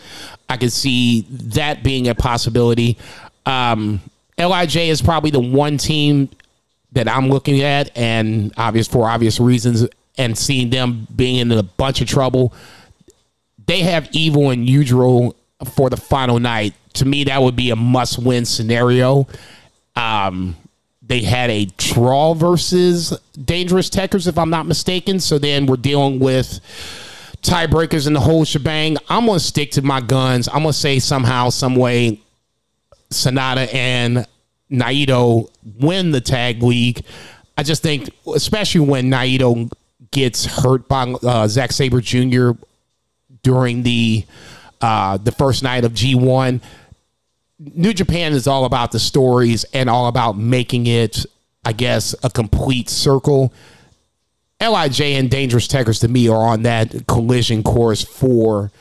[0.49, 2.97] I can see that being a possibility.
[3.45, 4.01] Um,
[4.39, 6.31] Lij is probably the one team
[6.93, 9.87] that I'm looking at, and obvious for obvious reasons,
[10.19, 12.53] and seeing them being in a bunch of trouble.
[13.67, 15.35] They have Evil and Yujiro
[15.75, 16.75] for the final night.
[16.95, 19.27] To me, that would be a must-win scenario.
[19.97, 20.57] Um,
[21.01, 25.21] they had a draw versus Dangerous Tekkers, if I'm not mistaken.
[25.21, 26.61] So then we're dealing with
[27.43, 28.97] tiebreakers and the whole shebang.
[29.09, 30.49] I'm gonna stick to my guns.
[30.49, 32.21] I'm gonna say somehow, some way,
[33.11, 34.27] Sanada and
[34.73, 37.05] Naito win the tag league.
[37.57, 39.71] I just think, especially when Naito
[40.11, 42.53] gets hurt by uh, Zack Sabre Jr.
[43.43, 44.25] during the
[44.81, 46.61] uh, the first night of G1.
[47.59, 51.25] New Japan is all about the stories and all about making it,
[51.65, 53.53] I guess, a complete circle.
[54.61, 58.73] Lij and Dangerous Tekkers to me are on that collision course for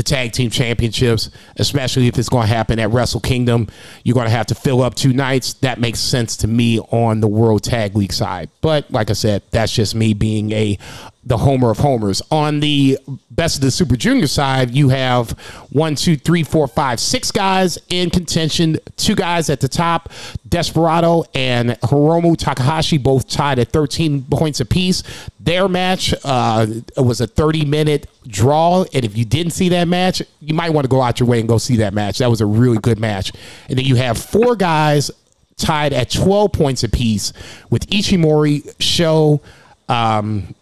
[0.00, 3.68] the tag team championships, especially if it's going to happen at Wrestle Kingdom.
[4.02, 5.52] You're going to have to fill up two nights.
[5.54, 8.48] That makes sense to me on the World Tag League side.
[8.62, 10.78] But like I said, that's just me being a
[11.22, 12.22] the homer of homers.
[12.30, 12.98] On the
[13.30, 15.32] best of the Super Junior side, you have
[15.70, 18.78] one, two, three, four, five, six guys in contention.
[18.96, 20.10] Two guys at the top,
[20.48, 25.02] Desperado and Hiromu Takahashi, both tied at 13 points apiece.
[25.38, 26.66] Their match uh,
[26.96, 28.84] was a 30 minute draw.
[28.92, 31.40] And if you didn't see that match, you might want to go out your way
[31.40, 32.18] and go see that match.
[32.18, 33.32] That was a really good match.
[33.68, 35.10] And then you have four guys
[35.56, 37.32] tied at 12 points apiece
[37.68, 39.40] with Ishimori, Show,
[39.88, 40.54] um,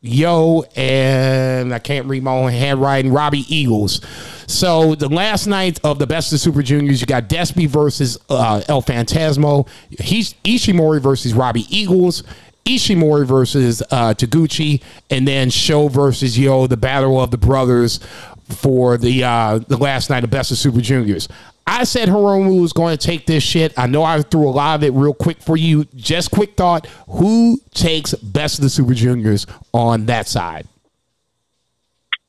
[0.00, 4.00] Yo, and I can't read my own handwriting, Robbie Eagles.
[4.46, 8.62] So the last night of the best of Super Juniors, you got Despy versus uh,
[8.68, 12.22] El Phantasmo, He's Ishimori versus Robbie Eagles,
[12.68, 17.98] Ishimori versus uh, Taguchi, and then Show versus Yo, the battle of the brothers
[18.48, 21.28] for the uh, the last night of best of Super Juniors.
[21.66, 23.78] I said Hiromu was going to take this shit.
[23.78, 25.84] I know I threw a lot of it real quick for you.
[25.96, 30.66] Just quick thought: Who takes best of the Super Juniors on that side?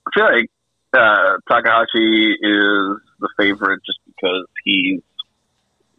[0.07, 0.49] I feel like
[0.93, 5.01] uh, Takahashi is the favorite just because he's,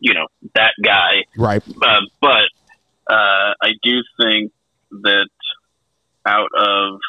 [0.01, 1.25] you know, that guy.
[1.37, 1.62] Right.
[1.83, 2.49] Uh, but
[3.11, 4.53] uh, I do think
[4.91, 5.28] that
[6.24, 7.01] out of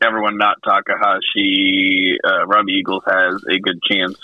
[0.00, 4.16] everyone not Takahashi, uh, Robbie Eagles has a good chance.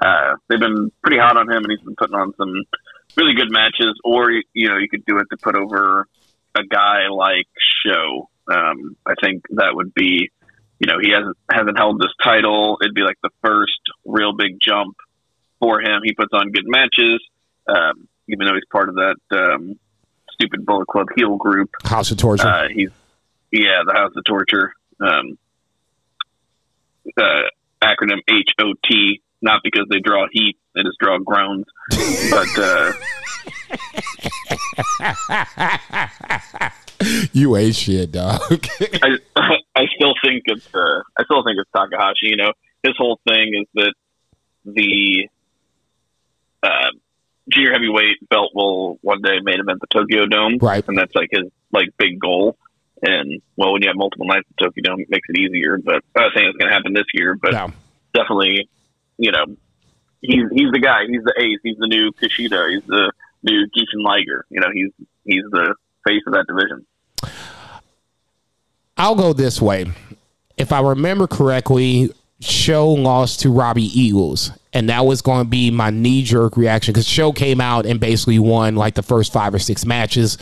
[0.00, 2.64] Uh, they've been pretty hot on him, and he's been putting on some
[3.16, 4.00] really good matches.
[4.02, 6.08] Or you know, you could do it to put over
[6.54, 7.46] a guy like
[7.84, 8.30] Show.
[8.50, 10.30] Um, I think that would be,
[10.78, 12.78] you know, he hasn't hasn't held this title.
[12.80, 14.96] It'd be like the first real big jump
[15.60, 16.00] for him.
[16.04, 17.20] He puts on good matches,
[17.68, 19.78] um, even though he's part of that um,
[20.32, 21.70] stupid Bullet Club heel group.
[21.84, 22.46] House of Torture.
[22.46, 22.90] Uh, he's
[23.50, 24.72] yeah, the House of Torture.
[25.00, 25.38] Um,
[27.18, 27.48] uh,
[27.82, 31.66] acronym H O T, not because they draw heat, they just draw groans.
[32.30, 32.92] but uh,
[37.32, 38.40] You ain't shit, dog.
[38.80, 39.18] I
[39.76, 42.28] I still think it's uh, I still think it's Takahashi.
[42.28, 42.52] You know,
[42.82, 43.94] his whole thing is that
[44.64, 45.28] the
[46.62, 46.90] uh,
[47.52, 50.84] junior heavyweight belt will one day main event the Tokyo Dome, Right.
[50.86, 52.56] And that's like his like big goal.
[53.02, 55.78] And well, when you have multiple nights at Tokyo Dome, it makes it easier.
[55.78, 57.72] But I'm not saying it's going to happen this year, but no.
[58.14, 58.68] definitely,
[59.18, 59.44] you know,
[60.22, 61.02] he's he's the guy.
[61.06, 61.60] He's the ace.
[61.62, 62.70] He's the new Kushida.
[62.70, 63.12] He's the
[63.42, 64.46] new Jushin Liger.
[64.48, 64.90] You know, he's
[65.24, 65.74] he's the
[66.06, 66.86] face of that division.
[68.96, 69.86] I'll go this way.
[70.56, 75.70] If I remember correctly, Show lost to Robbie Eagles, and that was going to be
[75.70, 79.54] my knee jerk reaction because Show came out and basically won like the first five
[79.54, 80.36] or six matches.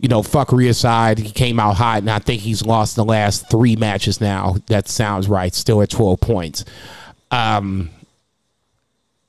[0.00, 3.50] You know, fuckery aside, he came out hot, and I think he's lost the last
[3.50, 4.56] three matches now.
[4.66, 5.52] That sounds right.
[5.54, 6.64] Still at 12 points.
[7.30, 7.90] Um,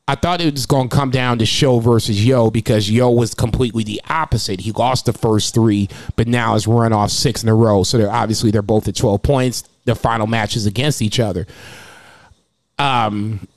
[0.08, 3.34] I thought it was going to come down to Show versus Yo because Yo was
[3.34, 4.60] completely the opposite.
[4.60, 7.84] He lost the first three, but now has run off six in a row.
[7.84, 9.64] So they're obviously they're both at twelve points.
[9.86, 11.48] Their final matches against each other.
[12.78, 13.48] Um,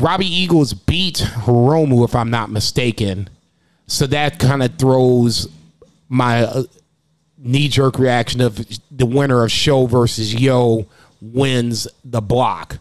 [0.00, 3.28] Robbie Eagles beat Hiromu, if I'm not mistaken.
[3.86, 5.48] So that kind of throws
[6.08, 6.62] my uh,
[7.36, 10.86] knee jerk reaction of the winner of Show versus Yo
[11.20, 12.78] wins the block.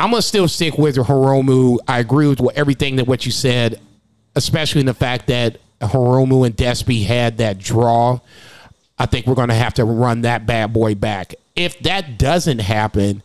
[0.00, 1.78] I'm gonna still stick with Hiromu.
[1.86, 3.80] I agree with what, everything that what you said,
[4.36, 8.20] especially in the fact that Hiromu and Despy had that draw.
[8.98, 11.34] I think we're gonna have to run that bad boy back.
[11.56, 13.22] If that doesn't happen,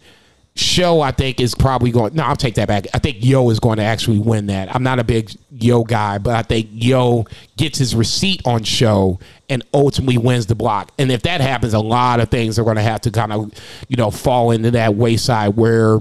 [0.55, 2.13] Show I think is probably going.
[2.13, 2.85] No, I'll take that back.
[2.93, 4.73] I think Yo is going to actually win that.
[4.73, 7.25] I'm not a big Yo guy, but I think Yo
[7.57, 9.19] gets his receipt on Show
[9.49, 10.91] and ultimately wins the block.
[10.99, 13.51] And if that happens, a lot of things are going to have to kind of,
[13.87, 15.97] you know, fall into that wayside where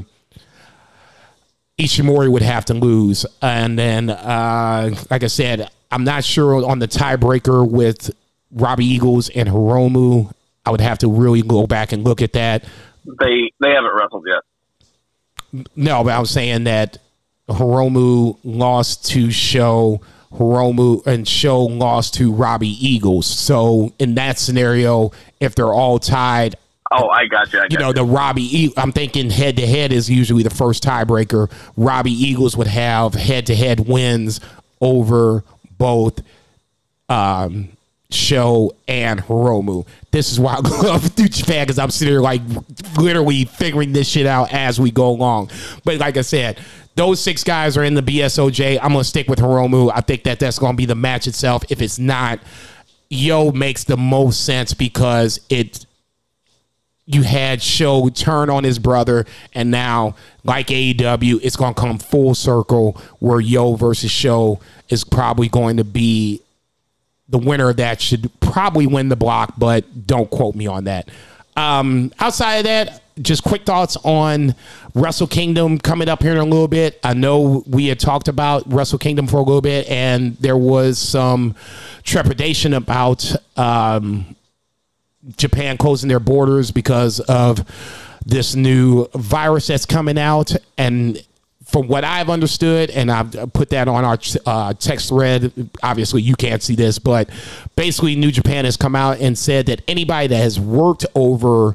[1.78, 3.24] Ishimori would have to lose.
[3.40, 8.10] And then, uh, like I said, I'm not sure on the tiebreaker with
[8.50, 10.32] Robbie Eagles and Hiromu.
[10.64, 12.64] I would have to really go back and look at that.
[13.04, 15.66] They they haven't wrestled yet.
[15.76, 16.98] No, but I was saying that
[17.48, 20.00] Hiromu lost to Show.
[20.32, 23.26] Hiromu and Show lost to Robbie Eagles.
[23.26, 26.56] So in that scenario, if they're all tied,
[26.94, 27.58] Oh, I got you.
[27.58, 30.82] I got you know, the Robbie, I'm thinking head to head is usually the first
[30.82, 31.50] tiebreaker.
[31.76, 34.40] Robbie Eagles would have head to head wins
[34.80, 35.42] over
[35.78, 36.20] both
[37.08, 37.70] um,
[38.12, 39.86] Show and Hiromu.
[40.10, 42.42] This is why I love New Japan because I'm sitting here like
[42.98, 45.50] literally figuring this shit out as we go along.
[45.84, 46.58] But like I said,
[46.94, 48.78] those six guys are in the BSOJ.
[48.82, 49.90] I'm gonna stick with Hiromu.
[49.94, 51.64] I think that that's gonna be the match itself.
[51.70, 52.40] If it's not,
[53.08, 55.86] Yo makes the most sense because it
[57.04, 60.14] you had Show turn on his brother, and now,
[60.44, 65.76] like AEW, it's going to come full circle where Yo versus Show is probably going
[65.78, 66.40] to be
[67.32, 71.08] the winner of that should probably win the block, but don't quote me on that.
[71.56, 74.54] Um, outside of that, just quick thoughts on
[74.94, 77.00] Wrestle Kingdom coming up here in a little bit.
[77.02, 80.98] I know we had talked about Wrestle Kingdom for a little bit, and there was
[80.98, 81.54] some
[82.04, 84.36] trepidation about um,
[85.36, 87.64] Japan closing their borders because of
[88.26, 90.54] this new virus that's coming out.
[90.78, 91.22] And
[91.72, 96.36] from what I've understood, and I've put that on our uh, text thread, obviously you
[96.36, 97.30] can't see this, but
[97.76, 101.74] basically New Japan has come out and said that anybody that has worked over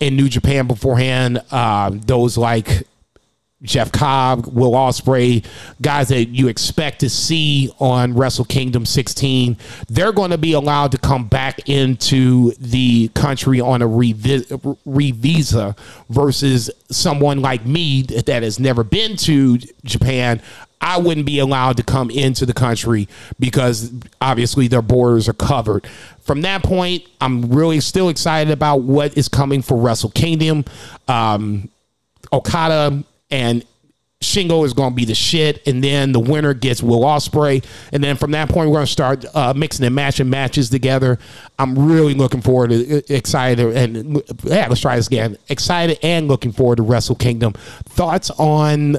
[0.00, 2.86] in New Japan beforehand, uh, those like
[3.62, 5.44] Jeff Cobb, Will Ospreay,
[5.82, 9.56] guys that you expect to see on Wrestle Kingdom 16,
[9.88, 14.46] they're going to be allowed to come back into the country on a revi-
[14.86, 15.76] revisa
[16.08, 20.40] versus someone like me that has never been to Japan.
[20.80, 23.08] I wouldn't be allowed to come into the country
[23.40, 25.84] because obviously their borders are covered.
[26.20, 30.64] From that point, I'm really still excited about what is coming for Wrestle Kingdom.
[31.08, 31.68] Um,
[32.32, 33.64] Okada and
[34.20, 38.02] Shingo is going to be the shit, and then the winner gets Will Ospreay, and
[38.02, 41.18] then from that point we're going to start uh, mixing and matching matches together.
[41.58, 45.36] I'm really looking forward to excited and yeah, let's try this again.
[45.48, 47.52] Excited and looking forward to Wrestle Kingdom.
[47.84, 48.96] Thoughts on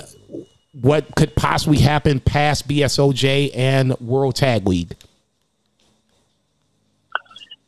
[0.81, 4.95] what could possibly happen past BSOJ and World Tag League?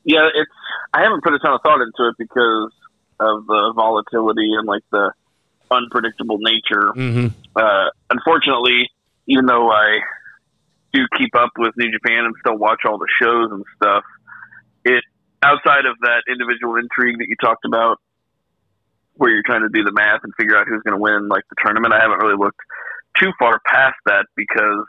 [0.03, 0.51] Yeah, it's.
[0.93, 2.71] I haven't put a ton of thought into it because
[3.19, 5.13] of the volatility and like the
[5.71, 6.91] unpredictable nature.
[6.95, 7.27] Mm-hmm.
[7.55, 8.89] Uh, unfortunately,
[9.27, 9.99] even though I
[10.93, 14.03] do keep up with New Japan and still watch all the shows and stuff,
[14.83, 15.03] it
[15.41, 17.97] outside of that individual intrigue that you talked about,
[19.15, 21.43] where you're trying to do the math and figure out who's going to win, like
[21.49, 21.93] the tournament.
[21.93, 22.59] I haven't really looked
[23.19, 24.85] too far past that because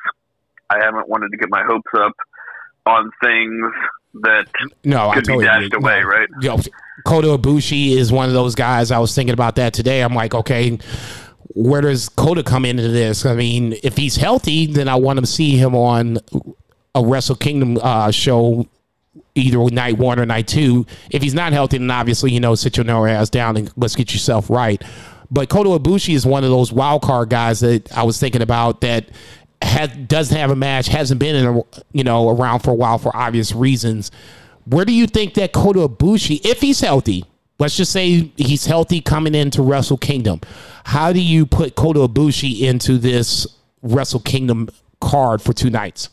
[0.71, 2.13] I haven't wanted to get my hopes up
[2.87, 3.73] on things
[4.23, 4.47] that
[4.85, 5.79] No, I could be totally dashed agree.
[5.79, 6.09] away, No.
[6.09, 6.29] right?
[6.41, 6.59] You know,
[7.05, 8.91] Kota Ibushi is one of those guys.
[8.91, 10.03] I was thinking about that today.
[10.03, 10.79] I'm like, okay,
[11.55, 13.27] where does Kota come into this?
[13.27, 16.19] I mean, if he's healthy, then I want to see him on
[16.95, 18.69] a Wrestle Kingdom uh, show,
[19.35, 20.87] either night one or night two.
[21.11, 24.13] If he's not healthy, then obviously you know sit your ass down and let's get
[24.13, 24.83] yourself right.
[25.31, 28.83] But Kota Ibushi is one of those wild card guys that I was thinking about
[28.83, 29.09] that
[29.63, 31.63] had doesn't have a match, hasn't been in a,
[31.93, 34.11] you know around for a while for obvious reasons.
[34.65, 37.25] Where do you think that Kota Ibushi, if he's healthy,
[37.59, 40.41] let's just say he's healthy coming into Wrestle Kingdom,
[40.85, 43.47] how do you put Kota Ibushi into this
[43.83, 44.69] Wrestle Kingdom
[45.01, 46.09] card for two nights?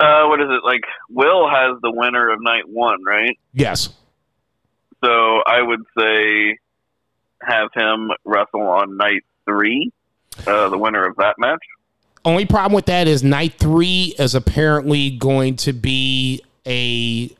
[0.00, 0.82] Uh, what is it like?
[1.08, 3.38] Will has the winner of night one, right?
[3.52, 3.90] Yes.
[5.02, 6.58] So I would say
[7.40, 9.92] have him wrestle on night three,
[10.46, 11.62] uh, the winner of that match.
[12.24, 17.30] Only problem with that is night three is apparently going to be a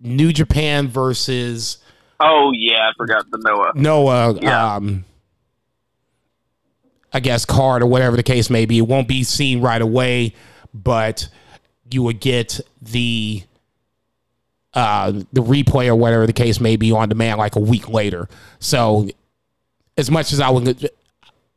[0.00, 1.78] New Japan versus
[2.20, 3.72] Oh yeah, I forgot the Noah.
[3.74, 4.74] Noah, Yeah.
[4.76, 5.04] um,
[7.12, 8.78] I guess card or whatever the case may be.
[8.78, 10.34] It won't be seen right away,
[10.74, 11.28] but
[11.90, 13.42] you would get the
[14.74, 18.28] uh, the replay or whatever the case may be on demand like a week later.
[18.58, 19.08] So,
[19.96, 20.90] as much as I would.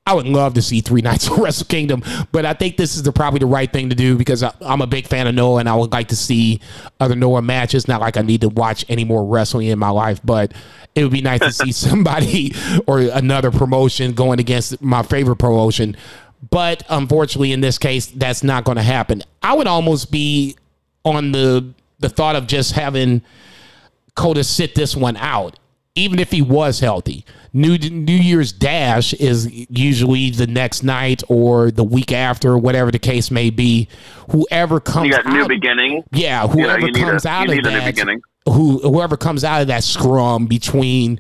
[0.08, 2.02] I would love to see three nights of Wrestle Kingdom,
[2.32, 4.82] but I think this is the, probably the right thing to do because I, I'm
[4.82, 6.62] a big fan of Noah and I would like to see
[7.02, 7.90] other Noah matches.
[7.90, 10.54] Not like I need to watch any more wrestling in my life, but
[10.96, 12.56] it would be nice to see somebody
[12.88, 15.98] or another promotion going against my favorite promotion.
[16.50, 19.24] But unfortunately, in this case, that's not going to happen.
[19.44, 20.56] I would almost be
[21.04, 23.24] on the the thought of just having
[24.16, 25.60] Kota sit this one out,
[25.96, 27.26] even if he was healthy.
[27.54, 33.00] New New Year's Dash is usually the next night or the week after, whatever the
[33.00, 33.88] case may be.
[34.32, 36.04] Whoever comes You got new out, beginning.
[36.12, 39.18] yeah, You know, whoever you comes a, out of need a new that, who whoever
[39.18, 41.20] comes out of that scrum between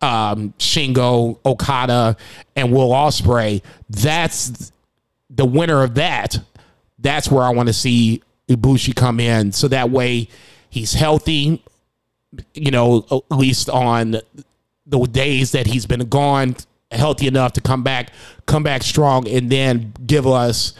[0.00, 2.16] um, Shingo, Okada,
[2.56, 4.72] and Will Ospreay, that's
[5.30, 6.38] the winner of that.
[6.98, 10.28] That's where I want to see Ibushi come in, so that way
[10.70, 11.62] he's healthy.
[12.54, 14.16] You know, at least on
[14.88, 16.56] the days that he's been gone,
[16.90, 18.12] healthy enough to come back,
[18.46, 20.72] come back strong, and then give us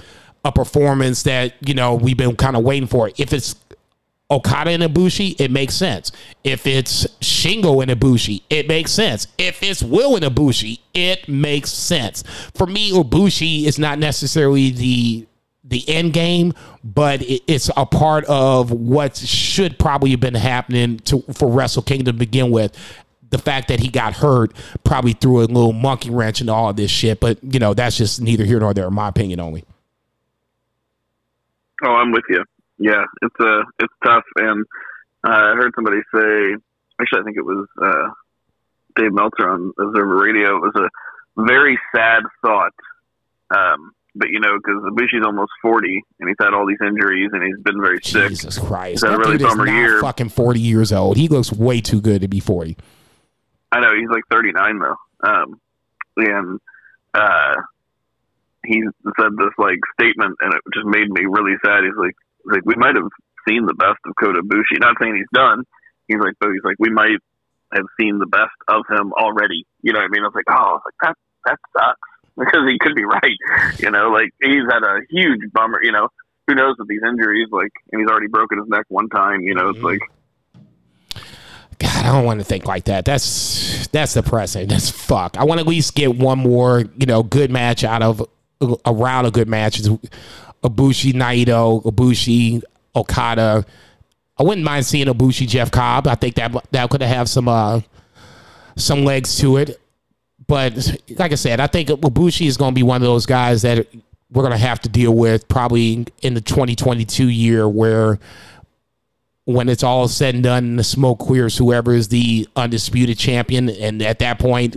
[0.45, 3.11] a performance that you know we've been kind of waiting for.
[3.19, 3.57] If it's
[4.31, 6.13] Okada and Ibushi, it makes sense.
[6.45, 9.27] If it's Shingo and Ibushi, it makes sense.
[9.39, 12.25] If it's Will and Ibushi, it makes sense.
[12.55, 15.27] For me, Ibushi is not necessarily the
[15.65, 20.99] the end game, but it, it's a part of what should probably have been happening
[21.01, 22.77] to for Wrestle Kingdom to begin with.
[23.31, 24.53] The fact that he got hurt
[24.85, 27.97] probably threw a little monkey wrench into all of this shit, but you know that's
[27.97, 29.65] just neither here nor there, in my opinion only.
[31.85, 32.45] Oh, I'm with you.
[32.79, 34.65] Yeah, it's uh, it's tough, and
[35.27, 36.57] uh, I heard somebody say.
[37.01, 38.09] Actually, I think it was uh,
[38.97, 40.57] Dave Meltzer on Observer Radio.
[40.57, 40.73] It was
[41.39, 42.73] a very sad thought.
[43.55, 47.43] Um, but you know, because Ibushi's almost forty, and he's had all these injuries, and
[47.45, 48.31] he's been very sick.
[48.31, 49.05] Jesus Christ.
[49.05, 50.01] had a That really dude is bummer not year.
[50.01, 51.17] fucking 40 years old.
[51.17, 52.77] He looks way too good to be 40.
[53.73, 54.97] I know he's like 39 though.
[55.21, 55.61] Um,
[56.17, 56.61] and
[57.15, 57.55] uh,
[58.65, 58.83] he
[59.19, 61.85] said this like statement, and it just made me really sad.
[61.85, 63.09] He's like, like we might have
[63.49, 64.81] seen the best of Kota Ibushi.
[64.81, 65.65] Not saying he's done.
[66.07, 67.21] He's like, but he's like, we might
[67.73, 69.65] have seen the best of him already.
[69.83, 70.23] You know what I mean?
[70.23, 72.09] I was like, oh, like that that sucks
[72.39, 73.39] because he could be right.
[73.79, 75.81] You know, like he's had a huge bummer.
[75.83, 76.09] You know,
[76.47, 77.49] who knows with these injuries?
[77.51, 79.43] Like, and he's already broken his neck one time.
[79.43, 80.01] You know, it's like.
[82.09, 83.05] I don't want to think like that.
[83.05, 84.69] That's that's depressing.
[84.69, 85.37] That's fuck.
[85.37, 88.27] I want to at least get one more, you know, good match out of
[88.85, 89.89] a round of good matches.
[90.65, 92.63] Ibushi, Naito, Abushi
[92.97, 93.65] Okada.
[94.39, 96.07] I wouldn't mind seeing Abushi Jeff Cobb.
[96.07, 97.83] I think that that could have some uh
[98.77, 99.79] some legs to it.
[100.47, 103.61] But like I said, I think Abushi is going to be one of those guys
[103.63, 103.87] that
[104.31, 108.19] we're going to have to deal with probably in the 2022 year where
[109.49, 113.71] when it's all said and done the smoke clears whoever is the undisputed champion.
[113.71, 114.77] And at that point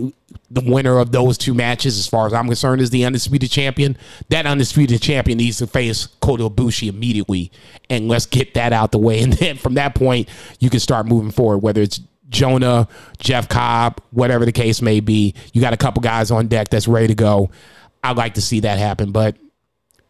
[0.50, 3.98] the winner of those two matches as far as i'm concerned is the undisputed champion.
[4.30, 7.52] That undisputed champion needs to face Kota Ibushi immediately.
[7.90, 9.22] And let's get that out the way.
[9.22, 12.00] And then from that point you can start moving forward whether it's
[12.30, 12.88] jonah
[13.18, 15.34] jeff cobb whatever the case may be.
[15.52, 17.50] You got a couple guys on deck that's ready to go.
[18.02, 19.12] I'd like to see that happen.
[19.12, 19.36] But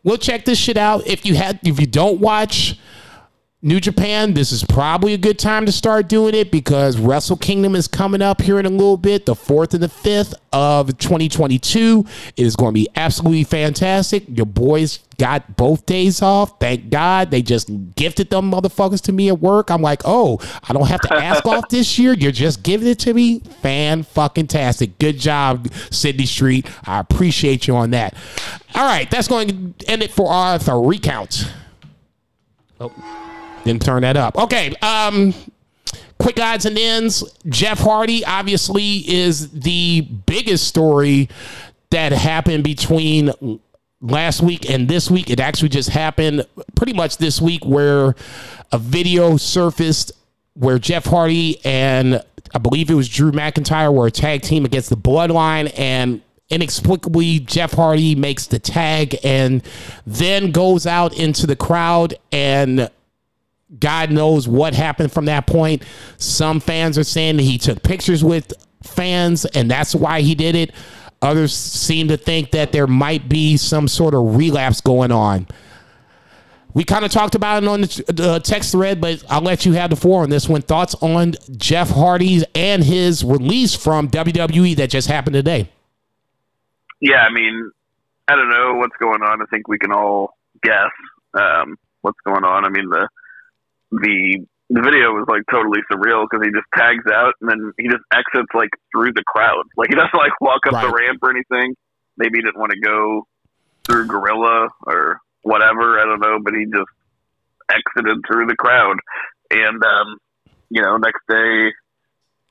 [0.05, 1.05] we'll check this shit out.
[1.05, 2.79] If you had if you don't watch
[3.65, 7.77] New Japan, this is probably a good time to start doing it because Wrestle Kingdom
[7.77, 12.05] is coming up here in a little bit, the 4th and the 5th of 2022.
[12.37, 14.25] It is going to be absolutely fantastic.
[14.27, 16.59] Your boys got both days off.
[16.59, 17.31] Thank God.
[17.31, 19.71] They just gifted them motherfuckers to me at work.
[19.71, 22.15] I'm like, oh, I don't have to ask off this year.
[22.15, 23.39] You're just giving it to me.
[23.63, 24.99] Fan fucking tastic.
[24.99, 26.67] Good job, Sydney Street.
[26.85, 28.15] I appreciate you on that.
[28.75, 31.49] All right, that's going to end it for our recount.
[32.81, 32.93] Oh.
[33.65, 34.37] Didn't turn that up.
[34.37, 34.75] Okay.
[34.83, 35.35] Um,
[36.19, 37.25] quick odds and ends.
[37.47, 41.29] Jeff Hardy obviously is the biggest story
[41.91, 43.33] that happened between
[44.01, 45.31] last week and this week.
[45.31, 48.15] It actually just happened pretty much this week where
[48.73, 50.13] a video surfaced
[50.55, 52.23] where Jeff Hardy and
[52.55, 56.21] I believe it was Drew McIntyre were a tag team against the Bloodline and
[56.51, 59.63] inexplicably Jeff Hardy makes the tag and
[60.07, 62.91] then goes out into the crowd and
[63.79, 65.83] God knows what happened from that point.
[66.19, 70.55] Some fans are saying that he took pictures with fans and that's why he did
[70.55, 70.73] it.
[71.23, 75.47] Others seem to think that there might be some sort of relapse going on.
[76.75, 79.91] We kind of talked about it on the text thread, but I'll let you have
[79.91, 80.63] the floor on this one.
[80.63, 85.71] Thoughts on Jeff Hardy's and his release from WWE that just happened today?
[87.01, 87.71] Yeah, I mean,
[88.27, 89.43] I don't know what's going on.
[89.43, 90.91] I think we can all guess
[91.35, 92.65] um, what's going on.
[92.65, 93.07] I mean, the
[93.93, 97.85] the the video was like totally surreal because he just tags out and then he
[97.89, 99.65] just exits like through the crowd.
[99.77, 100.87] Like he doesn't like walk up Right.
[100.87, 101.75] the ramp or anything.
[102.17, 103.27] Maybe he didn't want to go
[103.85, 106.01] through Gorilla or whatever.
[106.01, 106.89] I don't know, but he just
[107.69, 108.97] exited through the crowd.
[109.51, 110.17] And um,
[110.71, 111.73] you know, next day,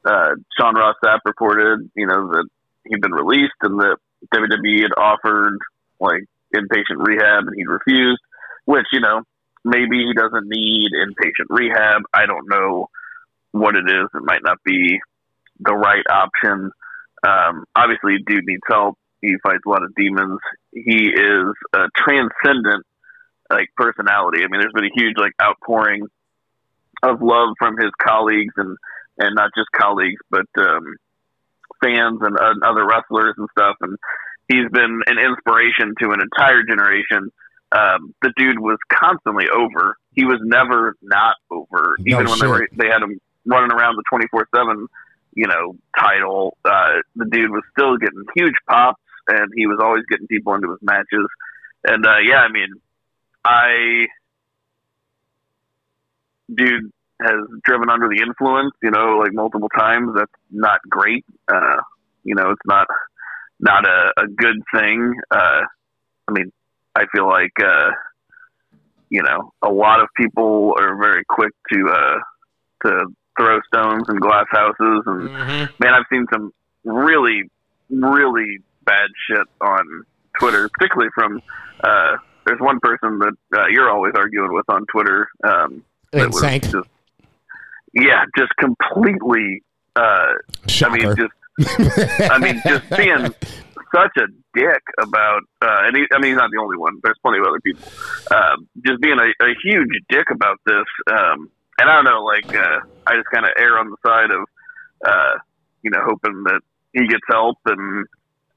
[0.05, 2.47] uh, Sean Ross Sapp reported, you know, that
[2.85, 3.97] he'd been released and that
[4.34, 5.57] WWE had offered
[5.99, 6.22] like
[6.55, 8.22] inpatient rehab and he'd refused.
[8.65, 9.23] Which you know,
[9.63, 12.03] maybe he doesn't need inpatient rehab.
[12.13, 12.89] I don't know
[13.51, 14.07] what it is.
[14.13, 14.99] It might not be
[15.59, 16.71] the right option.
[17.27, 18.97] Um, obviously, dude needs help.
[19.21, 20.39] He fights a lot of demons.
[20.71, 22.85] He is a transcendent
[23.51, 24.39] like personality.
[24.43, 26.07] I mean, there's been a huge like outpouring
[27.03, 28.77] of love from his colleagues and
[29.17, 30.95] and not just colleagues, but um,
[31.83, 33.75] fans and uh, other wrestlers and stuff.
[33.81, 33.97] And
[34.47, 37.31] he's been an inspiration to an entire generation
[37.72, 39.98] um, the dude was constantly over.
[40.14, 43.95] He was never not over, No even when they were they had him running around
[43.95, 44.88] the twenty four seven,
[45.34, 46.57] you know, title.
[46.65, 50.69] Uh, the dude was still getting huge pops, and he was always getting people into
[50.69, 51.27] his matches.
[51.85, 52.69] And uh, yeah, I mean,
[53.45, 54.07] I
[56.53, 56.91] dude
[57.22, 60.11] has driven under the influence, you know, like multiple times.
[60.15, 61.23] That's not great.
[61.48, 61.77] Uh,
[62.23, 62.88] you know, it's not
[63.60, 65.14] not a, a good thing.
[65.30, 65.61] Uh,
[66.27, 66.52] I mean,
[66.95, 67.89] I feel like uh,
[69.09, 72.19] you know a lot of people are very quick to uh,
[72.88, 73.05] to
[73.39, 75.26] throw stones in glass houses, and
[75.80, 76.51] man, I've seen some
[76.84, 77.43] really
[77.89, 80.03] really bad shit on
[80.39, 81.41] Twitter, particularly from.
[81.84, 85.27] Uh, there's one person that uh, you're always arguing with on Twitter.
[85.43, 85.84] Um,
[86.31, 86.63] Sank.
[86.63, 86.88] just
[87.93, 89.63] yeah, just completely.
[89.95, 90.34] Uh,
[90.84, 91.34] I mean, just
[92.31, 93.34] I mean, just being
[93.93, 96.99] such a dick about, uh, and he, I mean, he's not the only one.
[97.03, 97.85] There's plenty of other people.
[98.30, 100.85] Uh, just being a, a huge dick about this.
[101.11, 101.49] Um,
[101.80, 104.41] and I don't know, like, uh, I just kind of err on the side of,
[105.05, 105.39] uh,
[105.81, 106.61] you know, hoping that
[106.93, 108.05] he gets help and,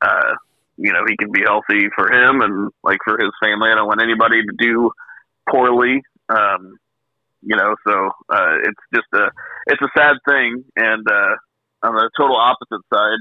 [0.00, 0.34] uh,
[0.76, 3.70] you know, he can be healthy for him and like for his family.
[3.70, 4.90] I don't want anybody to do
[5.48, 6.02] poorly.
[6.28, 6.76] Um,
[7.42, 9.30] you know, so, uh, it's just a,
[9.66, 10.64] it's a sad thing.
[10.76, 11.36] And, uh,
[11.84, 13.20] on the total opposite side,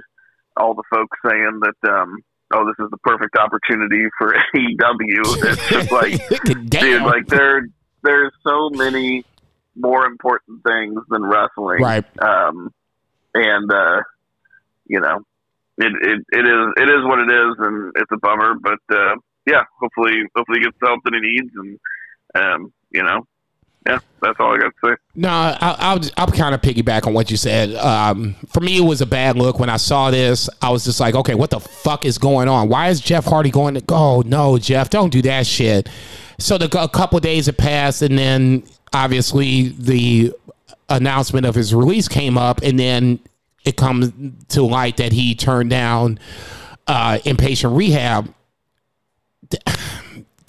[0.58, 2.18] all the folks saying that, um,
[2.54, 5.52] oh, this is the perfect opportunity for AEW.
[5.52, 7.68] It's just like, dude, like there,
[8.04, 9.26] there's so many
[9.76, 11.82] more important things than wrestling.
[11.82, 12.06] right.
[12.22, 12.72] Um,
[13.34, 14.02] and, uh,
[14.86, 15.22] you know,
[15.78, 19.16] it, it, it is, it is what it is and it's a bummer, but, uh,
[19.48, 21.80] yeah, hopefully, hopefully he gets the help that he needs and,
[22.36, 23.26] um, you know,
[23.86, 24.96] yeah, that's all I got to say.
[25.16, 27.76] No, I, I'll I'll kind of piggyback on what you said.
[27.76, 30.50] Um, for me, it was a bad look when I saw this.
[30.62, 32.70] I was just like, okay, what the fuck is going on?
[32.70, 33.96] Why is Jeff Hardy going to go?
[33.96, 35.90] Oh, no, Jeff, don't do that shit.
[36.40, 40.34] So the, a couple days had passed, and then obviously the
[40.90, 43.20] announcement of his release came up, and then
[43.66, 44.12] it comes
[44.50, 46.20] to light that he turned down
[46.88, 48.34] uh, inpatient rehab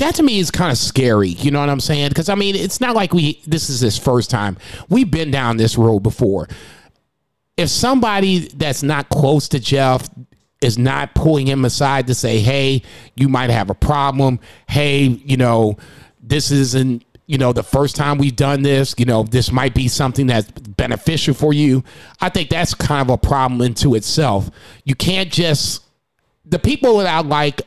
[0.04, 1.30] that to me is kind of scary.
[1.30, 2.10] You know what I'm saying?
[2.10, 4.56] Because I mean, it's not like we this is his first time.
[4.88, 6.48] We've been down this road before.
[7.56, 10.08] If somebody that's not close to Jeff
[10.60, 12.82] is not pulling him aside to say, "Hey,
[13.16, 14.40] you might have a problem.
[14.68, 15.76] Hey, you know,
[16.22, 19.88] this isn't you know, the first time we've done this, you know, this might be
[19.88, 21.82] something that's beneficial for you.
[22.20, 24.50] I think that's kind of a problem into itself.
[24.84, 25.82] You can't just
[26.44, 27.62] the people that I like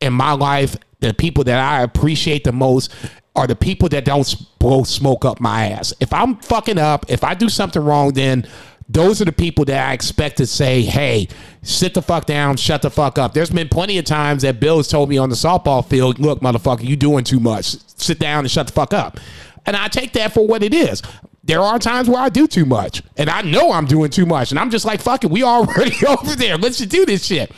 [0.00, 0.76] in my life,
[1.08, 2.92] the people that I appreciate the most
[3.36, 5.92] are the people that don't blow smoke up my ass.
[6.00, 8.46] If I'm fucking up, if I do something wrong, then
[8.88, 11.28] those are the people that I expect to say, hey,
[11.62, 13.32] sit the fuck down, shut the fuck up.
[13.32, 16.40] There's been plenty of times that Bill has told me on the softball field, look,
[16.40, 17.76] motherfucker, you doing too much.
[17.98, 19.18] Sit down and shut the fuck up.
[19.66, 21.02] And I take that for what it is.
[21.42, 24.50] There are times where I do too much, and I know I'm doing too much,
[24.50, 26.56] and I'm just like, fuck it, we already over there.
[26.56, 27.50] Let's just do this shit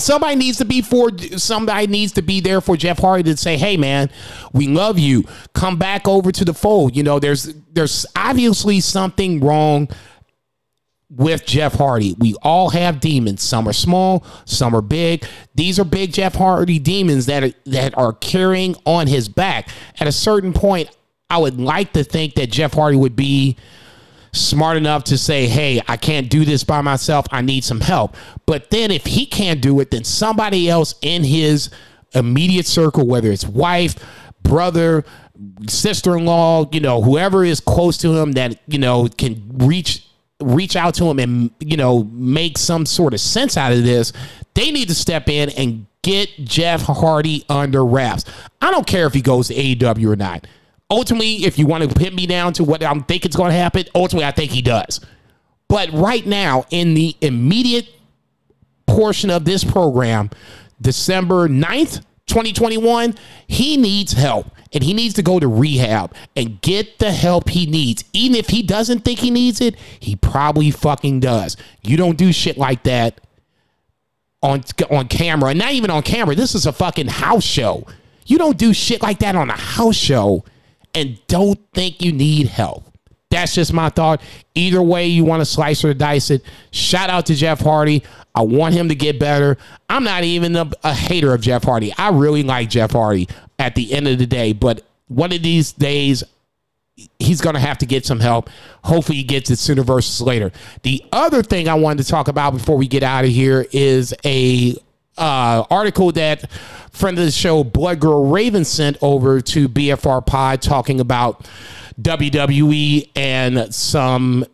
[0.00, 3.56] somebody needs to be for somebody needs to be there for Jeff Hardy to say,
[3.56, 4.10] "Hey, man,
[4.52, 5.24] we love you.
[5.54, 9.88] Come back over to the fold." You know, there's there's obviously something wrong
[11.10, 12.14] with Jeff Hardy.
[12.18, 13.42] We all have demons.
[13.42, 15.24] Some are small, some are big.
[15.54, 19.68] These are big Jeff Hardy demons that are, that are carrying on his back.
[19.98, 20.88] At a certain point,
[21.28, 23.56] I would like to think that Jeff Hardy would be
[24.32, 27.26] smart enough to say, hey, I can't do this by myself.
[27.30, 28.16] I need some help.
[28.46, 31.70] But then if he can't do it, then somebody else in his
[32.14, 33.96] immediate circle, whether it's wife,
[34.42, 35.04] brother,
[35.68, 40.06] sister in law, you know, whoever is close to him that, you know, can reach
[40.40, 44.10] reach out to him and you know make some sort of sense out of this
[44.54, 48.24] they need to step in and get jeff hardy under wraps
[48.62, 50.46] i don't care if he goes to aew or not
[50.90, 53.56] ultimately if you want to pin me down to what i think is going to
[53.56, 55.00] happen ultimately i think he does
[55.70, 57.88] but right now in the immediate
[58.88, 60.30] portion of this program,
[60.80, 63.14] December 9th, 2021,
[63.46, 67.66] he needs help and he needs to go to rehab and get the help he
[67.66, 68.04] needs.
[68.12, 71.56] Even if he doesn't think he needs it, he probably fucking does.
[71.82, 73.20] You don't do shit like that
[74.42, 76.34] on on camera, and not even on camera.
[76.34, 77.86] This is a fucking house show.
[78.26, 80.44] You don't do shit like that on a house show
[80.94, 82.84] and don't think you need help.
[83.30, 84.20] That's just my thought.
[84.54, 86.42] Either way you want to slice or dice it.
[86.72, 88.02] Shout out to Jeff Hardy.
[88.34, 89.56] I want him to get better.
[89.88, 91.92] I'm not even a, a hater of Jeff Hardy.
[91.96, 95.72] I really like Jeff Hardy at the end of the day, but one of these
[95.72, 96.24] days
[97.18, 98.50] he's going to have to get some help.
[98.84, 100.52] Hopefully, he gets it sooner versus later.
[100.82, 104.14] The other thing I wanted to talk about before we get out of here is
[104.24, 104.76] a
[105.18, 106.50] uh, article that
[106.92, 111.48] friend of the show, Blood Girl Raven, sent over to BFR Pod talking about
[112.00, 114.44] WWE and some,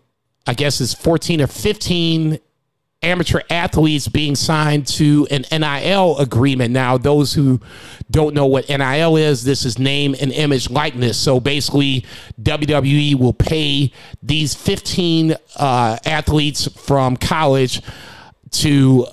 [0.47, 2.39] I guess it's 14 or 15
[3.03, 6.73] amateur athletes being signed to an NIL agreement.
[6.73, 7.61] Now, those who
[8.11, 11.19] don't know what NIL is, this is name and image likeness.
[11.19, 12.05] So basically,
[12.43, 13.93] WWE will pay
[14.23, 17.81] these 15 uh, athletes from college
[18.53, 19.07] to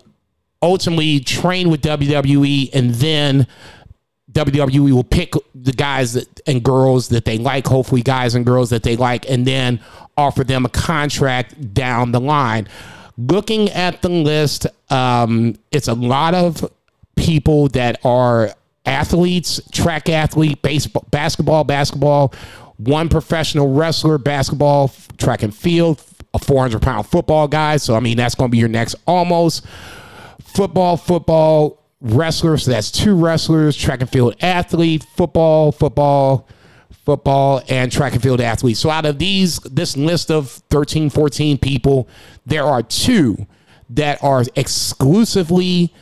[0.63, 3.45] ultimately train with WWE and then
[4.31, 8.71] WWE will pick the guys that, and girls that they like, hopefully guys and girls
[8.71, 9.79] that they like, and then
[10.17, 12.67] offer them a contract down the line.
[13.17, 16.67] Looking at the list, um, it's a lot of
[17.15, 18.51] people that are
[18.85, 22.33] athletes, track athlete, baseball, basketball, basketball,
[22.77, 26.01] one professional wrestler, basketball, track and field,
[26.33, 27.77] a 400 pound football guy.
[27.77, 29.63] So, I mean, that's going to be your next almost
[30.53, 32.57] football, football, wrestler.
[32.57, 36.47] So that's two wrestlers, track and field athlete, football, football,
[37.05, 38.77] football, and track and field athlete.
[38.77, 42.07] So out of these, this list of 13, 14 people,
[42.45, 43.47] there are two
[43.89, 45.93] that are exclusively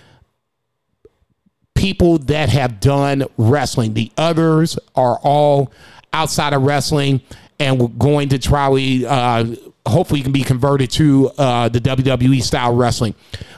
[1.76, 3.94] people that have done wrestling.
[3.94, 5.72] The others are all
[6.14, 7.22] outside of wrestling
[7.60, 8.68] and we're going to try
[9.08, 9.46] uh,
[9.86, 13.16] hopefully you can be converted to uh, the WWE style wrestling.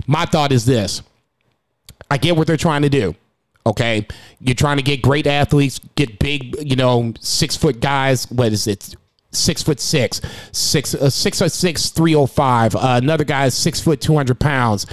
[0.08, 1.02] My thought is this.
[2.10, 3.16] I get what they're trying to do.
[3.66, 4.08] Okay.
[4.40, 8.30] You're trying to get great athletes, get big, you know, six foot guys.
[8.30, 8.96] What is it?
[9.32, 10.22] Six foot six,
[10.52, 12.76] six, uh, six six, 305.
[12.76, 14.86] Uh, another guy is six foot, 200 pounds.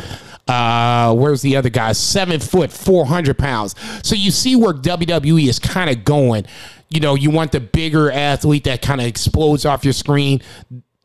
[0.49, 1.93] Uh, where's the other guy?
[1.93, 3.75] Seven foot, 400 pounds.
[4.03, 6.47] So you see where WWE is kind of going.
[6.89, 10.41] You know, you want the bigger athlete that kind of explodes off your screen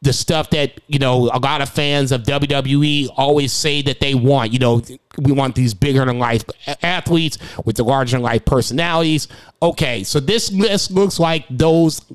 [0.05, 4.13] the stuff that you know a lot of fans of WWE always say that they
[4.13, 4.53] want.
[4.53, 4.81] You know,
[5.17, 6.43] we want these bigger than life
[6.83, 9.27] athletes with the larger than life personalities.
[9.61, 12.05] Okay, so this list looks like those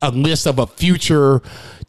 [0.00, 1.40] a list of a future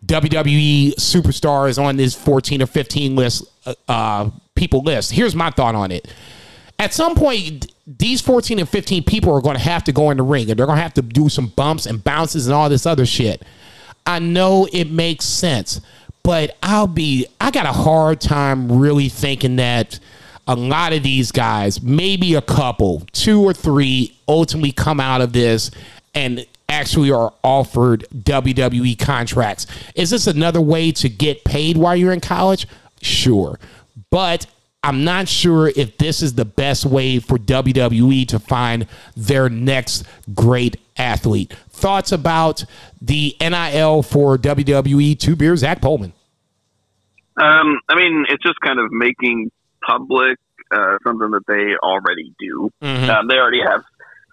[0.06, 5.12] WWE superstars on this 14 or 15 list uh, uh, people list.
[5.12, 6.08] Here's my thought on it.
[6.80, 10.18] At some point, these 14 and 15 people are going to have to go in
[10.18, 12.70] the ring and they're going to have to do some bumps and bounces and all
[12.70, 13.44] this other shit.
[14.08, 15.82] I know it makes sense,
[16.24, 20.00] but I'll be, I got a hard time really thinking that
[20.48, 25.34] a lot of these guys, maybe a couple, two or three, ultimately come out of
[25.34, 25.70] this
[26.16, 29.68] and actually are offered WWE contracts.
[29.94, 32.66] Is this another way to get paid while you're in college?
[33.02, 33.60] Sure.
[34.10, 34.48] But
[34.84, 40.06] I'm not sure if this is the best way for WWE to find their next
[40.34, 41.54] great athlete.
[41.70, 42.66] Thoughts about
[43.02, 45.20] the NIL for WWE?
[45.20, 46.14] Two beers, Zach Pullman.
[47.38, 49.52] Um, I mean, it's just kind of making
[49.86, 50.38] public
[50.72, 52.70] uh, something that they already do.
[53.10, 53.84] Um, they already have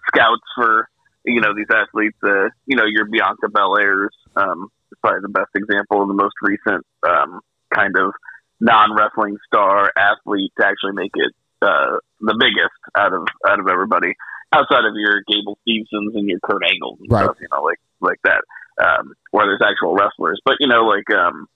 [0.07, 0.89] scouts for
[1.23, 2.17] you know these athletes.
[2.23, 6.35] Uh, you know, your Bianca Belairs um, is probably the best example of the most
[6.41, 7.41] recent um,
[7.73, 8.13] kind of
[8.59, 13.67] non wrestling star athlete to actually make it uh, the biggest out of out of
[13.67, 14.13] everybody
[14.55, 17.23] outside of your Gable Stevensons and your Kurt Angles and Right.
[17.25, 17.37] stuff.
[17.41, 18.41] You know, like like that.
[18.77, 21.47] Um, where there's actual wrestlers, but you know, like um,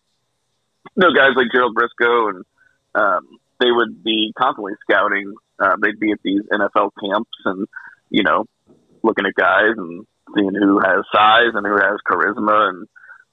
[0.96, 2.46] you know, guys like Gerald Brisco and
[2.96, 3.28] um,
[3.60, 5.34] they would be constantly scouting.
[5.60, 7.68] Uh, they'd be at these NFL camps and
[8.10, 8.46] you know
[9.04, 10.06] looking at guys and
[10.36, 12.88] seeing who has size and who has charisma and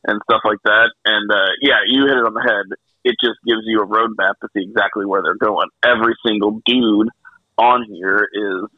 [0.08, 0.90] and stuff like that.
[1.04, 2.76] And uh, yeah, you hit it on the head.
[3.04, 5.68] It just gives you a roadmap to see exactly where they're going.
[5.84, 7.08] Every single dude
[7.56, 8.68] on here is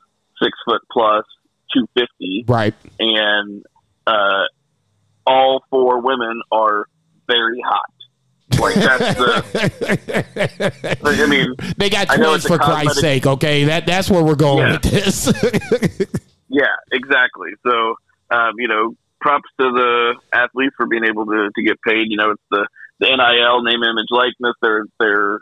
[0.42, 1.24] six foot plus,
[1.74, 2.74] two fifty, Right.
[2.98, 3.64] and
[4.06, 4.44] uh,
[5.26, 6.86] all four women are
[7.26, 7.90] very hot.
[8.58, 10.98] Like that's the.
[11.04, 13.64] I mean, They got know twins it's for Christ's sake, okay?
[13.64, 14.72] That that's where we're going Yeah.
[14.72, 15.32] with this.
[16.50, 17.50] Yeah, exactly.
[17.62, 17.96] So,
[18.30, 22.06] um, you know, props to the athletes for being able to, to get paid.
[22.08, 22.66] You know, it's the,
[23.00, 24.54] the NIL name, image, likeness.
[24.62, 25.40] They're they're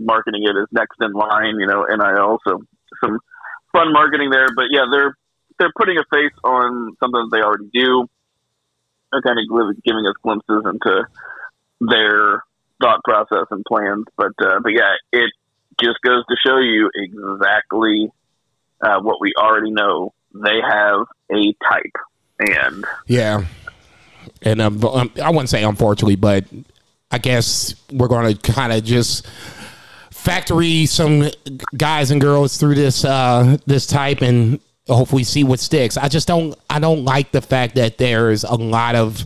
[0.00, 1.60] marketing it as next in line.
[1.60, 2.38] You know, NIL.
[2.44, 2.60] So
[3.00, 3.20] some
[3.72, 4.48] fun marketing there.
[4.54, 5.16] But yeah, they're
[5.58, 8.06] they're putting a face on something they already do.
[9.12, 11.06] They're kind of giving us glimpses into
[11.80, 12.44] their
[12.80, 14.06] thought process and plans.
[14.16, 15.30] But uh, but yeah, it
[15.80, 18.10] just goes to show you exactly
[18.80, 20.12] uh, what we already know.
[20.34, 21.96] They have a type,
[22.38, 23.44] and yeah.
[24.42, 26.44] And um, um, I wouldn't say unfortunately, but
[27.10, 29.26] I guess we're going to kind of just
[30.18, 31.30] factory some
[31.76, 35.96] guys and girls through this uh, this type and hopefully see what sticks.
[35.96, 39.24] I just don't I don't like the fact that there's a lot of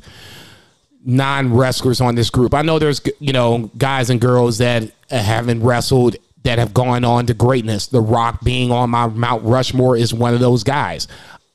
[1.05, 2.55] non wrestlers on this group.
[2.55, 7.27] I know there's you know guys and girls that haven't wrestled that have gone on
[7.27, 7.86] to greatness.
[7.86, 11.09] The Rock being on my Mount Rushmore is one of those guys.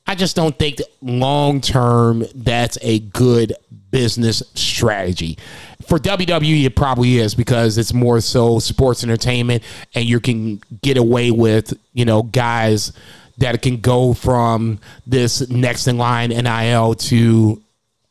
[0.08, 3.54] I just don't think long term that's a good
[3.92, 5.38] business strategy.
[5.88, 9.64] For WWE, it probably is because it's more so sports entertainment,
[9.94, 12.94] and you can get away with you know guys
[13.38, 17.62] that can go from this next in line NIL to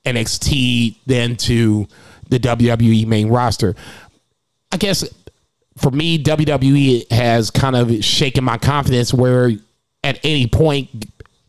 [0.05, 1.89] NXT, then to
[2.29, 3.75] the WWE main roster.
[4.71, 5.09] I guess
[5.79, 9.53] for me, WWE has kind of shaken my confidence where
[10.05, 11.07] at any point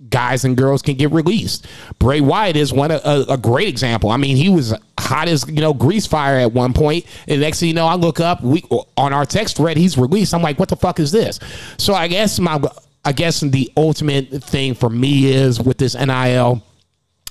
[0.09, 1.67] guys and girls can get released.
[1.99, 4.09] Bray Wyatt is one a, a great example.
[4.09, 7.59] I mean, he was hot as you know grease fire at one point, and next
[7.59, 8.63] thing you know, I look up we
[8.95, 10.33] on our text thread he's released.
[10.33, 11.39] I'm like, what the fuck is this?
[11.77, 12.61] So I guess my
[13.05, 16.61] I guess the ultimate thing for me is with this NIL.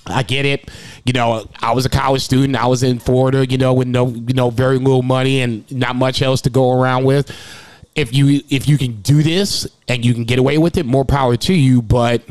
[0.07, 0.71] I get it.
[1.05, 2.55] You know, I was a college student.
[2.55, 5.95] I was in Florida, you know, with no, you know, very little money and not
[5.95, 7.31] much else to go around with.
[7.95, 11.05] If you if you can do this and you can get away with it, more
[11.05, 11.81] power to you.
[11.81, 12.23] But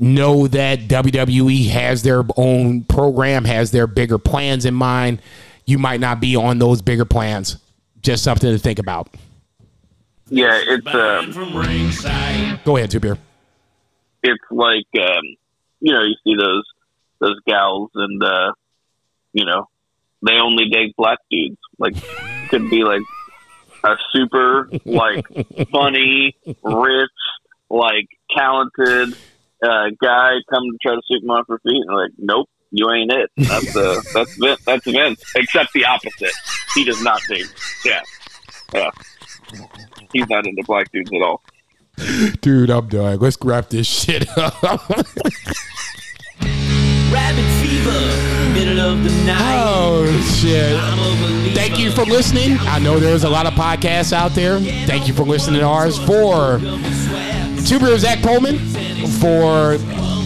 [0.00, 5.20] know that WWE has their own program, has their bigger plans in mind.
[5.66, 7.58] You might not be on those bigger plans.
[8.02, 9.08] Just something to think about.
[10.28, 12.62] yeah, it's Banned um, from ringside.
[12.64, 13.18] Go ahead, two beer.
[14.22, 15.24] it's like um,
[15.80, 16.64] you know, you see those
[17.20, 18.52] those gals, and uh,
[19.32, 19.68] you know,
[20.24, 21.58] they only date black dudes.
[21.78, 21.94] Like,
[22.48, 23.02] could be like
[23.84, 25.26] a super like
[25.70, 27.10] funny, rich,
[27.70, 29.16] like talented
[29.64, 32.90] uh, guy come to try to sweep him off her feet, and like, nope, you
[32.90, 33.30] ain't it.
[33.36, 34.60] That's uh, that's Vince.
[34.64, 35.22] That's Vince.
[35.36, 36.32] Except the opposite.
[36.74, 37.52] He does not date.
[37.84, 38.00] Yeah,
[38.72, 38.90] yeah.
[40.12, 41.42] He's not into black dudes at all.
[42.40, 43.18] Dude, I'm done.
[43.20, 44.62] Let's wrap this shit up.
[47.12, 48.30] Rabbit fever.
[48.52, 49.60] Middle of the night.
[49.64, 50.06] oh
[50.40, 50.76] shit.
[50.76, 51.54] I'm a believer.
[51.54, 52.56] Thank you for listening.
[52.60, 54.58] I know there's a lot of podcasts out there.
[54.86, 55.98] Thank you for listening to ours.
[55.98, 56.58] For
[57.66, 58.58] Two Beer Zach Pullman,
[59.20, 59.76] for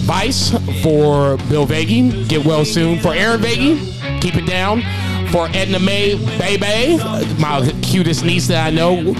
[0.02, 0.50] Vice,
[0.82, 2.98] for Bill Vagey, get well soon.
[2.98, 4.82] For Aaron Vagey, keep it down.
[5.30, 6.96] For Edna Mae Baby,
[7.40, 9.14] my cutest niece that I know.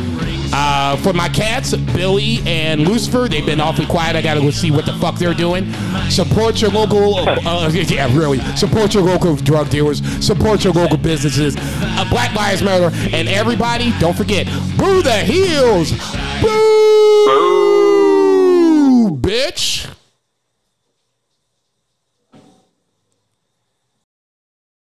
[0.53, 4.16] Uh, for my cats, Billy and Lucifer, they've been awfully quiet.
[4.16, 5.70] I gotta go see what the fuck they're doing.
[6.09, 8.39] Support your local, uh, yeah, really.
[8.57, 10.03] Support your local drug dealers.
[10.24, 11.55] Support your local businesses.
[11.59, 14.47] Uh, Black Lives Matter, and everybody, don't forget,
[14.78, 15.93] boo the heels,
[16.40, 17.98] boo,
[19.10, 19.89] bitch.